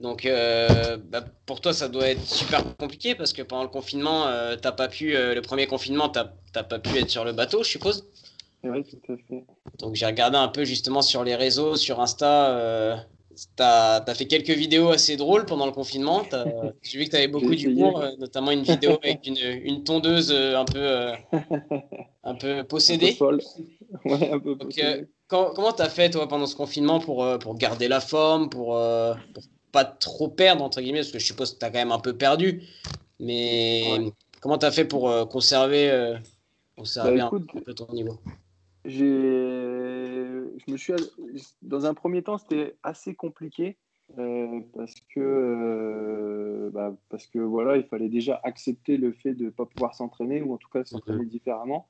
Donc, 0.00 0.26
euh, 0.26 0.96
bah, 0.96 1.24
pour 1.46 1.60
toi, 1.60 1.72
ça 1.72 1.88
doit 1.88 2.08
être 2.08 2.24
super 2.24 2.62
compliqué 2.76 3.14
parce 3.14 3.32
que 3.32 3.42
pendant 3.42 3.64
le 3.64 3.68
confinement, 3.68 4.26
euh, 4.26 4.56
t'as 4.56 4.72
pas 4.72 4.88
pu, 4.88 5.16
euh, 5.16 5.34
le 5.34 5.42
premier 5.42 5.66
confinement, 5.66 6.08
t'as 6.08 6.62
pas 6.62 6.78
pu 6.78 6.96
être 6.98 7.10
sur 7.10 7.24
le 7.24 7.32
bateau, 7.32 7.64
je 7.64 7.70
suppose. 7.70 8.06
Oui, 8.62 8.84
tout 8.84 9.12
à 9.12 9.16
fait. 9.16 9.44
Donc, 9.80 9.96
j'ai 9.96 10.06
regardé 10.06 10.36
un 10.36 10.48
peu 10.48 10.64
justement 10.64 11.02
sur 11.02 11.24
les 11.24 11.34
réseaux, 11.34 11.74
sur 11.76 12.00
Insta. 12.00 13.06
t'as 13.56 13.96
as 14.04 14.14
fait 14.14 14.26
quelques 14.26 14.50
vidéos 14.50 14.90
assez 14.90 15.16
drôles 15.16 15.46
pendant 15.46 15.66
le 15.66 15.72
confinement. 15.72 16.22
J'ai 16.82 16.98
vu 16.98 17.04
que 17.06 17.10
t'avais 17.10 17.28
beaucoup 17.28 17.54
d'humour, 17.54 18.02
notamment 18.18 18.52
une 18.52 18.62
vidéo 18.62 18.98
avec 19.02 19.26
une, 19.26 19.36
une 19.36 19.82
tondeuse 19.82 20.32
un 20.32 20.64
peu, 20.64 21.10
un 22.22 22.34
peu 22.36 22.62
possédée. 22.64 23.16
Un 23.20 23.26
peu 23.26 23.38
Ouais, 24.04 24.30
un 24.30 24.38
peu 24.38 24.56
possédée. 24.56 25.08
comment 25.28 25.72
t'as 25.72 25.88
fait 25.88 26.10
toi 26.10 26.28
pendant 26.28 26.46
ce 26.46 26.54
confinement 26.54 27.00
pour, 27.00 27.26
pour 27.38 27.56
garder 27.56 27.88
la 27.88 28.00
forme, 28.00 28.48
pour, 28.50 28.78
pour 29.34 29.42
pas 29.72 29.84
trop 29.84 30.28
perdre, 30.28 30.62
entre 30.62 30.80
guillemets, 30.80 31.00
parce 31.00 31.12
que 31.12 31.18
je 31.18 31.26
suppose 31.26 31.54
que 31.54 31.58
tu 31.58 31.64
as 31.64 31.70
quand 31.70 31.78
même 31.78 31.92
un 31.92 31.98
peu 31.98 32.16
perdu. 32.16 32.62
Mais 33.20 34.12
comment 34.40 34.58
tu 34.58 34.66
as 34.66 34.70
fait 34.70 34.84
pour 34.84 35.08
euh, 35.08 35.24
conserver, 35.24 35.90
euh, 35.90 36.16
conserver 36.76 37.18
bah, 37.18 37.30
un 37.32 37.60
peu 37.60 37.74
ton 37.74 37.92
niveau? 37.92 38.18
je 38.84 40.70
me 40.70 40.76
suis 40.76 40.94
dans 41.62 41.84
un 41.84 41.92
premier 41.92 42.22
temps 42.22 42.38
c'était 42.38 42.74
assez 42.82 43.14
compliqué 43.14 43.76
euh, 44.16 44.60
parce 44.74 44.94
que 45.14 46.70
bah, 46.72 46.96
parce 47.10 47.26
que 47.26 47.38
voilà, 47.38 47.76
il 47.76 47.84
fallait 47.84 48.08
déjà 48.08 48.40
accepter 48.44 48.96
le 48.96 49.12
fait 49.12 49.34
de 49.34 49.46
ne 49.46 49.50
pas 49.50 49.66
pouvoir 49.66 49.94
s'entraîner 49.94 50.40
ou 50.42 50.54
en 50.54 50.56
tout 50.56 50.70
cas 50.70 50.84
s'entraîner 50.84 51.26
différemment. 51.26 51.88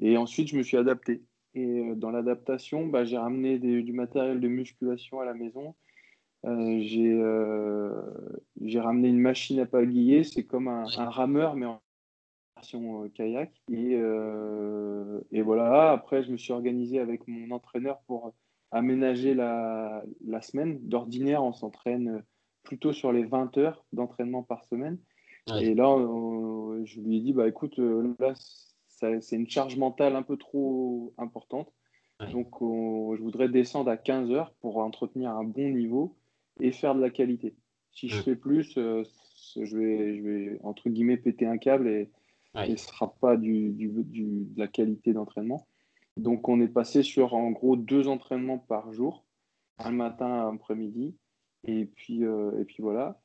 Et 0.00 0.16
ensuite, 0.16 0.48
je 0.48 0.56
me 0.56 0.62
suis 0.62 0.76
adapté. 0.76 1.22
Et 1.54 1.94
dans 1.96 2.10
l'adaptation, 2.10 2.86
bah, 2.86 3.04
j'ai 3.04 3.18
ramené 3.18 3.58
du 3.58 3.92
matériel 3.92 4.40
de 4.40 4.48
musculation 4.48 5.20
à 5.20 5.24
la 5.24 5.34
maison. 5.34 5.74
Euh, 6.46 6.80
j'ai 8.60 8.80
ramené 8.80 9.08
une 9.08 9.20
machine 9.20 9.60
à 9.60 9.66
pagayer. 9.66 10.24
C'est 10.24 10.44
comme 10.44 10.68
un, 10.68 10.84
rameur, 10.86 11.56
mais 11.56 11.66
en 11.66 11.80
version 12.56 13.08
kayak. 13.10 13.52
Et, 13.70 13.92
et, 15.32 15.42
voilà, 15.42 15.92
après, 15.92 16.22
je 16.22 16.32
me 16.32 16.36
suis 16.36 16.52
organisé 16.52 16.98
avec 16.98 17.26
mon 17.28 17.50
entraîneur 17.54 18.00
pour 18.06 18.32
aménager 18.70 19.34
la, 19.34 20.02
la 20.26 20.40
semaine. 20.40 20.78
D'ordinaire, 20.82 21.42
on 21.42 21.52
s'entraîne 21.52 22.22
plutôt 22.62 22.92
sur 22.92 23.12
les 23.12 23.24
20 23.24 23.58
heures 23.58 23.84
d'entraînement 23.92 24.42
par 24.42 24.64
semaine. 24.64 24.98
Et 25.58 25.74
là, 25.74 25.96
je 26.84 27.00
lui 27.00 27.16
ai 27.16 27.20
dit, 27.20 27.32
bah, 27.32 27.48
écoute, 27.48 27.78
euh, 27.78 28.14
là, 28.18 28.34
c'est 28.86 29.36
une 29.36 29.48
charge 29.48 29.76
mentale 29.76 30.14
un 30.14 30.22
peu 30.22 30.36
trop 30.36 31.12
importante. 31.18 31.72
Donc, 32.32 32.50
je 32.60 33.22
voudrais 33.22 33.48
descendre 33.48 33.90
à 33.90 33.96
15 33.96 34.30
heures 34.30 34.52
pour 34.60 34.76
entretenir 34.76 35.30
un 35.30 35.44
bon 35.44 35.70
niveau 35.70 36.18
et 36.60 36.72
faire 36.72 36.94
de 36.94 37.00
la 37.00 37.10
qualité. 37.10 37.54
Si 37.92 38.08
je 38.08 38.20
fais 38.22 38.36
plus, 38.36 38.76
euh, 38.78 39.02
je, 39.56 39.76
vais, 39.76 40.16
je 40.16 40.22
vais, 40.22 40.58
entre 40.62 40.88
guillemets, 40.88 41.16
péter 41.16 41.46
un 41.46 41.58
câble 41.58 41.88
et, 41.88 42.10
ce 42.54 42.70
ne 42.70 42.76
sera 42.76 43.14
pas 43.20 43.36
du, 43.36 43.70
du, 43.70 43.90
de 43.90 44.58
la 44.58 44.66
qualité 44.66 45.12
d'entraînement. 45.12 45.66
Donc, 46.16 46.48
on 46.48 46.60
est 46.60 46.68
passé 46.68 47.02
sur 47.02 47.34
en 47.34 47.50
gros 47.50 47.76
deux 47.76 48.08
entraînements 48.08 48.58
par 48.58 48.92
jour, 48.92 49.24
un 49.78 49.92
matin, 49.92 50.26
un 50.26 50.54
après-midi. 50.54 51.14
Et 51.64 51.84
puis, 51.84 52.24
euh, 52.24 52.60
et 52.60 52.64
puis 52.64 52.82
voilà. 52.82 53.20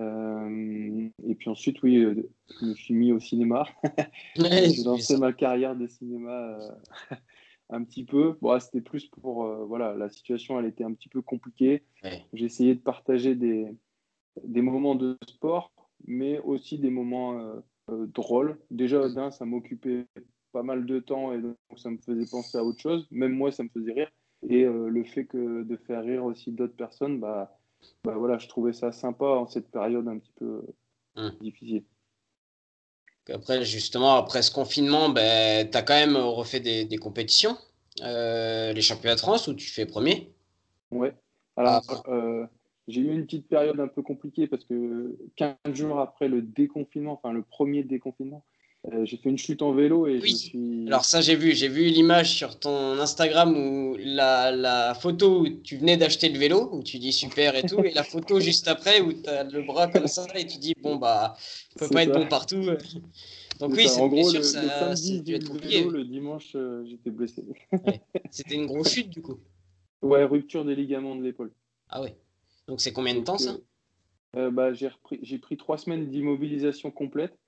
Euh, 0.00 1.08
et 1.26 1.34
puis 1.34 1.48
ensuite, 1.48 1.82
oui, 1.82 2.04
je 2.60 2.66
me 2.66 2.74
suis 2.74 2.94
mis 2.94 3.12
au 3.12 3.20
cinéma. 3.20 3.64
J'ai 4.36 4.82
lancé 4.84 5.16
ma 5.16 5.32
carrière 5.32 5.76
de 5.76 5.86
cinéma 5.86 6.58
un 7.72 7.84
petit 7.84 8.04
peu. 8.04 8.36
Bon, 8.40 8.58
C'était 8.60 8.80
plus 8.80 9.06
pour. 9.08 9.44
voilà, 9.66 9.94
la 9.94 10.08
situation, 10.08 10.58
elle 10.58 10.66
était 10.66 10.84
un 10.84 10.92
petit 10.92 11.08
peu 11.08 11.22
compliquée. 11.22 11.82
J'ai 12.32 12.44
essayé 12.44 12.74
de 12.74 12.80
partager 12.80 13.34
des, 13.34 13.66
des 14.44 14.62
moments 14.62 14.94
de 14.94 15.18
sport, 15.28 15.72
mais 16.06 16.38
aussi 16.40 16.78
des 16.78 16.90
moments 16.90 17.62
drôles. 17.88 18.58
Déjà, 18.70 19.08
d'un, 19.08 19.30
ça 19.30 19.44
m'occupait 19.44 20.06
pas 20.52 20.62
mal 20.62 20.86
de 20.86 21.00
temps 21.00 21.32
et 21.32 21.40
donc 21.40 21.56
ça 21.76 21.90
me 21.90 21.98
faisait 21.98 22.30
penser 22.30 22.58
à 22.58 22.64
autre 22.64 22.80
chose. 22.80 23.06
Même 23.10 23.32
moi, 23.32 23.50
ça 23.50 23.64
me 23.64 23.68
faisait 23.70 23.92
rire. 23.92 24.10
Et 24.48 24.64
euh, 24.64 24.88
le 24.88 25.04
fait 25.04 25.24
que 25.24 25.62
de 25.62 25.76
faire 25.76 26.02
rire 26.02 26.24
aussi 26.24 26.52
d'autres 26.52 26.76
personnes, 26.76 27.20
bah, 27.20 27.58
bah, 28.04 28.14
voilà, 28.16 28.38
je 28.38 28.48
trouvais 28.48 28.72
ça 28.72 28.92
sympa 28.92 29.24
en 29.24 29.46
cette 29.46 29.70
période 29.70 30.06
un 30.08 30.18
petit 30.18 30.32
peu 30.36 30.64
euh, 31.16 31.28
hum. 31.28 31.32
difficile. 31.40 31.84
Après, 33.30 33.64
justement, 33.64 34.16
après 34.16 34.42
ce 34.42 34.50
confinement, 34.50 35.08
ben, 35.08 35.68
tu 35.70 35.76
as 35.76 35.82
quand 35.82 35.94
même 35.94 36.16
refait 36.16 36.60
des, 36.60 36.84
des 36.84 36.96
compétitions, 36.96 37.56
euh, 38.02 38.72
les 38.72 38.82
championnats 38.82 39.14
de 39.14 39.20
France, 39.20 39.46
où 39.48 39.54
tu 39.54 39.68
fais 39.68 39.86
premier. 39.86 40.32
Ouais. 40.90 41.14
Alors, 41.56 41.82
ah. 42.06 42.48
j'ai 42.88 43.00
eu 43.00 43.12
une 43.12 43.24
petite 43.24 43.48
période 43.48 43.78
un 43.78 43.88
peu 43.88 44.02
compliquée 44.02 44.46
parce 44.46 44.64
que 44.64 45.16
15 45.36 45.56
jours 45.72 46.00
après 46.00 46.28
le 46.28 46.42
déconfinement, 46.42 47.12
enfin 47.12 47.32
le 47.32 47.42
premier 47.42 47.84
déconfinement, 47.84 48.44
euh, 48.88 49.04
j'ai 49.04 49.16
fait 49.16 49.28
une 49.28 49.38
chute 49.38 49.62
en 49.62 49.72
vélo 49.72 50.06
et 50.08 50.20
je 50.20 50.34
suis. 50.34 50.84
Alors 50.88 51.04
ça 51.04 51.20
j'ai 51.20 51.36
vu, 51.36 51.54
j'ai 51.54 51.68
vu 51.68 51.84
l'image 51.84 52.32
sur 52.34 52.58
ton 52.58 52.98
Instagram 52.98 53.56
où 53.56 53.96
la, 53.98 54.50
la 54.50 54.94
photo 54.94 55.42
où 55.42 55.48
tu 55.48 55.76
venais 55.76 55.96
d'acheter 55.96 56.28
le 56.28 56.38
vélo, 56.38 56.68
où 56.72 56.82
tu 56.82 56.98
dis 56.98 57.12
super 57.12 57.54
et 57.54 57.62
tout, 57.62 57.80
et 57.84 57.92
la 57.92 58.02
photo 58.02 58.40
juste 58.48 58.66
après 58.68 59.00
où 59.00 59.12
tu 59.12 59.28
as 59.28 59.44
le 59.44 59.62
bras 59.62 59.86
comme 59.86 60.08
ça 60.08 60.26
et 60.34 60.46
tu 60.46 60.58
dis 60.58 60.74
bon 60.82 60.96
bah, 60.96 61.36
peut 61.78 61.88
pas 61.88 62.02
être 62.02 62.12
bon 62.12 62.26
partout. 62.26 62.62
Donc 63.60 63.74
oui, 63.74 63.86
c'est 63.86 64.00
en 64.00 64.08
gros, 64.08 64.32
le, 64.32 64.42
ça, 64.42 64.62
le 64.62 64.68
samedi, 64.68 65.22
dû 65.22 65.34
être 65.34 65.54
vélo, 65.54 65.90
le 65.90 66.04
dimanche, 66.04 66.50
euh, 66.56 66.84
j'étais 66.84 67.10
blessé. 67.10 67.44
C'était 68.30 68.56
une 68.56 68.66
grosse 68.66 68.92
chute 68.92 69.10
du 69.10 69.22
coup. 69.22 69.38
Ouais, 70.02 70.24
rupture 70.24 70.64
des 70.64 70.74
ligaments 70.74 71.14
de 71.14 71.22
l'épaule. 71.22 71.52
Ah 71.88 72.02
ouais. 72.02 72.16
Donc 72.66 72.80
c'est 72.80 72.92
combien 72.92 73.14
de 73.14 73.20
temps 73.20 73.38
ça? 73.38 73.56
euh, 74.36 74.50
bah, 74.50 74.72
J'ai 74.72 75.38
pris 75.38 75.56
trois 75.56 75.78
semaines 75.78 76.08
d'immobilisation 76.08 76.90
complète. 76.90 77.38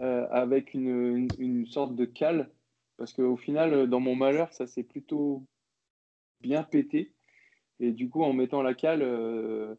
Euh, 0.00 0.26
avec 0.30 0.74
une, 0.74 1.28
une, 1.38 1.66
sorte 1.66 1.94
de 1.94 2.04
cale, 2.04 2.50
parce 2.96 3.12
qu'au 3.12 3.36
final, 3.36 3.88
dans 3.88 4.00
mon 4.00 4.16
malheur, 4.16 4.52
ça 4.52 4.66
s'est 4.66 4.82
plutôt 4.82 5.44
bien 6.40 6.62
pété. 6.62 7.12
Et 7.80 7.92
du 7.92 8.08
coup, 8.08 8.22
en 8.22 8.32
mettant 8.32 8.62
la 8.62 8.74
cale, 8.74 9.02
euh, 9.02 9.74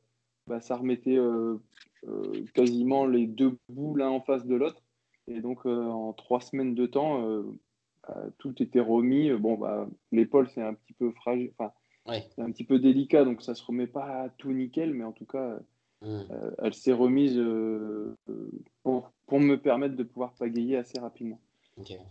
bah, 0.48 0.62
ça 0.62 0.78
remettait 0.78 1.18
euh, 1.18 1.58
quasiment 2.54 3.06
les 3.06 3.28
deux 3.28 3.58
bouts 3.68 3.96
l'un 3.96 4.10
en 4.10 4.22
face 4.22 4.46
de 4.46 4.56
l'autre. 4.56 4.82
Et 5.28 5.42
donc, 5.42 5.66
en 5.66 6.14
trois 6.14 6.42
semaines 6.42 6.76
de 6.76 6.86
temps, 6.86 7.22
bah, 8.08 8.26
tout 8.40 8.62
était 8.64 8.80
remis. 8.80 9.32
Bon, 9.32 9.58
bah, 9.58 9.88
l'épaule, 10.12 10.50
c'est 10.50 10.62
un 10.62 10.74
petit 10.74 10.94
peu 10.94 11.12
fragile, 11.12 11.52
enfin, 11.58 11.74
c'est 12.36 12.42
un 12.42 12.52
petit 12.52 12.64
peu 12.64 12.80
délicat, 12.80 13.26
donc 13.26 13.42
ça 13.42 13.54
se 13.54 13.64
remet 13.64 13.86
pas 13.86 14.30
tout 14.38 14.52
nickel, 14.52 14.94
mais 14.94 15.04
en 15.04 15.12
tout 15.12 15.26
cas, 15.26 15.60
mmh. 16.02 16.22
elle 16.60 16.74
s'est 16.74 16.94
remise 16.94 17.40
pour, 18.84 19.12
pour 19.28 19.40
me 19.40 19.56
permettre 19.56 19.96
de 19.96 20.04
pouvoir 20.04 20.34
pagayer 20.34 20.78
assez 20.78 21.00
rapidement. 21.00 21.40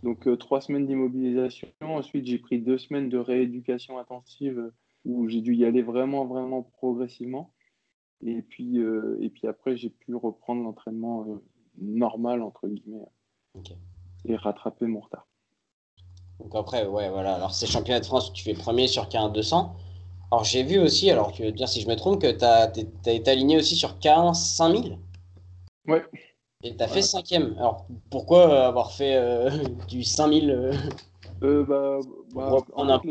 Donc 0.03 0.27
euh, 0.27 0.35
trois 0.35 0.61
semaines 0.61 0.85
d'immobilisation. 0.85 1.67
Ensuite, 1.81 2.25
j'ai 2.25 2.39
pris 2.39 2.59
deux 2.59 2.77
semaines 2.77 3.09
de 3.09 3.17
rééducation 3.17 3.99
intensive 3.99 4.59
euh, 4.59 4.73
où 5.05 5.27
j'ai 5.27 5.41
dû 5.41 5.55
y 5.55 5.65
aller 5.65 5.81
vraiment, 5.81 6.25
vraiment 6.25 6.63
progressivement. 6.63 7.53
Et 8.21 8.41
puis, 8.41 8.79
euh, 8.79 9.17
et 9.21 9.29
puis 9.29 9.47
après, 9.47 9.77
j'ai 9.77 9.89
pu 9.89 10.15
reprendre 10.15 10.63
l'entraînement 10.63 11.25
normal, 11.77 12.41
entre 12.41 12.67
guillemets, 12.67 13.05
et 14.25 14.35
rattraper 14.35 14.87
mon 14.87 14.99
retard. 14.99 15.27
Donc 16.39 16.53
après, 16.55 16.85
ouais, 16.85 17.09
voilà. 17.09 17.35
Alors, 17.35 17.53
c'est 17.53 17.65
championnat 17.65 18.01
de 18.01 18.05
France 18.05 18.33
tu 18.33 18.43
fais 18.43 18.53
premier 18.53 18.87
sur 18.87 19.07
15 19.07 19.31
200. 19.31 19.75
Alors, 20.31 20.43
j'ai 20.43 20.63
vu 20.63 20.77
aussi, 20.77 21.09
alors 21.09 21.31
tu 21.31 21.43
veux 21.43 21.51
dire 21.51 21.67
si 21.67 21.81
je 21.81 21.87
me 21.87 21.95
trompe, 21.95 22.21
que 22.21 22.31
tu 22.31 22.45
as, 22.45 22.71
été 23.07 23.31
aligné 23.31 23.57
aussi 23.57 23.75
sur 23.75 23.99
15 23.99 24.37
5000 24.37 24.97
Ouais. 25.87 26.05
Et 26.63 26.75
tu 26.75 26.83
as 26.83 26.87
fait 26.87 27.01
cinquième. 27.01 27.55
Alors 27.57 27.87
pourquoi 28.11 28.67
avoir 28.67 28.91
fait 28.91 29.15
euh, 29.15 29.49
du 29.87 30.03
5000 30.03 30.51
euh... 30.51 30.73
euh, 31.43 31.63
bah, 31.63 31.99
bah 32.35 33.01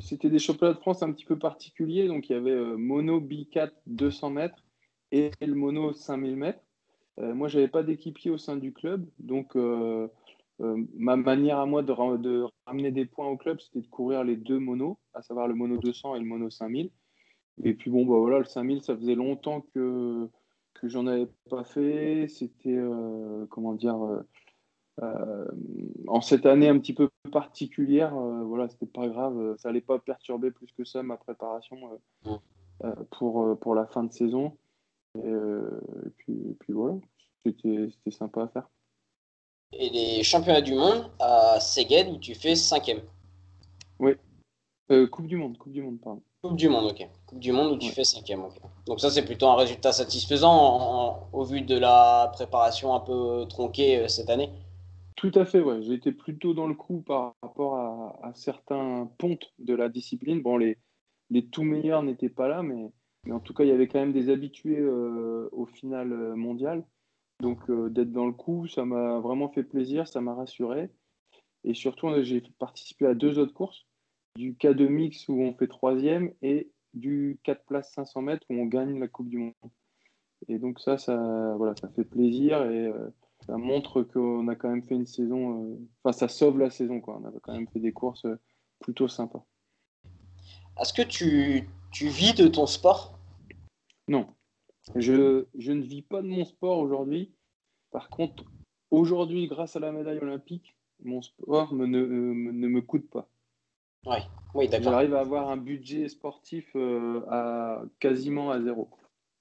C'était 0.00 0.28
des 0.28 0.38
championnats 0.38 0.74
de 0.74 0.80
France 0.80 1.02
un 1.02 1.12
petit 1.12 1.24
peu 1.24 1.38
particuliers. 1.38 2.06
Donc 2.06 2.28
il 2.28 2.32
y 2.32 2.36
avait 2.36 2.50
euh, 2.50 2.76
mono 2.76 3.20
B4 3.20 3.70
200 3.86 4.30
mètres 4.30 4.62
et 5.10 5.30
le 5.40 5.54
mono 5.54 5.94
5000 5.94 6.36
mètres. 6.36 6.60
moi, 7.16 7.48
j'avais 7.48 7.68
pas 7.68 7.82
d'équipier 7.82 8.30
au 8.30 8.36
sein 8.36 8.56
du 8.56 8.74
club. 8.74 9.06
Donc 9.20 9.56
ma 10.60 11.16
manière 11.16 11.58
à 11.58 11.66
moi 11.66 11.82
de, 11.82 11.92
ramener 12.66 12.90
des 12.90 13.06
points 13.06 13.28
au 13.28 13.36
club, 13.36 13.60
c'était 13.60 13.80
de 13.80 13.86
courir 13.86 14.24
les 14.24 14.36
deux 14.36 14.58
monos, 14.58 14.98
à 15.14 15.22
savoir 15.22 15.48
le 15.48 15.54
mono 15.54 15.76
200 15.78 16.16
et 16.16 16.18
le 16.18 16.24
mono 16.24 16.50
5000. 16.50 16.90
Et 17.64 17.74
puis 17.74 17.90
bon, 17.90 18.06
bah 18.06 18.16
voilà, 18.18 18.38
le 18.38 18.44
5000, 18.44 18.82
ça 18.82 18.96
faisait 18.96 19.14
longtemps 19.14 19.62
que 19.74 20.28
que 20.80 20.88
j'en 20.88 21.06
avais 21.06 21.28
pas 21.50 21.64
fait. 21.64 22.26
C'était, 22.28 22.76
euh, 22.76 23.46
comment 23.46 23.74
dire, 23.74 24.00
euh, 24.02 24.22
euh, 25.02 25.48
en 26.06 26.20
cette 26.20 26.46
année 26.46 26.68
un 26.68 26.78
petit 26.78 26.94
peu 26.94 27.08
particulière, 27.32 28.14
voilà, 28.14 28.68
c'était 28.68 28.86
pas 28.86 29.08
grave. 29.08 29.56
Ça 29.58 29.68
allait 29.68 29.80
pas 29.80 29.98
perturber 29.98 30.50
plus 30.50 30.72
que 30.72 30.84
ça 30.84 31.02
ma 31.02 31.16
préparation 31.16 32.00
pour, 33.10 33.58
pour 33.58 33.74
la 33.74 33.86
fin 33.86 34.04
de 34.04 34.12
saison. 34.12 34.56
Et, 35.16 35.32
puis, 36.16 36.56
puis, 36.60 36.72
voilà, 36.72 36.96
c'était 37.44 37.90
sympa 38.10 38.42
à 38.42 38.48
faire. 38.48 38.68
Et 39.72 39.90
les 39.90 40.22
championnats 40.22 40.62
du 40.62 40.74
monde 40.74 41.10
à 41.18 41.60
Szeged 41.60 42.08
où 42.08 42.18
tu 42.18 42.34
fais 42.34 42.54
cinquième. 42.54 43.00
Oui, 43.98 44.12
Coupe 45.10 45.26
du 45.26 45.36
Monde, 45.36 45.58
Coupe 45.58 45.72
du 45.72 45.82
Monde, 45.82 46.00
pardon. 46.00 46.22
Coupe 46.42 46.56
du 46.56 46.68
Monde, 46.68 46.92
ok. 46.92 47.08
Coupe 47.26 47.40
du 47.40 47.52
Monde 47.52 47.72
où 47.72 47.76
tu 47.78 47.90
fais 47.90 48.04
cinquième, 48.04 48.44
ok. 48.44 48.58
Donc 48.86 49.00
ça, 49.00 49.10
c'est 49.10 49.24
plutôt 49.24 49.48
un 49.48 49.56
résultat 49.56 49.92
satisfaisant 49.92 51.28
au 51.32 51.44
vu 51.44 51.62
de 51.62 51.76
la 51.76 52.30
préparation 52.32 52.94
un 52.94 53.00
peu 53.00 53.44
tronquée 53.48 53.98
euh, 53.98 54.08
cette 54.08 54.30
année. 54.30 54.50
Tout 55.16 55.32
à 55.34 55.44
fait, 55.44 55.60
ouais. 55.60 55.82
J'ai 55.82 55.94
été 55.94 56.12
plutôt 56.12 56.54
dans 56.54 56.68
le 56.68 56.74
coup 56.74 57.02
par 57.02 57.34
rapport 57.42 57.76
à, 57.76 58.32
certains 58.34 59.10
pontes 59.18 59.52
de 59.58 59.74
la 59.74 59.88
discipline. 59.88 60.40
Bon, 60.40 60.56
les, 60.56 60.78
les 61.30 61.44
tout 61.44 61.64
meilleurs 61.64 62.04
n'étaient 62.04 62.28
pas 62.28 62.46
là, 62.46 62.62
mais, 62.62 62.92
mais, 63.24 63.32
en 63.32 63.40
tout 63.40 63.52
cas, 63.52 63.64
il 63.64 63.68
y 63.68 63.72
avait 63.72 63.88
quand 63.88 63.98
même 63.98 64.12
des 64.12 64.30
habitués 64.30 64.78
euh, 64.78 65.48
au 65.50 65.66
final 65.66 66.12
euh, 66.12 66.36
mondial. 66.36 66.84
Donc 67.40 67.70
d'être 67.70 68.12
dans 68.12 68.26
le 68.26 68.32
coup, 68.32 68.66
ça 68.66 68.84
m'a 68.84 69.20
vraiment 69.20 69.48
fait 69.48 69.62
plaisir, 69.62 70.08
ça 70.08 70.20
m'a 70.20 70.34
rassuré. 70.34 70.90
Et 71.64 71.74
surtout, 71.74 72.08
j'ai 72.22 72.40
participé 72.58 73.06
à 73.06 73.14
deux 73.14 73.38
autres 73.38 73.54
courses 73.54 73.86
du 74.36 74.54
K2 74.54 74.88
mix 74.88 75.28
où 75.28 75.40
on 75.40 75.54
fait 75.54 75.66
troisième 75.66 76.32
et 76.42 76.70
du 76.94 77.38
4 77.42 77.64
places 77.64 77.92
500 77.92 78.22
mètres 78.22 78.46
où 78.50 78.54
on 78.54 78.66
gagne 78.66 78.98
la 78.98 79.08
Coupe 79.08 79.28
du 79.28 79.38
Monde. 79.38 79.54
Et 80.46 80.58
donc 80.58 80.78
ça, 80.80 80.98
ça, 80.98 81.54
voilà, 81.56 81.74
ça 81.76 81.88
fait 81.88 82.04
plaisir 82.04 82.62
et 82.70 82.86
euh, 82.86 83.10
ça 83.46 83.56
montre 83.56 84.02
qu'on 84.02 84.46
a 84.48 84.54
quand 84.54 84.68
même 84.68 84.84
fait 84.84 84.94
une 84.94 85.06
saison, 85.06 85.64
euh, 85.64 85.76
enfin 86.02 86.16
ça 86.16 86.28
sauve 86.28 86.58
la 86.58 86.70
saison, 86.70 87.00
quoi. 87.00 87.20
on 87.20 87.26
a 87.26 87.32
quand 87.42 87.52
même 87.52 87.66
fait 87.68 87.80
des 87.80 87.92
courses 87.92 88.24
euh, 88.24 88.38
plutôt 88.78 89.08
sympas. 89.08 89.44
Est-ce 90.80 90.92
que 90.92 91.02
tu, 91.02 91.68
tu 91.90 92.06
vis 92.06 92.34
de 92.34 92.46
ton 92.46 92.66
sport? 92.66 93.18
Non. 94.06 94.28
Je, 94.94 95.46
je 95.56 95.72
ne 95.72 95.82
vis 95.82 96.02
pas 96.02 96.22
de 96.22 96.28
mon 96.28 96.44
sport 96.44 96.78
aujourd'hui. 96.78 97.32
Par 97.90 98.10
contre, 98.10 98.44
aujourd'hui, 98.90 99.46
grâce 99.46 99.76
à 99.76 99.80
la 99.80 99.92
médaille 99.92 100.18
olympique, 100.18 100.74
mon 101.04 101.22
sport 101.22 101.72
me, 101.72 101.86
ne, 101.86 102.04
ne 102.04 102.68
me 102.68 102.80
coûte 102.80 103.08
pas. 103.08 103.28
Ouais. 104.06 104.22
Oui, 104.54 104.68
d'accord. 104.68 104.92
J'arrive 104.92 105.14
à 105.14 105.20
avoir 105.20 105.50
un 105.50 105.56
budget 105.56 106.08
sportif 106.08 106.66
euh, 106.74 107.20
à 107.30 107.82
quasiment 108.00 108.50
à 108.50 108.60
zéro. 108.60 108.88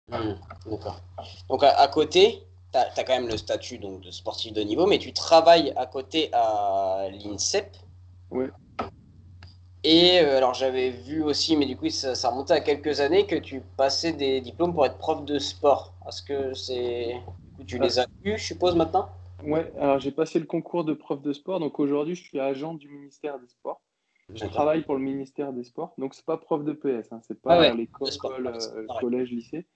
Hmm, 0.09 0.35
d'accord. 0.65 1.01
Donc 1.49 1.63
à, 1.63 1.69
à 1.79 1.87
côté, 1.87 2.43
tu 2.71 2.77
as, 2.77 3.03
quand 3.03 3.15
même 3.15 3.27
le 3.27 3.37
statut 3.37 3.77
donc, 3.77 4.01
de 4.01 4.11
sportif 4.11 4.53
de 4.53 4.61
niveau, 4.61 4.85
mais 4.85 4.99
tu 4.99 5.13
travailles 5.13 5.73
à 5.75 5.85
côté 5.85 6.29
à 6.33 7.07
l'INSEP. 7.11 7.75
Ouais. 8.31 8.49
Et 9.83 10.19
euh, 10.19 10.37
alors 10.37 10.53
j'avais 10.53 10.89
vu 10.89 11.23
aussi, 11.23 11.55
mais 11.55 11.65
du 11.65 11.77
coup 11.77 11.89
ça, 11.89 12.15
ça, 12.15 12.29
remontait 12.29 12.53
à 12.53 12.61
quelques 12.61 12.99
années, 12.99 13.25
que 13.27 13.35
tu 13.35 13.61
passais 13.77 14.11
des 14.11 14.41
diplômes 14.41 14.73
pour 14.73 14.85
être 14.85 14.97
prof 14.97 15.23
de 15.23 15.39
sport. 15.39 15.93
Est-ce 16.07 16.23
que 16.23 16.53
c'est... 16.53 17.15
Tu 17.65 17.79
les 17.79 17.99
as 17.99 18.07
eus, 18.23 18.37
je 18.37 18.43
suppose, 18.43 18.75
maintenant? 18.75 19.09
Ouais, 19.43 19.71
alors 19.79 19.99
j'ai 19.99 20.11
passé 20.11 20.39
le 20.39 20.45
concours 20.45 20.83
de 20.83 20.93
prof 20.93 21.21
de 21.21 21.31
sport, 21.31 21.59
donc 21.59 21.79
aujourd'hui 21.79 22.15
je 22.15 22.23
suis 22.23 22.39
agent 22.39 22.73
du 22.73 22.89
ministère 22.89 23.39
des 23.39 23.47
Sports. 23.47 23.81
Je 24.33 24.45
travaille 24.45 24.83
pour 24.83 24.95
le 24.95 25.01
ministère 25.01 25.53
des 25.53 25.63
Sports, 25.63 25.93
donc 25.97 26.13
c'est 26.13 26.25
pas 26.25 26.37
prof 26.37 26.63
de 26.63 26.73
PS, 26.73 27.11
hein, 27.11 27.21
c'est 27.23 27.39
pas 27.41 27.53
Ah 27.53 27.59
ouais, 27.59 27.73
l'école, 27.75 28.11
sport, 28.11 28.33
euh, 28.33 28.85
collège, 28.99 29.31
lycée, 29.31 29.67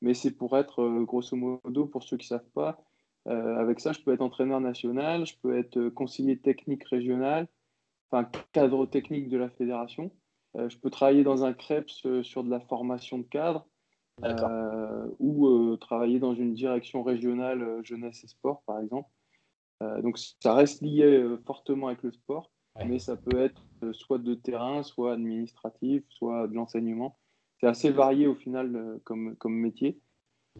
mais 0.00 0.14
c'est 0.14 0.32
pour 0.32 0.58
être, 0.58 0.82
euh, 0.82 1.04
grosso 1.04 1.36
modo, 1.36 1.86
pour 1.86 2.02
ceux 2.02 2.16
qui 2.16 2.26
savent 2.26 2.48
pas, 2.54 2.82
euh, 3.28 3.56
avec 3.56 3.78
ça 3.78 3.92
je 3.92 4.00
peux 4.00 4.12
être 4.12 4.20
entraîneur 4.20 4.60
national, 4.60 5.26
je 5.26 5.36
peux 5.42 5.56
être 5.56 5.90
conseiller 5.90 6.38
technique 6.38 6.84
régional, 6.84 7.46
enfin 8.14 8.30
cadre 8.52 8.86
technique 8.86 9.28
de 9.28 9.38
la 9.38 9.50
fédération, 9.50 10.10
Euh, 10.56 10.68
je 10.68 10.78
peux 10.78 10.88
travailler 10.88 11.24
dans 11.24 11.44
un 11.44 11.52
CREPS 11.52 12.06
euh, 12.06 12.22
sur 12.22 12.44
de 12.44 12.50
la 12.50 12.60
formation 12.60 13.18
de 13.18 13.24
cadre, 13.24 13.66
euh, 14.24 15.08
ou 15.18 15.76
travailler 15.78 16.20
dans 16.20 16.32
une 16.32 16.54
direction 16.54 17.02
régionale 17.02 17.84
jeunesse 17.84 18.22
et 18.22 18.28
sport, 18.28 18.62
par 18.64 18.78
exemple. 18.78 19.10
Donc 19.80 20.16
ça 20.18 20.54
reste 20.54 20.80
lié 20.82 21.36
fortement 21.44 21.88
avec 21.88 22.04
le 22.04 22.12
sport, 22.12 22.52
Ouais. 22.76 22.86
mais 22.86 22.98
ça 23.00 23.16
peut 23.16 23.38
être 23.40 23.62
soit 23.92 24.18
de 24.18 24.34
terrain, 24.34 24.84
soit 24.84 25.12
administratif, 25.12 26.04
soit 26.08 26.46
de 26.46 26.54
l'enseignement. 26.54 27.18
C'est 27.58 27.66
assez 27.66 27.90
varié 27.90 28.28
au 28.28 28.36
final 28.36 29.00
comme, 29.02 29.34
comme 29.36 29.54
métier. 29.54 30.00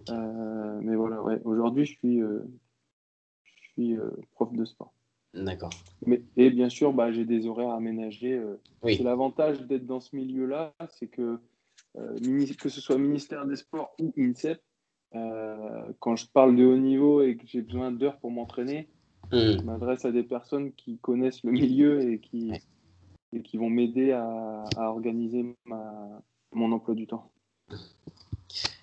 Mais 0.09 0.96
voilà, 0.96 1.22
ouais, 1.22 1.40
aujourd'hui 1.44 1.86
je 1.86 1.96
suis, 1.96 2.18
je 2.20 3.62
suis 3.72 3.96
prof 4.32 4.52
de 4.52 4.64
sport. 4.64 4.92
D'accord. 5.35 5.70
Mais, 6.07 6.22
et 6.37 6.51
bien 6.51 6.68
sûr, 6.68 6.93
bah, 6.93 7.12
j'ai 7.12 7.24
des 7.24 7.47
horaires 7.47 7.70
aménagés. 7.70 8.35
euh, 8.35 8.61
Oui. 8.82 8.97
c'est 8.97 9.03
l'avantage 9.03 9.62
d'être 9.62 9.87
dans 9.87 10.01
ce 10.01 10.14
milieu-là, 10.16 10.72
c'est 10.91 11.09
que 11.09 11.39
euh, 11.97 12.47
que 12.59 12.68
ce 12.68 12.80
soit 12.80 12.99
ministère 12.99 13.47
des 13.47 13.57
Sports 13.57 13.95
ou 14.01 14.12
INSEP, 14.18 14.61
euh, 15.14 15.93
quand 16.01 16.16
je 16.16 16.26
parle 16.26 16.57
de 16.57 16.64
haut 16.64 16.76
niveau 16.76 17.22
et 17.22 17.37
que 17.37 17.47
j'ai 17.47 17.62
besoin 17.62 17.93
d'heures 17.93 18.18
pour 18.18 18.30
m'entraîner, 18.30 18.89
Hmm. 19.32 19.57
je 19.59 19.62
m'adresse 19.62 20.05
à 20.05 20.12
des 20.12 20.22
personnes 20.22 20.72
qui 20.74 20.99
connaissent 20.99 21.43
le 21.45 21.53
milieu 21.53 22.12
et 22.12 22.18
qui, 22.20 22.53
et 23.32 23.43
qui 23.43 23.57
vont 23.57 23.70
m'aider 23.70 24.12
à, 24.12 24.64
à 24.76 24.91
organiser 24.91 25.47
ma, 25.64 26.22
mon 26.53 26.70
emploi 26.72 26.95
du 26.95 27.07
temps. 27.07 27.32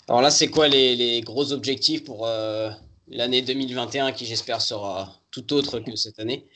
Alors 0.09 0.21
là, 0.21 0.31
c'est 0.31 0.49
quoi 0.49 0.67
les, 0.67 0.95
les 0.95 1.21
gros 1.21 1.53
objectifs 1.53 2.03
pour 2.03 2.25
euh, 2.25 2.71
l'année 3.11 3.41
2021 3.41 4.11
qui 4.11 4.25
j'espère 4.25 4.61
sera 4.61 5.09
tout 5.31 5.53
autre 5.53 5.79
que 5.79 5.95
cette 5.95 6.19
année 6.19 6.47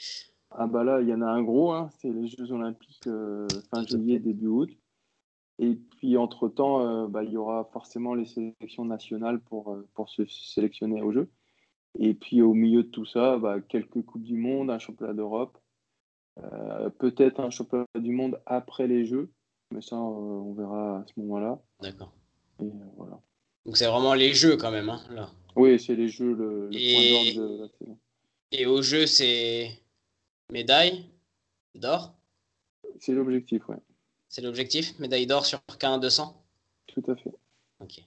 Ah 0.51 0.67
bah 0.67 0.83
là, 0.83 1.01
il 1.01 1.07
y 1.07 1.13
en 1.13 1.21
a 1.21 1.27
un 1.27 1.43
gros, 1.43 1.71
hein, 1.73 1.89
c'est 1.99 2.09
les 2.09 2.27
Jeux 2.27 2.51
Olympiques 2.51 3.07
euh, 3.07 3.47
fin 3.69 3.85
juillet, 3.85 4.19
début 4.19 4.47
août. 4.47 4.69
Et 5.59 5.75
puis 5.75 6.17
entre-temps, 6.17 6.81
euh, 6.81 7.07
bah, 7.07 7.23
il 7.23 7.31
y 7.31 7.37
aura 7.37 7.69
forcément 7.71 8.13
les 8.13 8.25
sélections 8.25 8.85
nationales 8.85 9.39
pour, 9.39 9.73
euh, 9.73 9.87
pour 9.93 10.09
se 10.09 10.25
sélectionner 10.25 11.01
aux 11.01 11.11
Jeux. 11.11 11.29
Et 11.99 12.13
puis 12.13 12.41
au 12.41 12.53
milieu 12.53 12.83
de 12.83 12.89
tout 12.89 13.05
ça, 13.05 13.37
bah, 13.37 13.61
quelques 13.61 14.01
Coupes 14.01 14.23
du 14.23 14.35
Monde, 14.35 14.69
un 14.69 14.79
championnat 14.79 15.13
d'Europe, 15.13 15.57
peut-être 16.99 17.39
un 17.39 17.49
championnat 17.49 17.85
du 17.97 18.11
monde 18.11 18.41
après 18.45 18.87
les 18.87 19.05
Jeux, 19.05 19.31
mais 19.71 19.81
ça, 19.81 19.95
on 19.95 20.53
verra 20.53 20.97
à 20.97 21.05
ce 21.07 21.17
moment-là. 21.21 21.61
D'accord. 21.81 22.11
Et, 22.61 22.69
voilà. 22.97 23.21
Donc 23.65 23.77
c'est 23.77 23.87
vraiment 23.87 24.13
les 24.13 24.33
jeux 24.33 24.57
quand 24.57 24.71
même, 24.71 24.89
hein, 24.89 25.01
là. 25.11 25.31
Oui, 25.55 25.79
c'est 25.79 25.95
les 25.95 26.09
Jeux, 26.09 26.33
le, 26.33 26.67
le 26.69 26.77
Et- 26.77 27.33
point 27.33 27.43
d'orgue 27.45 27.57
de 27.57 27.61
la 27.63 27.67
saison. 27.79 27.97
Et 28.51 28.65
au 28.65 28.81
jeu, 28.81 29.05
c'est 29.07 29.71
médaille 30.51 31.05
d'or? 31.73 32.13
C'est 32.99 33.13
l'objectif, 33.13 33.67
ouais, 33.69 33.77
C'est 34.29 34.41
l'objectif 34.41 34.97
Médaille 34.99 35.27
d'or 35.27 35.45
sur 35.45 35.59
K1 35.79 35.99
200 35.99 36.41
tout 36.87 37.03
à 37.11 37.15
fait. 37.15 37.31
Ok. 37.81 38.01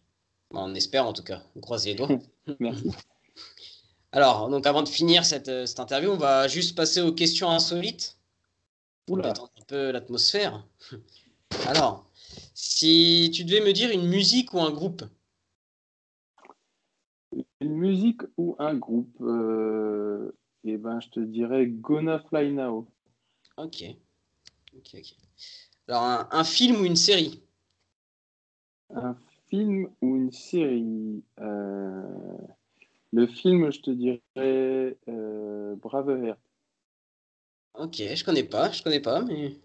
Bon, 0.50 0.61
on 0.62 0.74
espère 0.74 1.06
en 1.06 1.12
tout 1.12 1.22
cas. 1.24 1.42
On 1.56 1.61
croise 1.61 1.84
les 1.86 1.94
doigts. 1.94 2.09
Merci. 2.61 2.90
Alors, 4.12 4.48
donc 4.48 4.66
avant 4.66 4.82
de 4.82 4.88
finir 4.88 5.26
cette, 5.26 5.48
euh, 5.48 5.66
cette 5.66 5.80
interview, 5.80 6.11
on 6.11 6.16
va 6.16 6.48
juste 6.48 6.74
passer 6.74 7.02
aux 7.02 7.12
questions 7.12 7.50
insolites. 7.50 8.16
Pour 9.06 9.16
détendre 9.18 9.50
un 9.61 9.64
peu 9.66 9.90
l'atmosphère. 9.90 10.64
Alors, 11.66 12.06
si 12.54 13.30
tu 13.34 13.44
devais 13.44 13.61
me 13.61 13.72
dire 13.72 13.90
une 13.90 14.06
musique 14.06 14.54
ou 14.54 14.61
un 14.61 14.70
groupe 14.70 15.02
Une 17.69 17.77
musique 17.77 18.23
ou 18.39 18.57
un 18.59 18.75
groupe 18.75 19.14
euh, 19.21 20.33
Eh 20.64 20.79
ben, 20.79 21.01
je 21.01 21.11
te 21.11 21.21
dirais 21.21 21.66
Gonna 21.66 22.19
Fly 22.19 22.53
Now. 22.53 22.89
Ok. 23.59 23.85
Ok, 24.75 24.95
ok. 24.95 25.14
Alors, 25.87 26.03
un, 26.03 26.29
un 26.31 26.45
film 26.45 26.81
ou 26.81 26.85
une 26.87 26.97
série? 26.97 27.43
Un 28.95 29.14
film 29.51 29.91
ou 30.01 30.16
une 30.16 30.33
série 30.33 31.23
Euh, 31.41 32.03
Le 33.12 33.27
film, 33.27 33.71
je 33.71 33.81
te 33.81 33.91
dirais 33.91 34.97
euh, 35.09 35.77
Braveheart. 35.77 36.39
Ok, 37.75 37.97
je 37.97 38.25
connais 38.25 38.45
pas, 38.45 38.73
je 38.73 38.83
connais 38.83 39.01
pas, 39.01 39.21
mais. 39.23 39.57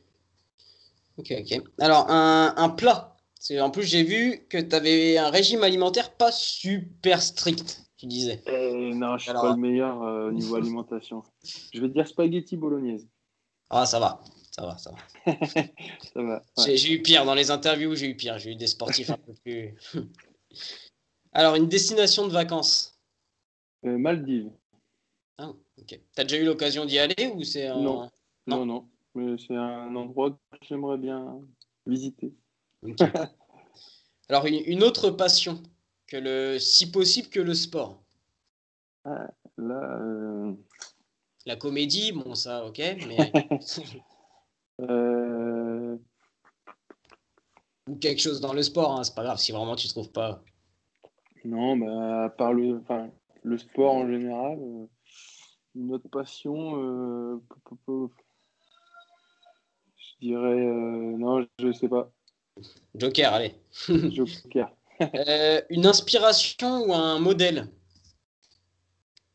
Ok, 1.18 1.34
ok. 1.39 1.62
Alors, 1.80 2.10
un, 2.12 2.54
un 2.58 2.70
plat. 2.70 3.16
En 3.60 3.72
plus, 3.72 3.84
j'ai 3.84 4.04
vu 4.04 4.45
que 4.49 4.58
tu 4.58 4.76
avais 4.76 5.18
un 5.18 5.30
régime 5.30 5.64
alimentaire 5.64 6.16
pas 6.16 6.32
super 6.32 7.22
strict, 7.22 7.82
tu 8.04 8.08
disais. 8.08 8.43
Eh, 8.47 8.93
non, 8.93 9.18
je 9.18 9.22
suis 9.24 9.30
Alors- 9.32 9.43
pas 9.43 9.51
le 9.51 9.58
meilleur 9.62 10.04
euh, 10.04 10.28
au 10.28 10.32
niveau 10.34 10.56
alimentation. 10.58 11.24
Je 11.74 11.80
vais 11.80 11.88
te 11.88 11.93
dire 11.93 12.06
spaghetti 12.08 12.58
bolognaise. 12.58 13.08
Ah, 13.70 13.86
ça 13.86 13.97
va, 13.99 14.22
ça 14.51 14.66
va, 14.66 14.78
ça 14.78 14.91
va. 14.91 14.97
Ça 16.14 16.22
va. 16.22 16.43
ouais. 16.58 16.76
J'ai 16.78 16.91
eu 16.91 17.01
pire 17.01 17.24
dans 17.26 17.34
les 17.34 17.49
interviews, 17.49 17.95
j'ai 17.95 18.08
eu 18.08 18.16
pire. 18.18 18.38
J'ai 18.38 18.51
eu 18.51 18.56
des 18.56 18.68
sportifs 18.68 19.10
un 19.10 19.18
peu 19.18 19.34
plus. 19.45 19.74
Alors, 21.32 21.56
une 21.56 21.68
destination 21.70 22.28
de 22.28 22.34
vacances. 22.34 22.99
Euh, 23.86 23.97
Maldives. 23.97 24.51
Ah, 25.38 25.49
ok. 25.80 25.99
T'as 26.14 26.24
déjà 26.24 26.38
eu 26.38 26.45
l'occasion 26.45 26.86
d'y 26.86 26.99
aller 26.99 27.32
ou 27.34 27.43
c'est 27.43 27.68
un... 27.68 27.80
Non. 27.80 28.01
Non. 28.45 28.58
Non, 28.58 28.66
non. 28.66 28.89
Mais 29.16 29.38
c'est 29.38 29.56
un 29.56 29.95
endroit 29.95 30.32
que 30.32 30.58
j'aimerais 30.68 30.97
bien 30.97 31.39
visiter. 31.88 32.34
Alors, 34.28 34.45
une, 34.45 34.62
une 34.66 34.84
autre 34.84 35.10
passion 35.10 35.64
que 36.14 36.18
le, 36.20 36.59
si 36.59 36.91
possible, 36.91 37.30
que 37.30 37.39
le 37.39 37.55
sport. 37.55 38.03
Là, 39.03 39.34
euh, 39.57 40.53
La 41.47 41.55
comédie, 41.55 42.11
bon, 42.11 42.36
ça, 42.36 42.64
ok, 42.68 42.78
mais. 43.07 43.32
euh, 44.82 45.97
ou 47.89 47.95
quelque 47.95 48.22
chose 48.22 48.41
dans 48.41 48.53
le 48.53 48.61
sport, 48.61 48.91
hein, 48.91 49.03
c'est 49.03 49.16
pas 49.16 49.24
grave 49.24 49.39
si 49.39 49.51
vraiment 49.51 49.76
tu 49.76 49.88
trouves 49.88 50.11
pas. 50.11 50.43
Non, 51.45 51.78
bah, 51.78 52.26
à 52.26 52.30
part 52.30 52.53
le, 52.53 52.78
enfin, 52.78 53.09
le 53.41 53.57
sport 53.57 53.95
en 53.95 54.07
général, 54.07 54.59
euh, 54.59 54.86
une 55.74 55.93
autre 55.95 56.09
passion, 56.09 56.78
euh, 56.80 57.41
je 59.97 60.16
dirais, 60.22 60.61
euh, 60.64 61.18
non, 61.18 61.43
je 61.57 61.72
sais 61.72 61.89
pas, 61.89 62.11
Joker, 62.93 63.34
allez. 63.34 63.55
Joker. 64.11 64.72
Euh, 65.16 65.62
une 65.70 65.86
inspiration 65.86 66.88
ou 66.88 66.93
un 66.93 67.20
modèle 67.20 67.68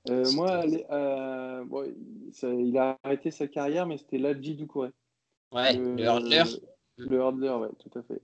Euh, 0.09 0.25
moi, 0.33 0.65
les- 0.65 0.87
euh, 0.91 1.65
bon, 1.65 1.85
ça- 2.33 2.53
il 2.53 2.77
a 2.79 2.99
arrêté 3.03 3.31
sa 3.31 3.47
carrière, 3.47 3.87
mais 3.87 3.99
c'était 3.99 4.19
Ladji 4.19 4.55
Doucouré. 4.55 4.91
Ouais, 5.53 5.75
le 5.75 6.01
hurdler. 6.01 6.43
Le 6.97 7.17
hurdler, 7.17 7.51
ouais, 7.51 7.69
tout 7.79 7.99
à 7.99 8.03
fait. 8.03 8.23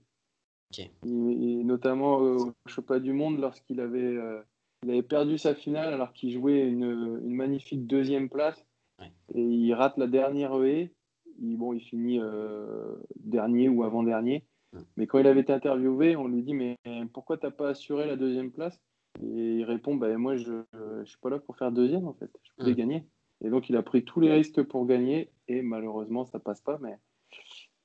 Et, 0.79 0.89
et 1.05 1.63
notamment 1.63 2.15
au 2.17 2.53
Championnat 2.65 2.99
du 2.99 3.13
Monde, 3.13 3.39
lorsqu'il 3.39 3.79
avait, 3.79 4.17
il 4.83 4.89
avait 4.89 5.03
perdu 5.03 5.37
sa 5.37 5.53
finale 5.53 5.93
alors 5.93 6.11
qu'il 6.11 6.31
jouait 6.31 6.67
une, 6.67 7.21
une 7.23 7.35
magnifique 7.35 7.85
deuxième 7.87 8.29
place. 8.29 8.65
Ouais. 8.99 9.11
Et 9.35 9.41
il 9.41 9.73
rate 9.73 9.97
la 9.97 10.07
dernière 10.07 10.53
haie. 10.63 10.91
Il, 11.39 11.57
bon, 11.57 11.73
il 11.73 11.81
finit 11.81 12.19
dernier 13.17 13.69
ou 13.69 13.83
avant-dernier. 13.83 14.43
Mais 14.97 15.07
quand 15.07 15.19
il 15.19 15.27
avait 15.27 15.41
été 15.41 15.53
interviewé, 15.53 16.15
on 16.15 16.27
lui 16.27 16.41
dit 16.43 16.53
Mais 16.53 16.77
pourquoi 17.13 17.37
tu 17.37 17.45
n'as 17.45 17.51
pas 17.51 17.69
assuré 17.69 18.07
la 18.07 18.15
deuxième 18.15 18.51
place? 18.51 18.79
Et 19.21 19.57
il 19.59 19.63
répond 19.63 19.95
ben, 19.95 20.17
Moi, 20.17 20.35
je 20.37 20.51
ne 20.73 21.05
suis 21.05 21.17
pas 21.19 21.29
là 21.29 21.39
pour 21.39 21.57
faire 21.57 21.71
deuxième, 21.71 22.07
en 22.07 22.13
fait. 22.13 22.29
Je 22.43 22.51
voulais 22.57 22.71
Ouais. 22.71 22.77
gagner. 22.77 23.05
Et 23.43 23.49
donc, 23.49 23.69
il 23.69 23.75
a 23.75 23.83
pris 23.83 24.03
tous 24.03 24.19
les 24.19 24.31
risques 24.31 24.63
pour 24.63 24.85
gagner. 24.85 25.31
Et 25.47 25.61
malheureusement, 25.61 26.25
ça 26.25 26.39
passe 26.39 26.61
pas. 26.61 26.77
Mais, 26.81 26.97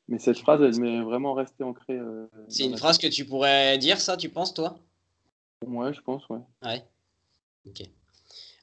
mais 0.08 0.18
cette 0.18 0.38
phrase, 0.38 0.60
elle 0.62 0.80
m'est 0.80 1.02
vraiment 1.02 1.34
restée 1.34 1.64
ancrée. 1.64 1.98
euh, 1.98 2.26
C'est 2.48 2.64
une 2.64 2.76
phrase 2.76 2.98
que 2.98 3.06
tu 3.06 3.24
pourrais 3.24 3.76
dire, 3.78 4.00
ça, 4.00 4.16
tu 4.16 4.28
penses, 4.28 4.54
toi? 4.54 4.78
Ouais, 5.66 5.92
je 5.92 6.00
pense, 6.00 6.28
ouais. 6.28 6.40
Ouais. 6.64 6.82
Ok. 7.66 7.82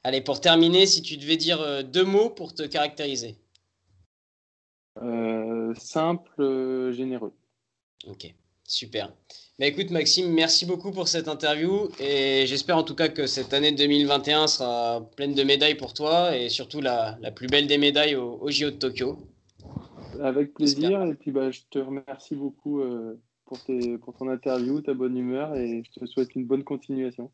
Allez, 0.04 0.20
pour 0.20 0.40
terminer, 0.40 0.86
si 0.86 1.02
tu 1.02 1.16
devais 1.16 1.36
dire 1.36 1.60
euh, 1.60 1.82
deux 1.82 2.04
mots 2.04 2.30
pour 2.30 2.54
te 2.54 2.62
caractériser. 2.62 3.36
Euh, 5.00 5.74
simple, 5.74 6.90
généreux. 6.92 7.32
Ok, 8.06 8.32
super. 8.64 9.12
Bah, 9.58 9.66
écoute 9.66 9.90
Maxime, 9.90 10.32
merci 10.32 10.66
beaucoup 10.66 10.92
pour 10.92 11.08
cette 11.08 11.26
interview 11.26 11.88
et 11.98 12.46
j'espère 12.46 12.76
en 12.76 12.84
tout 12.84 12.94
cas 12.94 13.08
que 13.08 13.26
cette 13.26 13.52
année 13.52 13.72
2021 13.72 14.46
sera 14.46 15.08
pleine 15.16 15.34
de 15.34 15.42
médailles 15.42 15.74
pour 15.74 15.94
toi 15.94 16.36
et 16.36 16.48
surtout 16.48 16.80
la, 16.80 17.18
la 17.20 17.32
plus 17.32 17.48
belle 17.48 17.66
des 17.66 17.78
médailles 17.78 18.14
au, 18.14 18.48
JO 18.48 18.70
de 18.70 18.76
Tokyo. 18.76 19.18
Avec 20.22 20.54
plaisir 20.54 21.02
et 21.02 21.14
puis 21.14 21.32
bah, 21.32 21.50
je 21.50 21.60
te 21.70 21.78
remercie 21.80 22.36
beaucoup 22.36 22.80
euh, 22.80 23.20
pour, 23.46 23.62
tes, 23.64 23.98
pour 23.98 24.14
ton 24.14 24.28
interview, 24.28 24.80
ta 24.80 24.94
bonne 24.94 25.16
humeur 25.16 25.56
et 25.56 25.82
je 25.84 26.00
te 26.00 26.06
souhaite 26.06 26.34
une 26.36 26.46
bonne 26.46 26.62
continuation. 26.62 27.30